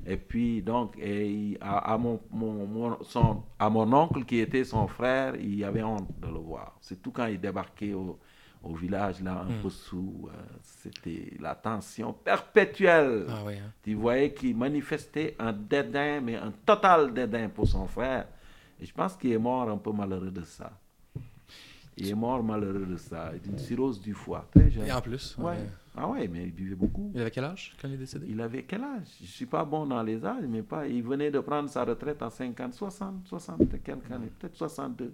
Et 0.05 0.17
puis, 0.17 0.63
donc, 0.63 0.97
et 0.97 1.55
à, 1.61 1.95
mon, 1.99 2.19
mon, 2.31 2.97
son, 3.03 3.43
à 3.59 3.69
mon 3.69 3.93
oncle 3.93 4.25
qui 4.25 4.39
était 4.39 4.63
son 4.63 4.87
frère, 4.87 5.35
il 5.35 5.63
avait 5.63 5.83
honte 5.83 6.09
de 6.19 6.27
le 6.27 6.39
voir. 6.39 6.77
C'est 6.81 6.99
tout 7.01 7.11
quand 7.11 7.27
il 7.27 7.39
débarquait 7.39 7.93
au, 7.93 8.17
au 8.63 8.75
village, 8.75 9.21
là, 9.21 9.45
un 9.47 9.51
hmm. 9.51 9.61
peu 9.61 9.69
sous, 9.69 10.27
euh, 10.27 10.37
c'était 10.61 11.33
la 11.39 11.55
tension 11.55 12.13
perpétuelle. 12.13 13.25
Ah 13.29 13.43
hein. 13.47 13.71
Tu 13.83 13.93
voyais 13.93 14.33
qu'il 14.33 14.55
manifestait 14.55 15.35
un 15.39 15.53
dédain, 15.53 16.19
mais 16.21 16.35
un 16.35 16.51
total 16.65 17.13
dédain 17.13 17.49
pour 17.49 17.67
son 17.67 17.87
frère. 17.87 18.27
Et 18.81 18.85
je 18.85 18.93
pense 18.93 19.15
qu'il 19.15 19.31
est 19.31 19.37
mort 19.37 19.69
un 19.69 19.77
peu 19.77 19.91
malheureux 19.91 20.31
de 20.31 20.43
ça. 20.43 20.71
Il 21.97 22.09
est 22.09 22.15
mort 22.15 22.41
malheureux 22.43 22.85
de 22.85 22.97
ça, 22.97 23.31
d'une 23.43 23.57
cirrhose 23.57 23.99
du 23.99 24.13
foie, 24.13 24.47
très 24.53 24.69
jeune. 24.69 24.87
Et 24.87 24.91
en 24.91 25.01
plus 25.01 25.37
ouais. 25.37 25.57
Ah 25.95 26.07
ouais, 26.07 26.29
mais 26.29 26.43
il 26.45 26.53
buvait 26.53 26.75
beaucoup. 26.75 27.11
Il 27.13 27.19
avait 27.19 27.31
quel 27.31 27.43
âge 27.43 27.75
quand 27.81 27.89
il 27.89 27.95
est 27.95 27.97
décédé? 27.97 28.27
Il 28.29 28.39
avait 28.39 28.63
quel 28.63 28.81
âge? 28.81 29.07
Je 29.19 29.23
ne 29.23 29.27
suis 29.27 29.45
pas 29.45 29.65
bon 29.65 29.85
dans 29.85 30.01
les 30.01 30.23
âges, 30.23 30.45
mais 30.47 30.61
pas. 30.61 30.87
Il 30.87 31.03
venait 31.03 31.29
de 31.29 31.39
prendre 31.39 31.69
sa 31.69 31.83
retraite 31.83 32.21
à 32.21 32.29
50, 32.29 32.73
60, 32.73 33.27
60, 33.27 33.83
quelques 33.83 34.09
années, 34.11 34.31
peut-être 34.39 34.55
62. 34.55 35.13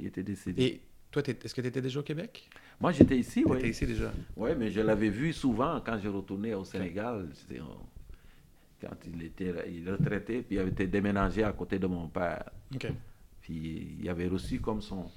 Il 0.00 0.06
était 0.06 0.24
décédé. 0.24 0.62
Et 0.64 0.80
toi, 1.10 1.22
est-ce 1.26 1.54
que 1.54 1.60
tu 1.60 1.66
étais 1.66 1.82
déjà 1.82 2.00
au 2.00 2.04
Québec? 2.04 2.48
Moi, 2.80 2.92
j'étais 2.92 3.18
ici, 3.18 3.42
oui. 3.46 3.58
étais 3.58 3.70
ici 3.70 3.86
déjà? 3.86 4.12
Oui, 4.36 4.50
mais 4.56 4.70
je 4.70 4.80
l'avais 4.80 5.10
vu 5.10 5.32
souvent 5.32 5.80
quand 5.84 5.98
je 5.98 6.08
retournais 6.08 6.54
au 6.54 6.64
Sénégal. 6.64 7.28
Quand 8.80 8.96
il 9.12 9.22
était 9.24 9.52
il 9.68 9.90
retraité, 9.90 10.42
puis 10.42 10.56
il 10.56 10.58
avait 10.60 10.70
été 10.70 10.86
déménagé 10.86 11.42
à 11.42 11.52
côté 11.52 11.78
de 11.78 11.86
mon 11.86 12.08
père. 12.08 12.50
Puis 13.40 13.96
il 14.00 14.08
avait 14.08 14.28
reçu 14.28 14.60
comme 14.60 14.80
son 14.80 15.10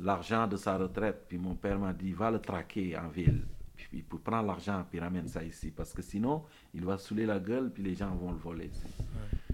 l'argent 0.00 0.46
de 0.46 0.56
sa 0.56 0.76
retraite. 0.76 1.24
Puis 1.28 1.38
mon 1.38 1.54
père 1.54 1.78
m'a 1.78 1.92
dit, 1.92 2.12
va 2.12 2.30
le 2.30 2.40
traquer 2.40 2.96
en 2.96 3.08
ville. 3.08 3.42
Puis 3.76 4.02
pour 4.02 4.20
prendre 4.20 4.46
l'argent, 4.46 4.84
puis 4.88 5.00
ramène 5.00 5.28
ça 5.28 5.42
ici. 5.42 5.70
Parce 5.70 5.92
que 5.92 6.02
sinon, 6.02 6.44
il 6.74 6.84
va 6.84 6.98
saouler 6.98 7.26
la 7.26 7.38
gueule, 7.38 7.70
puis 7.72 7.82
les 7.82 7.94
gens 7.94 8.14
vont 8.14 8.32
le 8.32 8.38
voler. 8.38 8.70
Puis 9.48 9.49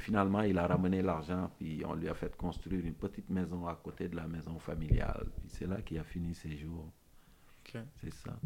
finalement, 0.00 0.42
il 0.42 0.58
a 0.58 0.66
ramené 0.66 1.02
l'argent, 1.02 1.50
puis 1.58 1.82
on 1.86 1.94
lui 1.94 2.08
a 2.08 2.14
fait 2.14 2.34
construire 2.36 2.84
une 2.84 2.94
petite 2.94 3.30
maison 3.30 3.66
à 3.66 3.74
côté 3.74 4.08
de 4.08 4.16
la 4.16 4.26
maison 4.26 4.58
familiale. 4.58 5.26
Puis 5.38 5.48
c'est 5.48 5.66
là 5.66 5.80
qu'il 5.82 5.98
a 5.98 6.04
fini 6.04 6.34
ses 6.34 6.56
jours. 6.56 6.90
C'est 8.00 8.12
ça. 8.12 8.36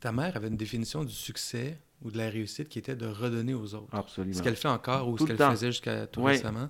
Ta 0.00 0.12
mère 0.12 0.36
avait 0.36 0.48
une 0.48 0.56
définition 0.56 1.02
du 1.02 1.14
succès 1.14 1.78
ou 2.02 2.10
de 2.10 2.18
la 2.18 2.28
réussite 2.28 2.68
qui 2.68 2.78
était 2.78 2.96
de 2.96 3.06
redonner 3.06 3.54
aux 3.54 3.74
autres. 3.74 3.94
Absolument. 3.94 4.36
Ce 4.36 4.42
qu'elle 4.42 4.56
fait 4.56 4.68
encore 4.68 5.08
ou 5.08 5.16
ce 5.16 5.24
qu'elle 5.24 5.38
faisait 5.38 5.72
jusqu'à 5.72 6.06
tout 6.06 6.22
récemment. 6.22 6.68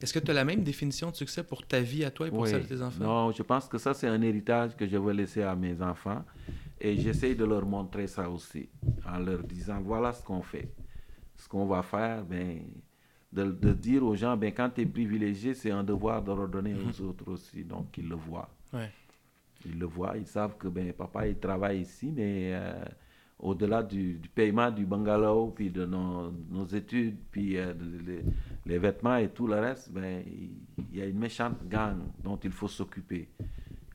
Est-ce 0.00 0.12
que 0.12 0.20
tu 0.20 0.30
as 0.30 0.34
la 0.34 0.44
même 0.44 0.62
définition 0.62 1.10
de 1.10 1.16
succès 1.16 1.42
pour 1.42 1.66
ta 1.66 1.80
vie 1.80 2.04
à 2.04 2.12
toi 2.12 2.28
et 2.28 2.30
pour 2.30 2.46
celle 2.46 2.62
de 2.62 2.68
tes 2.68 2.80
enfants? 2.80 3.02
Non, 3.02 3.32
je 3.32 3.42
pense 3.42 3.66
que 3.66 3.78
ça, 3.78 3.94
c'est 3.94 4.06
un 4.06 4.22
héritage 4.22 4.76
que 4.76 4.86
je 4.86 4.96
vais 4.96 5.12
laisser 5.12 5.42
à 5.42 5.56
mes 5.56 5.82
enfants. 5.82 6.24
Et 6.80 6.96
j'essaie 6.96 7.34
de 7.34 7.44
leur 7.44 7.66
montrer 7.66 8.06
ça 8.06 8.30
aussi, 8.30 8.68
en 9.04 9.18
leur 9.18 9.42
disant, 9.42 9.80
voilà 9.80 10.12
ce 10.12 10.22
qu'on 10.22 10.42
fait. 10.42 10.72
Ce 11.34 11.48
qu'on 11.48 11.66
va 11.66 11.82
faire, 11.82 12.24
ben, 12.24 12.62
de, 13.32 13.44
de, 13.44 13.72
dire 13.72 14.04
aux 14.04 14.14
gens, 14.14 14.36
ben, 14.36 14.52
quand 14.52 14.70
tu 14.70 14.82
es 14.82 14.86
privilégié, 14.86 15.54
c'est 15.54 15.70
un 15.70 15.84
devoir 15.84 16.22
de 16.22 16.30
redonner 16.30 16.74
mhm. 16.74 16.88
aux 16.88 17.00
autres 17.02 17.30
aussi. 17.30 17.64
Donc, 17.64 17.96
ils 17.98 18.08
le 18.08 18.16
voient. 18.16 18.48
Ils 19.64 19.78
le 19.78 19.86
voient, 19.86 20.16
ils 20.16 20.26
savent 20.26 20.56
que 20.56 20.68
ben, 20.68 20.92
papa, 20.92 21.26
il 21.26 21.38
travaille 21.38 21.80
ici, 21.80 22.12
mais... 22.14 22.52
Euh, 22.54 22.84
au-delà 23.38 23.82
du, 23.82 24.20
paiement 24.34 24.70
du 24.70 24.84
bungalow, 24.84 25.52
puis 25.54 25.70
de 25.70 25.86
nos, 25.86 26.30
nos 26.50 26.66
études, 26.66 27.16
puis 27.30 27.56
euh, 27.56 27.72
les, 28.66 28.78
vêtements 28.78 29.16
et 29.16 29.28
tout 29.28 29.46
le 29.46 29.56
reste, 29.56 29.92
ben, 29.92 30.24
il 30.26 30.98
y 30.98 31.02
a 31.02 31.06
une 31.06 31.18
méchante 31.18 31.66
gang 31.68 31.98
dont 32.22 32.36
il 32.36 32.50
faut 32.50 32.68
s'occuper. 32.68 33.28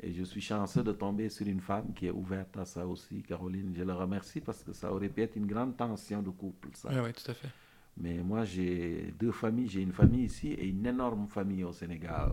Et 0.02 0.12
je 0.14 0.24
suis 0.24 0.42
chanceux 0.42 0.84
de 0.84 0.92
tomber 0.92 1.30
sur 1.30 1.48
une 1.48 1.62
femme 1.62 1.94
qui 1.94 2.08
est 2.08 2.12
ouverte 2.12 2.58
à 2.58 2.66
ça 2.66 2.86
aussi, 2.86 3.22
Caroline. 3.22 3.74
Je 3.76 3.84
le 3.84 3.94
remercie 3.94 4.42
parce 4.42 4.64
que 4.64 4.74
ça 4.74 4.92
aurait 4.92 5.08
pu 5.08 5.22
être 5.22 5.36
une 5.38 5.46
grande 5.46 5.78
tension 5.78 6.22
de 6.22 6.30
couple, 6.30 6.70
ça. 6.74 6.90
Oui, 6.92 7.00
oui, 7.06 7.14
tout 7.14 7.32
à 7.32 7.34
fait. 7.34 7.48
Mais 7.98 8.18
moi, 8.24 8.44
j'ai 8.44 9.14
deux 9.20 9.32
familles. 9.32 9.68
J'ai 9.68 9.82
une 9.82 9.92
famille 9.92 10.26
ici 10.26 10.50
et 10.50 10.68
une 10.68 10.86
énorme 10.86 11.28
famille 11.28 11.64
au 11.64 11.72
Sénégal. 11.74 12.32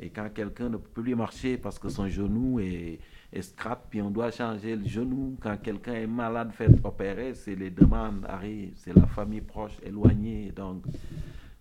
Et 0.00 0.10
quand 0.10 0.28
quelqu'un 0.32 0.68
ne 0.68 0.76
peut 0.76 1.02
plus 1.02 1.14
marcher 1.16 1.56
parce 1.56 1.78
que 1.78 1.88
son 1.88 2.08
genou 2.08 2.60
est, 2.60 3.00
scrap, 3.40 3.86
puis 3.90 4.00
on 4.00 4.10
doit 4.10 4.30
changer 4.30 4.76
le 4.76 4.86
genou. 4.86 5.36
Quand 5.40 5.56
quelqu'un 5.60 5.94
est 5.94 6.06
malade, 6.06 6.52
fait 6.52 6.70
opérer, 6.84 7.34
c'est 7.34 7.56
les 7.56 7.70
demandes 7.70 8.24
arrivent, 8.28 8.72
c'est 8.76 8.94
la 8.94 9.06
famille 9.06 9.40
proche, 9.40 9.76
éloignée. 9.82 10.52
Donc, 10.54 10.84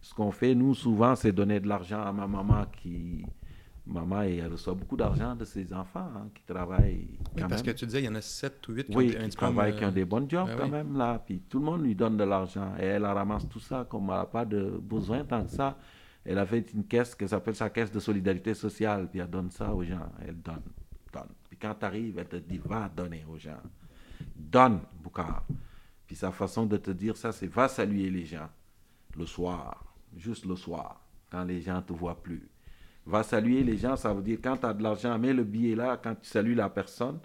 ce 0.02 0.14
qu'on 0.14 0.32
fait, 0.32 0.54
nous, 0.54 0.76
souvent, 0.76 1.16
c'est 1.16 1.32
donner 1.32 1.60
de 1.60 1.68
l'argent 1.68 2.02
à 2.02 2.12
ma 2.12 2.28
maman 2.28 2.66
qui... 2.72 3.26
Maman, 3.88 4.22
elle 4.24 4.52
reçoit 4.52 4.74
beaucoup 4.74 4.98
d'argent 4.98 5.36
de 5.36 5.46
ses 5.46 5.74
enfants 5.74 6.12
hein, 6.16 6.28
qui 6.34 6.44
travaillent. 6.44 7.08
Oui, 7.36 7.44
parce 7.48 7.62
que 7.62 7.72
tu 7.72 7.86
disais, 7.86 8.02
il 8.02 8.06
y 8.06 8.10
en 8.10 8.16
a 8.16 8.22
7 8.22 8.68
ou 8.68 8.74
8 8.74 8.84
qui, 8.86 8.98
ont, 8.98 9.00
qui 9.02 9.30
travaillent, 9.30 9.76
qui 9.76 9.86
ont 9.86 9.92
des 9.92 10.06
bons 10.06 10.30
jobs 10.30 10.48
ben 10.48 10.58
quand 10.58 10.68
même, 10.68 10.98
là. 10.98 11.22
Puis 11.26 11.40
tout 11.50 11.60
le 11.60 11.66
monde 11.66 11.84
lui 11.84 11.96
donne 11.96 12.18
de 12.18 12.24
l'argent. 12.24 12.74
Et 12.80 12.86
elle 12.86 13.06
ramasse 13.06 13.48
tout 13.48 13.60
ça 13.60 13.86
comme 13.90 14.10
elle 14.10 14.18
n'a 14.18 14.26
pas 14.26 14.46
de 14.46 14.80
besoin 14.82 15.24
tant 15.24 15.44
que 15.44 15.52
ça 15.52 15.78
Elle 16.26 16.38
avait 16.38 16.66
une 16.74 16.84
caisse 16.86 17.16
qui 17.16 17.28
s'appelle 17.28 17.56
sa 17.56 17.70
caisse 17.70 17.92
de 17.92 18.00
solidarité 18.00 18.54
sociale, 18.54 19.08
puis 19.10 19.20
elle 19.20 19.30
donne 19.30 19.50
ça 19.52 19.74
aux 19.74 19.84
gens. 19.84 20.12
Elle 20.20 20.42
donne, 20.42 20.64
donne. 21.14 21.30
Puis 21.50 21.58
quand 21.58 21.76
tu 21.80 21.86
arrives, 21.86 22.20
elle 22.20 22.28
te 22.28 22.36
dit 22.36 22.60
va 22.64 22.90
donner 22.90 23.26
aux 23.32 23.38
gens. 23.38 23.62
Donne, 24.36 24.82
Boukar. 25.02 25.46
Puis 26.06 26.16
sa 26.16 26.32
façon 26.32 26.66
de 26.66 26.78
te 26.78 26.92
dire 26.92 27.16
ça, 27.16 27.32
c'est 27.32 27.48
va 27.48 27.68
saluer 27.68 28.10
les 28.10 28.26
gens 28.26 28.50
le 29.18 29.26
soir, 29.26 29.84
juste 30.16 30.46
le 30.46 30.56
soir, 30.56 31.02
quand 31.30 31.44
les 31.44 31.62
gens 31.62 31.78
ne 31.78 31.82
te 31.82 31.94
voient 31.94 32.22
plus. 32.22 32.48
Va 33.08 33.24
saluer 33.24 33.64
les 33.64 33.78
gens, 33.78 33.96
ça 33.96 34.14
veut 34.14 34.22
dire 34.22 34.38
quand 34.44 34.58
tu 34.58 34.66
as 34.66 34.74
de 34.74 34.84
l'argent, 34.84 35.18
mets 35.18 35.34
le 35.34 35.46
billet 35.46 35.76
là, 35.76 35.98
quand 36.02 36.14
tu 36.16 36.28
salues 36.30 36.56
la 36.56 36.70
personne, 36.70 37.20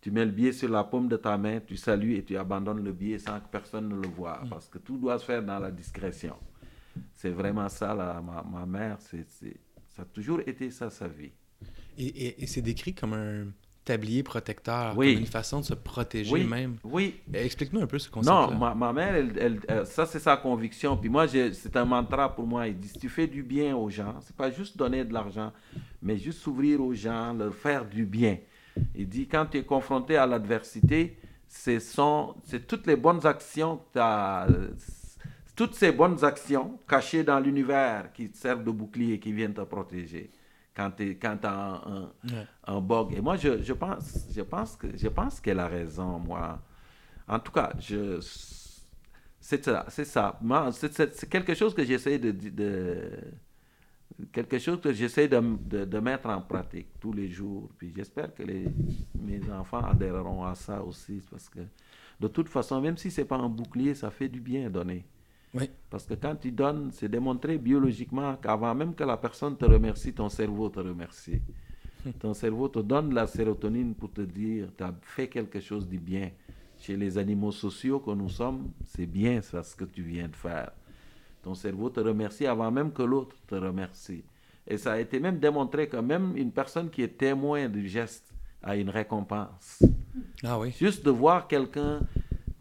tu 0.00 0.10
mets 0.10 0.24
le 0.24 0.32
billet 0.32 0.52
sur 0.52 0.68
la 0.68 0.82
paume 0.82 1.08
de 1.08 1.16
ta 1.16 1.38
main, 1.38 1.60
tu 1.60 1.76
salues 1.76 2.16
et 2.16 2.24
tu 2.24 2.36
abandonnes 2.36 2.82
le 2.82 2.92
billet 2.92 3.18
sans 3.18 3.38
que 3.38 3.48
personne 3.48 3.88
ne 3.88 3.94
le 3.94 4.08
voie, 4.08 4.42
parce 4.50 4.68
que 4.68 4.78
tout 4.78 4.98
doit 4.98 5.18
se 5.18 5.24
faire 5.24 5.42
dans 5.44 5.58
la 5.60 5.70
discrétion. 5.70 6.34
C'est 7.14 7.30
vraiment 7.30 7.68
ça, 7.68 7.94
là, 7.94 8.20
ma, 8.20 8.42
ma 8.42 8.66
mère, 8.66 8.98
c'est, 9.00 9.24
ça 9.88 10.02
a 10.02 10.04
toujours 10.04 10.40
été 10.40 10.70
ça 10.70 10.90
sa 10.90 11.06
vie. 11.06 11.32
Et, 11.96 12.42
et 12.42 12.46
c'est 12.46 12.62
décrit 12.62 12.94
comme 12.94 13.12
un, 13.12 13.46
tablier 13.92 14.22
protecteur, 14.22 14.96
Oui. 14.96 15.14
comme 15.14 15.22
une 15.22 15.26
façon 15.28 15.60
de 15.60 15.64
se 15.64 15.74
protéger 15.74 16.32
Oui, 16.32 16.44
même. 16.44 16.76
oui, 16.84 17.16
Explique-nous 17.34 17.80
un 17.82 17.86
peu 17.86 17.98
ce 17.98 18.08
concept-là. 18.10 18.48
Non, 18.52 18.56
ma, 18.58 18.74
ma 18.74 18.92
mère, 18.92 19.14
elle, 19.14 19.60
elle- 19.68 19.86
ça 19.86 20.06
c'est 20.06 20.18
sa 20.20 20.36
conviction. 20.36 20.96
Puis 20.96 21.08
moi, 21.08 21.26
c'est 21.28 21.76
un 21.76 21.84
mantra 21.84 22.34
pour 22.34 22.46
moi. 22.46 22.68
Il 22.68 22.78
dit, 22.78 22.88
si 22.88 22.98
tu 22.98 23.08
fais 23.08 23.26
du 23.26 23.42
bien 23.42 23.76
aux 23.76 23.90
gens, 23.90 24.14
c'est 24.20 24.36
pas 24.36 24.50
juste 24.50 24.76
donner 24.76 25.04
de 25.04 25.12
l'argent, 25.12 25.52
mais 26.02 26.16
juste 26.18 26.38
s'ouvrir 26.40 26.80
aux 26.80 26.94
gens, 26.94 27.32
leur 27.34 27.54
faire 27.54 27.84
du 27.84 28.04
bien. 28.06 28.38
Il 28.94 29.08
dit, 29.08 29.26
quand 29.26 29.46
tu 29.50 29.58
es 29.58 29.64
confronté 29.64 30.16
à 30.16 30.26
l'adversité, 30.26 31.16
c'est 31.48 31.80
toutes 32.68 32.86
les 32.86 32.96
bonnes 32.96 33.26
actions 33.26 33.80
que 33.92 34.70
toutes 35.56 35.74
ces 35.74 35.92
bonnes 35.92 36.24
actions 36.24 36.78
cachées 36.88 37.24
dans 37.24 37.38
l'univers 37.40 38.12
qui 38.14 38.30
te 38.30 38.36
servent 38.38 38.64
de 38.64 38.70
bouclier, 38.70 39.18
qui 39.18 39.32
viennent 39.32 39.52
te 39.52 39.60
protéger. 39.62 40.30
Quand 40.74 40.90
tu 40.92 41.18
as 41.22 41.30
un, 41.50 41.74
un- 42.66 42.80
Ouais. 42.80 43.16
Et 43.16 43.20
moi, 43.20 43.36
je, 43.36 43.62
je 43.62 43.72
pense, 43.72 44.26
je 44.34 44.42
pense 44.42 44.76
que 44.76 44.96
je 44.96 45.08
pense 45.08 45.40
qu'elle 45.40 45.58
a 45.60 45.66
raison, 45.68 46.18
moi. 46.18 46.60
En 47.28 47.38
tout 47.38 47.52
cas, 47.52 47.72
je, 47.78 48.18
c'est 49.40 49.64
ça, 49.64 49.84
c'est 49.88 50.04
ça. 50.04 50.38
C'est, 50.72 51.28
quelque 51.28 51.54
chose 51.54 51.74
que 51.74 51.84
j'essaie 51.84 52.18
de, 52.18 52.30
de- 52.30 53.10
quelque 54.32 54.58
chose 54.58 54.80
que 54.80 54.92
j'essaie 54.92 55.28
de, 55.28 55.40
de- 55.40 55.84
de 55.84 55.98
mettre 55.98 56.28
en 56.28 56.40
pratique 56.42 56.88
tous 57.00 57.12
les 57.12 57.28
jours. 57.28 57.70
Puis 57.78 57.92
j'espère 57.94 58.34
que 58.34 58.42
les, 58.42 58.66
mes 59.18 59.40
enfants 59.50 59.84
adhéreront 59.84 60.44
à 60.44 60.54
ça 60.54 60.82
aussi, 60.82 61.22
parce 61.30 61.48
que 61.48 61.60
de 62.20 62.28
toute 62.28 62.48
façon, 62.48 62.80
même 62.80 62.96
si 62.96 63.10
c'est 63.10 63.24
pas 63.24 63.36
un 63.36 63.48
bouclier, 63.48 63.94
ça 63.94 64.10
fait 64.10 64.28
du 64.28 64.40
bien 64.40 64.68
donner. 64.70 65.04
Oui. 65.54 65.70
Parce 65.88 66.04
que 66.04 66.14
quand 66.14 66.36
tu 66.36 66.52
donnes, 66.52 66.90
c'est 66.92 67.08
démontré 67.08 67.58
biologiquement 67.58 68.36
qu'avant 68.36 68.74
même 68.74 68.94
que 68.94 69.04
la 69.04 69.16
personne 69.16 69.56
te 69.56 69.64
remercie, 69.64 70.12
ton 70.12 70.28
cerveau 70.28 70.68
te 70.68 70.80
remercie. 70.80 71.40
Ton 72.18 72.32
cerveau 72.32 72.68
te 72.68 72.78
donne 72.78 73.12
la 73.12 73.26
sérotonine 73.26 73.94
pour 73.94 74.12
te 74.12 74.22
dire, 74.22 74.68
tu 74.76 74.84
as 74.84 74.94
fait 75.02 75.28
quelque 75.28 75.60
chose 75.60 75.88
de 75.88 75.98
bien. 75.98 76.30
Chez 76.78 76.96
les 76.96 77.18
animaux 77.18 77.52
sociaux 77.52 78.00
que 78.00 78.10
nous 78.12 78.30
sommes, 78.30 78.70
c'est 78.86 79.04
bien 79.04 79.42
ça 79.42 79.62
ce 79.62 79.76
que 79.76 79.84
tu 79.84 80.02
viens 80.02 80.28
de 80.28 80.36
faire. 80.36 80.70
Ton 81.42 81.54
cerveau 81.54 81.90
te 81.90 82.00
remercie 82.00 82.46
avant 82.46 82.70
même 82.70 82.92
que 82.92 83.02
l'autre 83.02 83.36
te 83.46 83.54
remercie. 83.54 84.24
Et 84.66 84.78
ça 84.78 84.92
a 84.92 84.98
été 84.98 85.20
même 85.20 85.38
démontré 85.38 85.88
que 85.88 85.96
même 85.98 86.36
une 86.36 86.52
personne 86.52 86.88
qui 86.88 87.02
est 87.02 87.18
témoin 87.18 87.68
du 87.68 87.86
geste 87.86 88.32
a 88.62 88.76
une 88.76 88.88
récompense. 88.88 89.82
Ah 90.42 90.58
oui. 90.58 90.70
Juste 90.78 91.04
de 91.04 91.10
voir 91.10 91.48
quelqu'un 91.48 92.00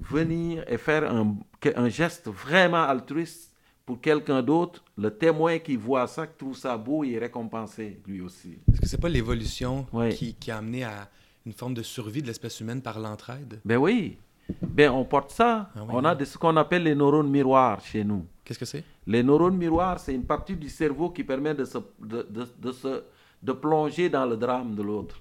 venir 0.09 0.63
et 0.67 0.77
faire 0.77 1.09
un, 1.11 1.35
un 1.75 1.89
geste 1.89 2.27
vraiment 2.29 2.83
altruiste 2.83 3.53
pour 3.85 3.99
quelqu'un 4.01 4.41
d'autre, 4.43 4.83
le 4.97 5.09
témoin 5.09 5.57
qui 5.59 5.75
voit 5.75 6.05
ça, 6.07 6.27
qui 6.27 6.37
trouve 6.37 6.55
ça 6.55 6.77
beau, 6.77 7.03
il 7.03 7.13
est 7.15 7.19
récompensé 7.19 7.99
lui 8.05 8.21
aussi. 8.21 8.57
Est-ce 8.71 8.81
que 8.81 8.87
c'est 8.87 9.01
pas 9.01 9.09
l'évolution 9.09 9.87
Oui. 9.93 10.09
qui, 10.13 10.35
qui 10.35 10.51
a 10.51 10.57
amené 10.57 10.83
à 10.83 11.09
une 11.45 11.53
forme 11.53 11.73
de 11.73 11.81
survie 11.81 12.21
de 12.21 12.27
l'espèce 12.27 12.59
humaine 12.59 12.81
par 12.81 12.99
l'entraide? 12.99 13.59
Ben 13.65 13.77
oui, 13.77 14.17
ben 14.61 14.91
on 14.91 15.05
porte 15.05 15.31
ça. 15.31 15.69
Ah 15.75 15.79
oui, 15.81 15.89
on 15.91 16.05
a 16.05 16.13
de 16.13 16.23
ce 16.25 16.37
qu'on 16.37 16.55
appelle 16.57 16.83
les 16.83 16.93
neurones 16.95 17.29
miroirs 17.29 17.81
chez 17.81 18.03
nous. 18.03 18.25
Qu'est-ce 18.45 18.59
que 18.59 18.65
c'est? 18.65 18.83
Les 19.07 19.23
neurones 19.23 19.57
miroirs, 19.57 19.99
c'est 19.99 20.13
une 20.13 20.25
partie 20.25 20.55
du 20.55 20.69
cerveau 20.69 21.09
qui 21.09 21.23
permet 21.23 21.55
de 21.55 21.65
se, 21.65 21.77
de, 21.99 22.27
de- 22.29 22.47
de 22.59 22.71
se- 22.71 23.03
de 23.41 23.51
plonger 23.53 24.09
dans 24.09 24.25
le 24.25 24.37
drame 24.37 24.75
de 24.75 24.83
l'autre. 24.83 25.19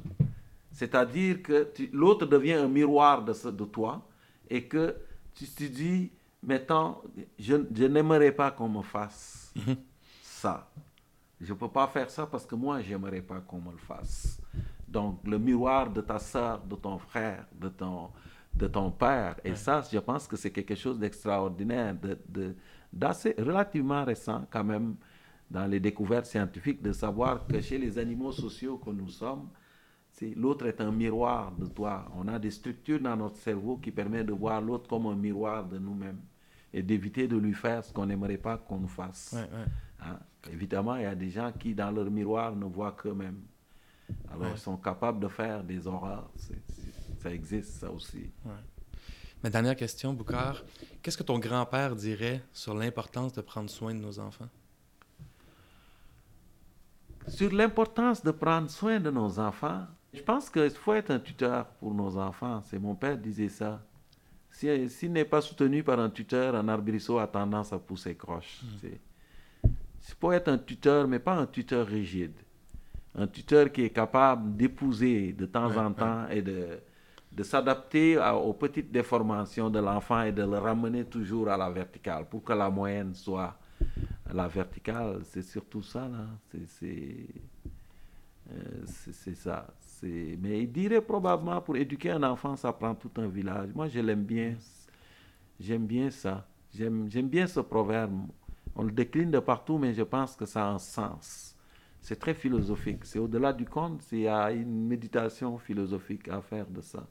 C'est-à-dire 0.73 1.43
que 1.43 1.69
l'autre 1.93 2.27
devient 2.27 2.55
un 2.55 2.69
miroir 2.69 3.25
de, 3.25 3.33
ce- 3.33 3.49
de 3.49 3.65
toi 3.65 4.03
et 4.51 4.65
que 4.65 4.97
tu 5.35 5.47
te 5.47 5.65
dis, 5.65 6.11
mettons, 6.43 6.99
je, 7.39 7.57
je 7.75 7.85
n'aimerais 7.85 8.33
pas 8.33 8.51
qu'on 8.51 8.69
me 8.69 8.83
fasse 8.83 9.53
ça. 10.23 10.71
Je 11.41 11.53
ne 11.53 11.59
peux 11.59 11.69
pas 11.69 11.87
faire 11.87 12.11
ça 12.11 12.27
parce 12.27 12.45
que 12.45 12.55
moi, 12.55 12.81
j'aimerais 12.81 13.21
pas 13.23 13.41
qu'on 13.41 13.61
me 13.61 13.71
le 13.73 13.79
fasse. 13.79 14.41
Donc, 14.89 15.21
le 15.25 15.39
miroir 15.39 15.91
de 15.91 16.01
ta 16.01 16.19
soeur, 16.19 16.61
de 16.65 16.75
ton 16.75 16.99
frère, 16.99 17.47
de 17.53 17.69
ton, 17.69 18.09
de 18.55 18.67
ton 18.67 18.91
père. 18.91 19.37
Et 19.45 19.55
ça, 19.55 19.83
je 19.93 19.99
pense 19.99 20.27
que 20.27 20.37
c'est 20.37 20.51
quelque 20.51 20.75
chose 20.75 20.99
d'extraordinaire, 20.99 21.95
de, 21.95 22.19
de- 22.29 22.55
d'assez 22.93 23.35
relativement 23.39 24.05
récent 24.05 24.47
quand 24.51 24.65
même 24.65 24.97
dans 25.51 25.67
les 25.67 25.79
découvertes 25.81 26.27
scientifiques, 26.27 26.83
de 26.83 26.93
savoir 26.93 27.47
que 27.47 27.61
chez 27.61 27.79
les 27.79 27.99
animaux 27.99 28.33
sociaux 28.33 28.79
que 28.79 28.91
nous 28.91 29.09
sommes, 29.09 29.49
l'autre 30.37 30.67
est 30.67 30.81
un 30.81 30.91
miroir 30.91 31.53
de 31.53 31.67
toi. 31.67 32.07
On 32.17 32.27
a 32.29 32.39
des 32.39 32.51
structures 32.51 33.01
dans 33.01 33.17
notre 33.17 33.37
cerveau 33.37 33.77
qui 33.77 33.91
permettent 33.91 34.27
de 34.27 34.33
voir 34.33 34.61
l'autre 34.61 34.89
comme 34.89 35.07
un 35.07 35.15
miroir 35.15 35.65
de 35.67 35.79
nous-mêmes 35.79 36.21
et 36.73 36.83
d'éviter 36.83 37.29
de 37.29 37.37
lui 37.37 37.55
faire 37.55 37.85
ce 37.85 37.93
qu'on 37.93 38.07
n'aimerait 38.07 38.37
pas 38.39 38.59
qu'on 38.59 38.79
nous 38.79 38.89
fasse. 38.89 39.33
Ouais, 39.35 39.41
ouais. 39.41 39.67
Hein? 40.01 40.19
Évidemment, 40.53 40.97
il 40.97 41.03
y 41.03 41.07
a 41.07 41.15
des 41.15 41.31
gens 41.31 41.53
qui, 41.53 41.75
dans 41.75 41.91
leur 41.91 42.11
miroir, 42.11 42.55
ne 42.55 42.65
voient 42.67 42.93
qu'eux-mêmes. 42.93 43.41
Alors, 44.31 44.43
Ouais. 44.43 44.53
ils 44.55 44.59
sont 44.59 44.77
capables 44.77 45.21
de 45.21 45.29
faire 45.29 45.63
des 45.65 45.87
horreurs. 45.87 46.31
Ça 47.21 47.31
existe, 47.33 47.81
ça 47.81 47.91
aussi. 47.91 48.31
Ma 49.43 49.51
dernière 49.51 49.77
question, 49.77 50.13
Boucard. 50.15 50.63
Qu'est-ce 51.03 51.17
que 51.19 51.23
ton 51.23 51.39
grand-père 51.39 51.95
dirait 51.95 52.43
sur 52.53 52.75
l'importance 52.75 53.33
de 53.33 53.41
prendre 53.41 53.69
soin 53.71 53.95
de 53.95 54.01
nos 54.01 54.19
enfants? 54.19 54.49
Sur 57.29 57.53
l'importance 57.53 58.23
de 58.23 58.31
prendre 58.31 58.71
soin 58.71 58.99
de 59.01 59.11
nos 59.11 59.39
enfants, 59.39 59.87
je 60.19 60.23
pense 60.23 60.51
qu'il 60.51 60.71
faut 60.71 60.95
être 60.95 61.11
un 61.11 61.19
tuteur 61.21 61.67
pour 61.81 61.95
nos 61.95 62.17
enfants. 62.19 62.61
C'est 62.67 62.79
mon 62.79 62.95
père 62.95 63.17
disait 63.17 63.49
ça. 63.49 63.81
Si- 64.51 64.89
S'il 64.91 65.13
n'est 65.13 65.25
pas 65.25 65.41
soutenu 65.41 65.83
par 65.83 65.99
un 66.01 66.11
tuteur, 66.11 66.55
un 66.55 66.69
arbrisseau 66.69 67.19
a 67.19 67.27
tendance 67.27 67.73
à 67.73 67.79
pousser 67.79 68.15
croche. 68.15 68.61
C'est- 68.81 69.01
Il 69.65 70.15
faut 70.21 70.33
être 70.33 70.49
un 70.49 70.59
tuteur, 70.59 71.07
mais 71.07 71.19
pas 71.19 71.35
un 71.35 71.47
tuteur 71.47 71.87
rigide. 71.87 72.33
Un 73.15 73.27
tuteur 73.27 73.71
qui 73.73 73.83
est 73.83 73.91
capable 73.91 74.57
d'épouser 74.57 75.33
de 75.33 75.47
temps 75.47 75.69
Ouais, 75.71 75.77
en 75.79 75.89
ouais. 75.89 75.95
temps 75.95 76.29
et 76.29 76.41
de, 76.43 76.79
de 77.33 77.43
s'adapter 77.43 78.17
aux 78.19 78.53
petites 78.55 78.91
déformations 78.91 79.69
de 79.71 79.79
l'enfant 79.81 80.23
et 80.23 80.33
de 80.33 80.43
le 80.43 80.59
ramener 80.59 81.05
toujours 81.05 81.49
à 81.49 81.57
la 81.57 81.69
verticale 81.71 82.27
pour 82.29 82.43
que 82.43 82.53
la 82.53 82.71
moyenne 82.71 83.15
soit 83.15 83.57
la 84.33 84.49
verticale. 84.49 85.21
C'est 85.25 85.43
surtout 85.43 85.83
ça, 85.83 86.09
là. 86.09 86.25
C'est- 86.51 86.67
C'est 86.67 87.27
euh, 88.51 88.83
c'est- 88.87 89.13
c'est 89.13 89.35
ça. 89.35 89.67
Mais 90.03 90.63
il 90.63 90.73
dirait 90.73 91.01
probablement 91.01 91.61
pour 91.61 91.77
éduquer 91.77 92.11
un 92.11 92.23
enfant, 92.23 92.57
ça 92.57 92.73
prend 92.73 92.95
tout 92.95 93.11
un 93.17 93.29
village. 93.29 93.71
Moi, 93.75 93.89
je 93.89 94.01
l'aime 94.01 94.25
bien. 94.25 94.55
J'aime 95.59 95.87
bien 95.87 96.11
ça. 96.11 96.47
J'aime 96.73 97.29
bien 97.29 97.47
ce 97.47 97.61
proverbe. 97.61 98.29
On 98.77 98.83
le 98.83 98.93
décline 98.93 99.31
de 99.31 99.41
partout, 99.41 99.79
mais 99.79 99.93
je 99.93 100.03
pense 100.03 100.37
que 100.37 100.47
ça 100.47 100.67
a 100.67 100.71
un 100.71 100.79
sens. 100.79 101.57
C'est 102.01 102.19
très 102.19 102.35
philosophique. 102.35 103.05
C'est 103.05 103.19
au-delà 103.19 103.53
du 103.53 103.65
conte, 103.65 104.05
il 104.13 104.21
y 104.21 104.29
a 104.29 104.53
une 104.53 104.87
méditation 104.87 105.59
philosophique 105.59 106.29
à 106.29 106.41
faire 106.41 106.67
de 106.67 106.81
ça. 106.81 107.07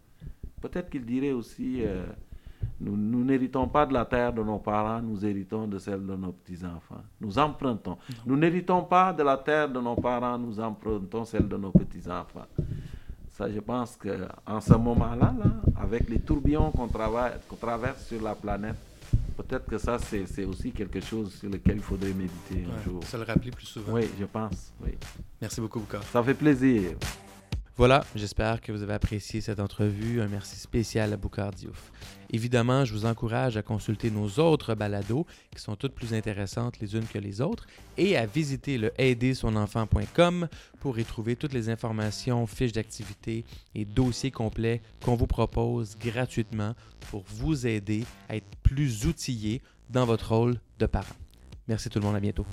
Peut-être 0.61 0.89
qu'il 0.89 1.05
dirait 1.05 1.33
aussi, 1.33 1.83
euh, 1.85 2.05
nous 2.79 3.23
n'héritons 3.23 3.67
pas 3.67 3.85
de 3.85 3.93
la 3.93 4.05
terre 4.05 4.31
de 4.33 4.43
nos 4.43 4.59
parents, 4.59 5.01
nous 5.01 5.25
héritons 5.25 5.67
de 5.67 5.79
celle 5.79 6.05
de 6.05 6.15
nos 6.15 6.31
petits-enfants. 6.31 7.01
Nous 7.19 7.39
empruntons. 7.39 7.97
Nous 8.25 8.37
n'héritons 8.37 8.83
pas 8.83 9.13
de 9.13 9.23
la 9.23 9.37
terre 9.37 9.69
de 9.69 9.79
nos 9.79 9.95
parents, 9.95 10.37
nous 10.37 10.59
empruntons 10.59 11.25
celle 11.25 11.47
de 11.47 11.57
nos 11.57 11.71
petits-enfants. 11.71 12.45
Ça, 13.31 13.49
je 13.51 13.59
pense 13.59 13.95
qu'en 13.97 14.61
ce 14.61 14.73
moment-là, 14.73 15.33
là, 15.37 15.51
avec 15.81 16.09
les 16.09 16.19
tourbillons 16.19 16.71
qu'on 16.71 16.87
traverse 16.87 18.05
sur 18.07 18.21
la 18.21 18.35
planète, 18.35 18.75
peut-être 19.37 19.65
que 19.65 19.77
ça, 19.77 19.97
c'est 19.99 20.45
aussi 20.45 20.71
quelque 20.71 20.99
chose 20.99 21.33
sur 21.33 21.49
lequel 21.49 21.77
il 21.77 21.83
faudrait 21.83 22.13
méditer 22.13 22.65
un 22.65 22.83
jour. 22.83 23.03
se 23.03 23.17
le 23.17 23.23
rappeler 23.23 23.51
plus 23.51 23.67
souvent. 23.67 23.93
Oui, 23.93 24.09
je 24.19 24.25
pense. 24.25 24.73
Oui. 24.83 24.91
Merci 25.41 25.61
beaucoup, 25.61 25.79
Boucard. 25.79 26.03
Ça 26.03 26.23
fait 26.23 26.33
plaisir. 26.33 26.91
Voilà, 27.77 28.03
j'espère 28.15 28.59
que 28.59 28.71
vous 28.71 28.81
avez 28.81 28.95
apprécié 28.95 29.39
cette 29.39 29.59
entrevue. 29.59 30.19
Un 30.19 30.27
merci 30.27 30.57
spécial 30.57 31.13
à 31.13 31.17
Boucard 31.17 31.51
Diouf. 31.51 31.91
Évidemment, 32.31 32.85
je 32.85 32.93
vous 32.93 33.05
encourage 33.05 33.55
à 33.55 33.61
consulter 33.61 34.09
nos 34.09 34.27
autres 34.39 34.73
balados, 34.73 35.27
qui 35.55 35.61
sont 35.61 35.75
toutes 35.75 35.93
plus 35.93 36.15
intéressantes 36.15 36.79
les 36.79 36.95
unes 36.95 37.05
que 37.05 37.19
les 37.19 37.39
autres, 37.39 37.67
et 37.95 38.17
à 38.17 38.25
visiter 38.25 38.79
le 38.79 38.91
aidersonenfant.com 38.99 40.47
pour 40.79 40.97
y 40.97 41.05
trouver 41.05 41.35
toutes 41.35 41.53
les 41.53 41.69
informations, 41.69 42.47
fiches 42.47 42.71
d'activité 42.71 43.45
et 43.75 43.85
dossiers 43.85 44.31
complets 44.31 44.81
qu'on 45.05 45.15
vous 45.15 45.27
propose 45.27 45.95
gratuitement 45.99 46.73
pour 47.11 47.25
vous 47.27 47.67
aider 47.67 48.05
à 48.27 48.37
être 48.37 48.57
plus 48.63 49.05
outillé 49.05 49.61
dans 49.91 50.07
votre 50.07 50.33
rôle 50.33 50.59
de 50.79 50.87
parent. 50.87 51.15
Merci 51.67 51.89
tout 51.89 51.99
le 51.99 52.05
monde, 52.05 52.15
à 52.15 52.19
bientôt. 52.19 52.47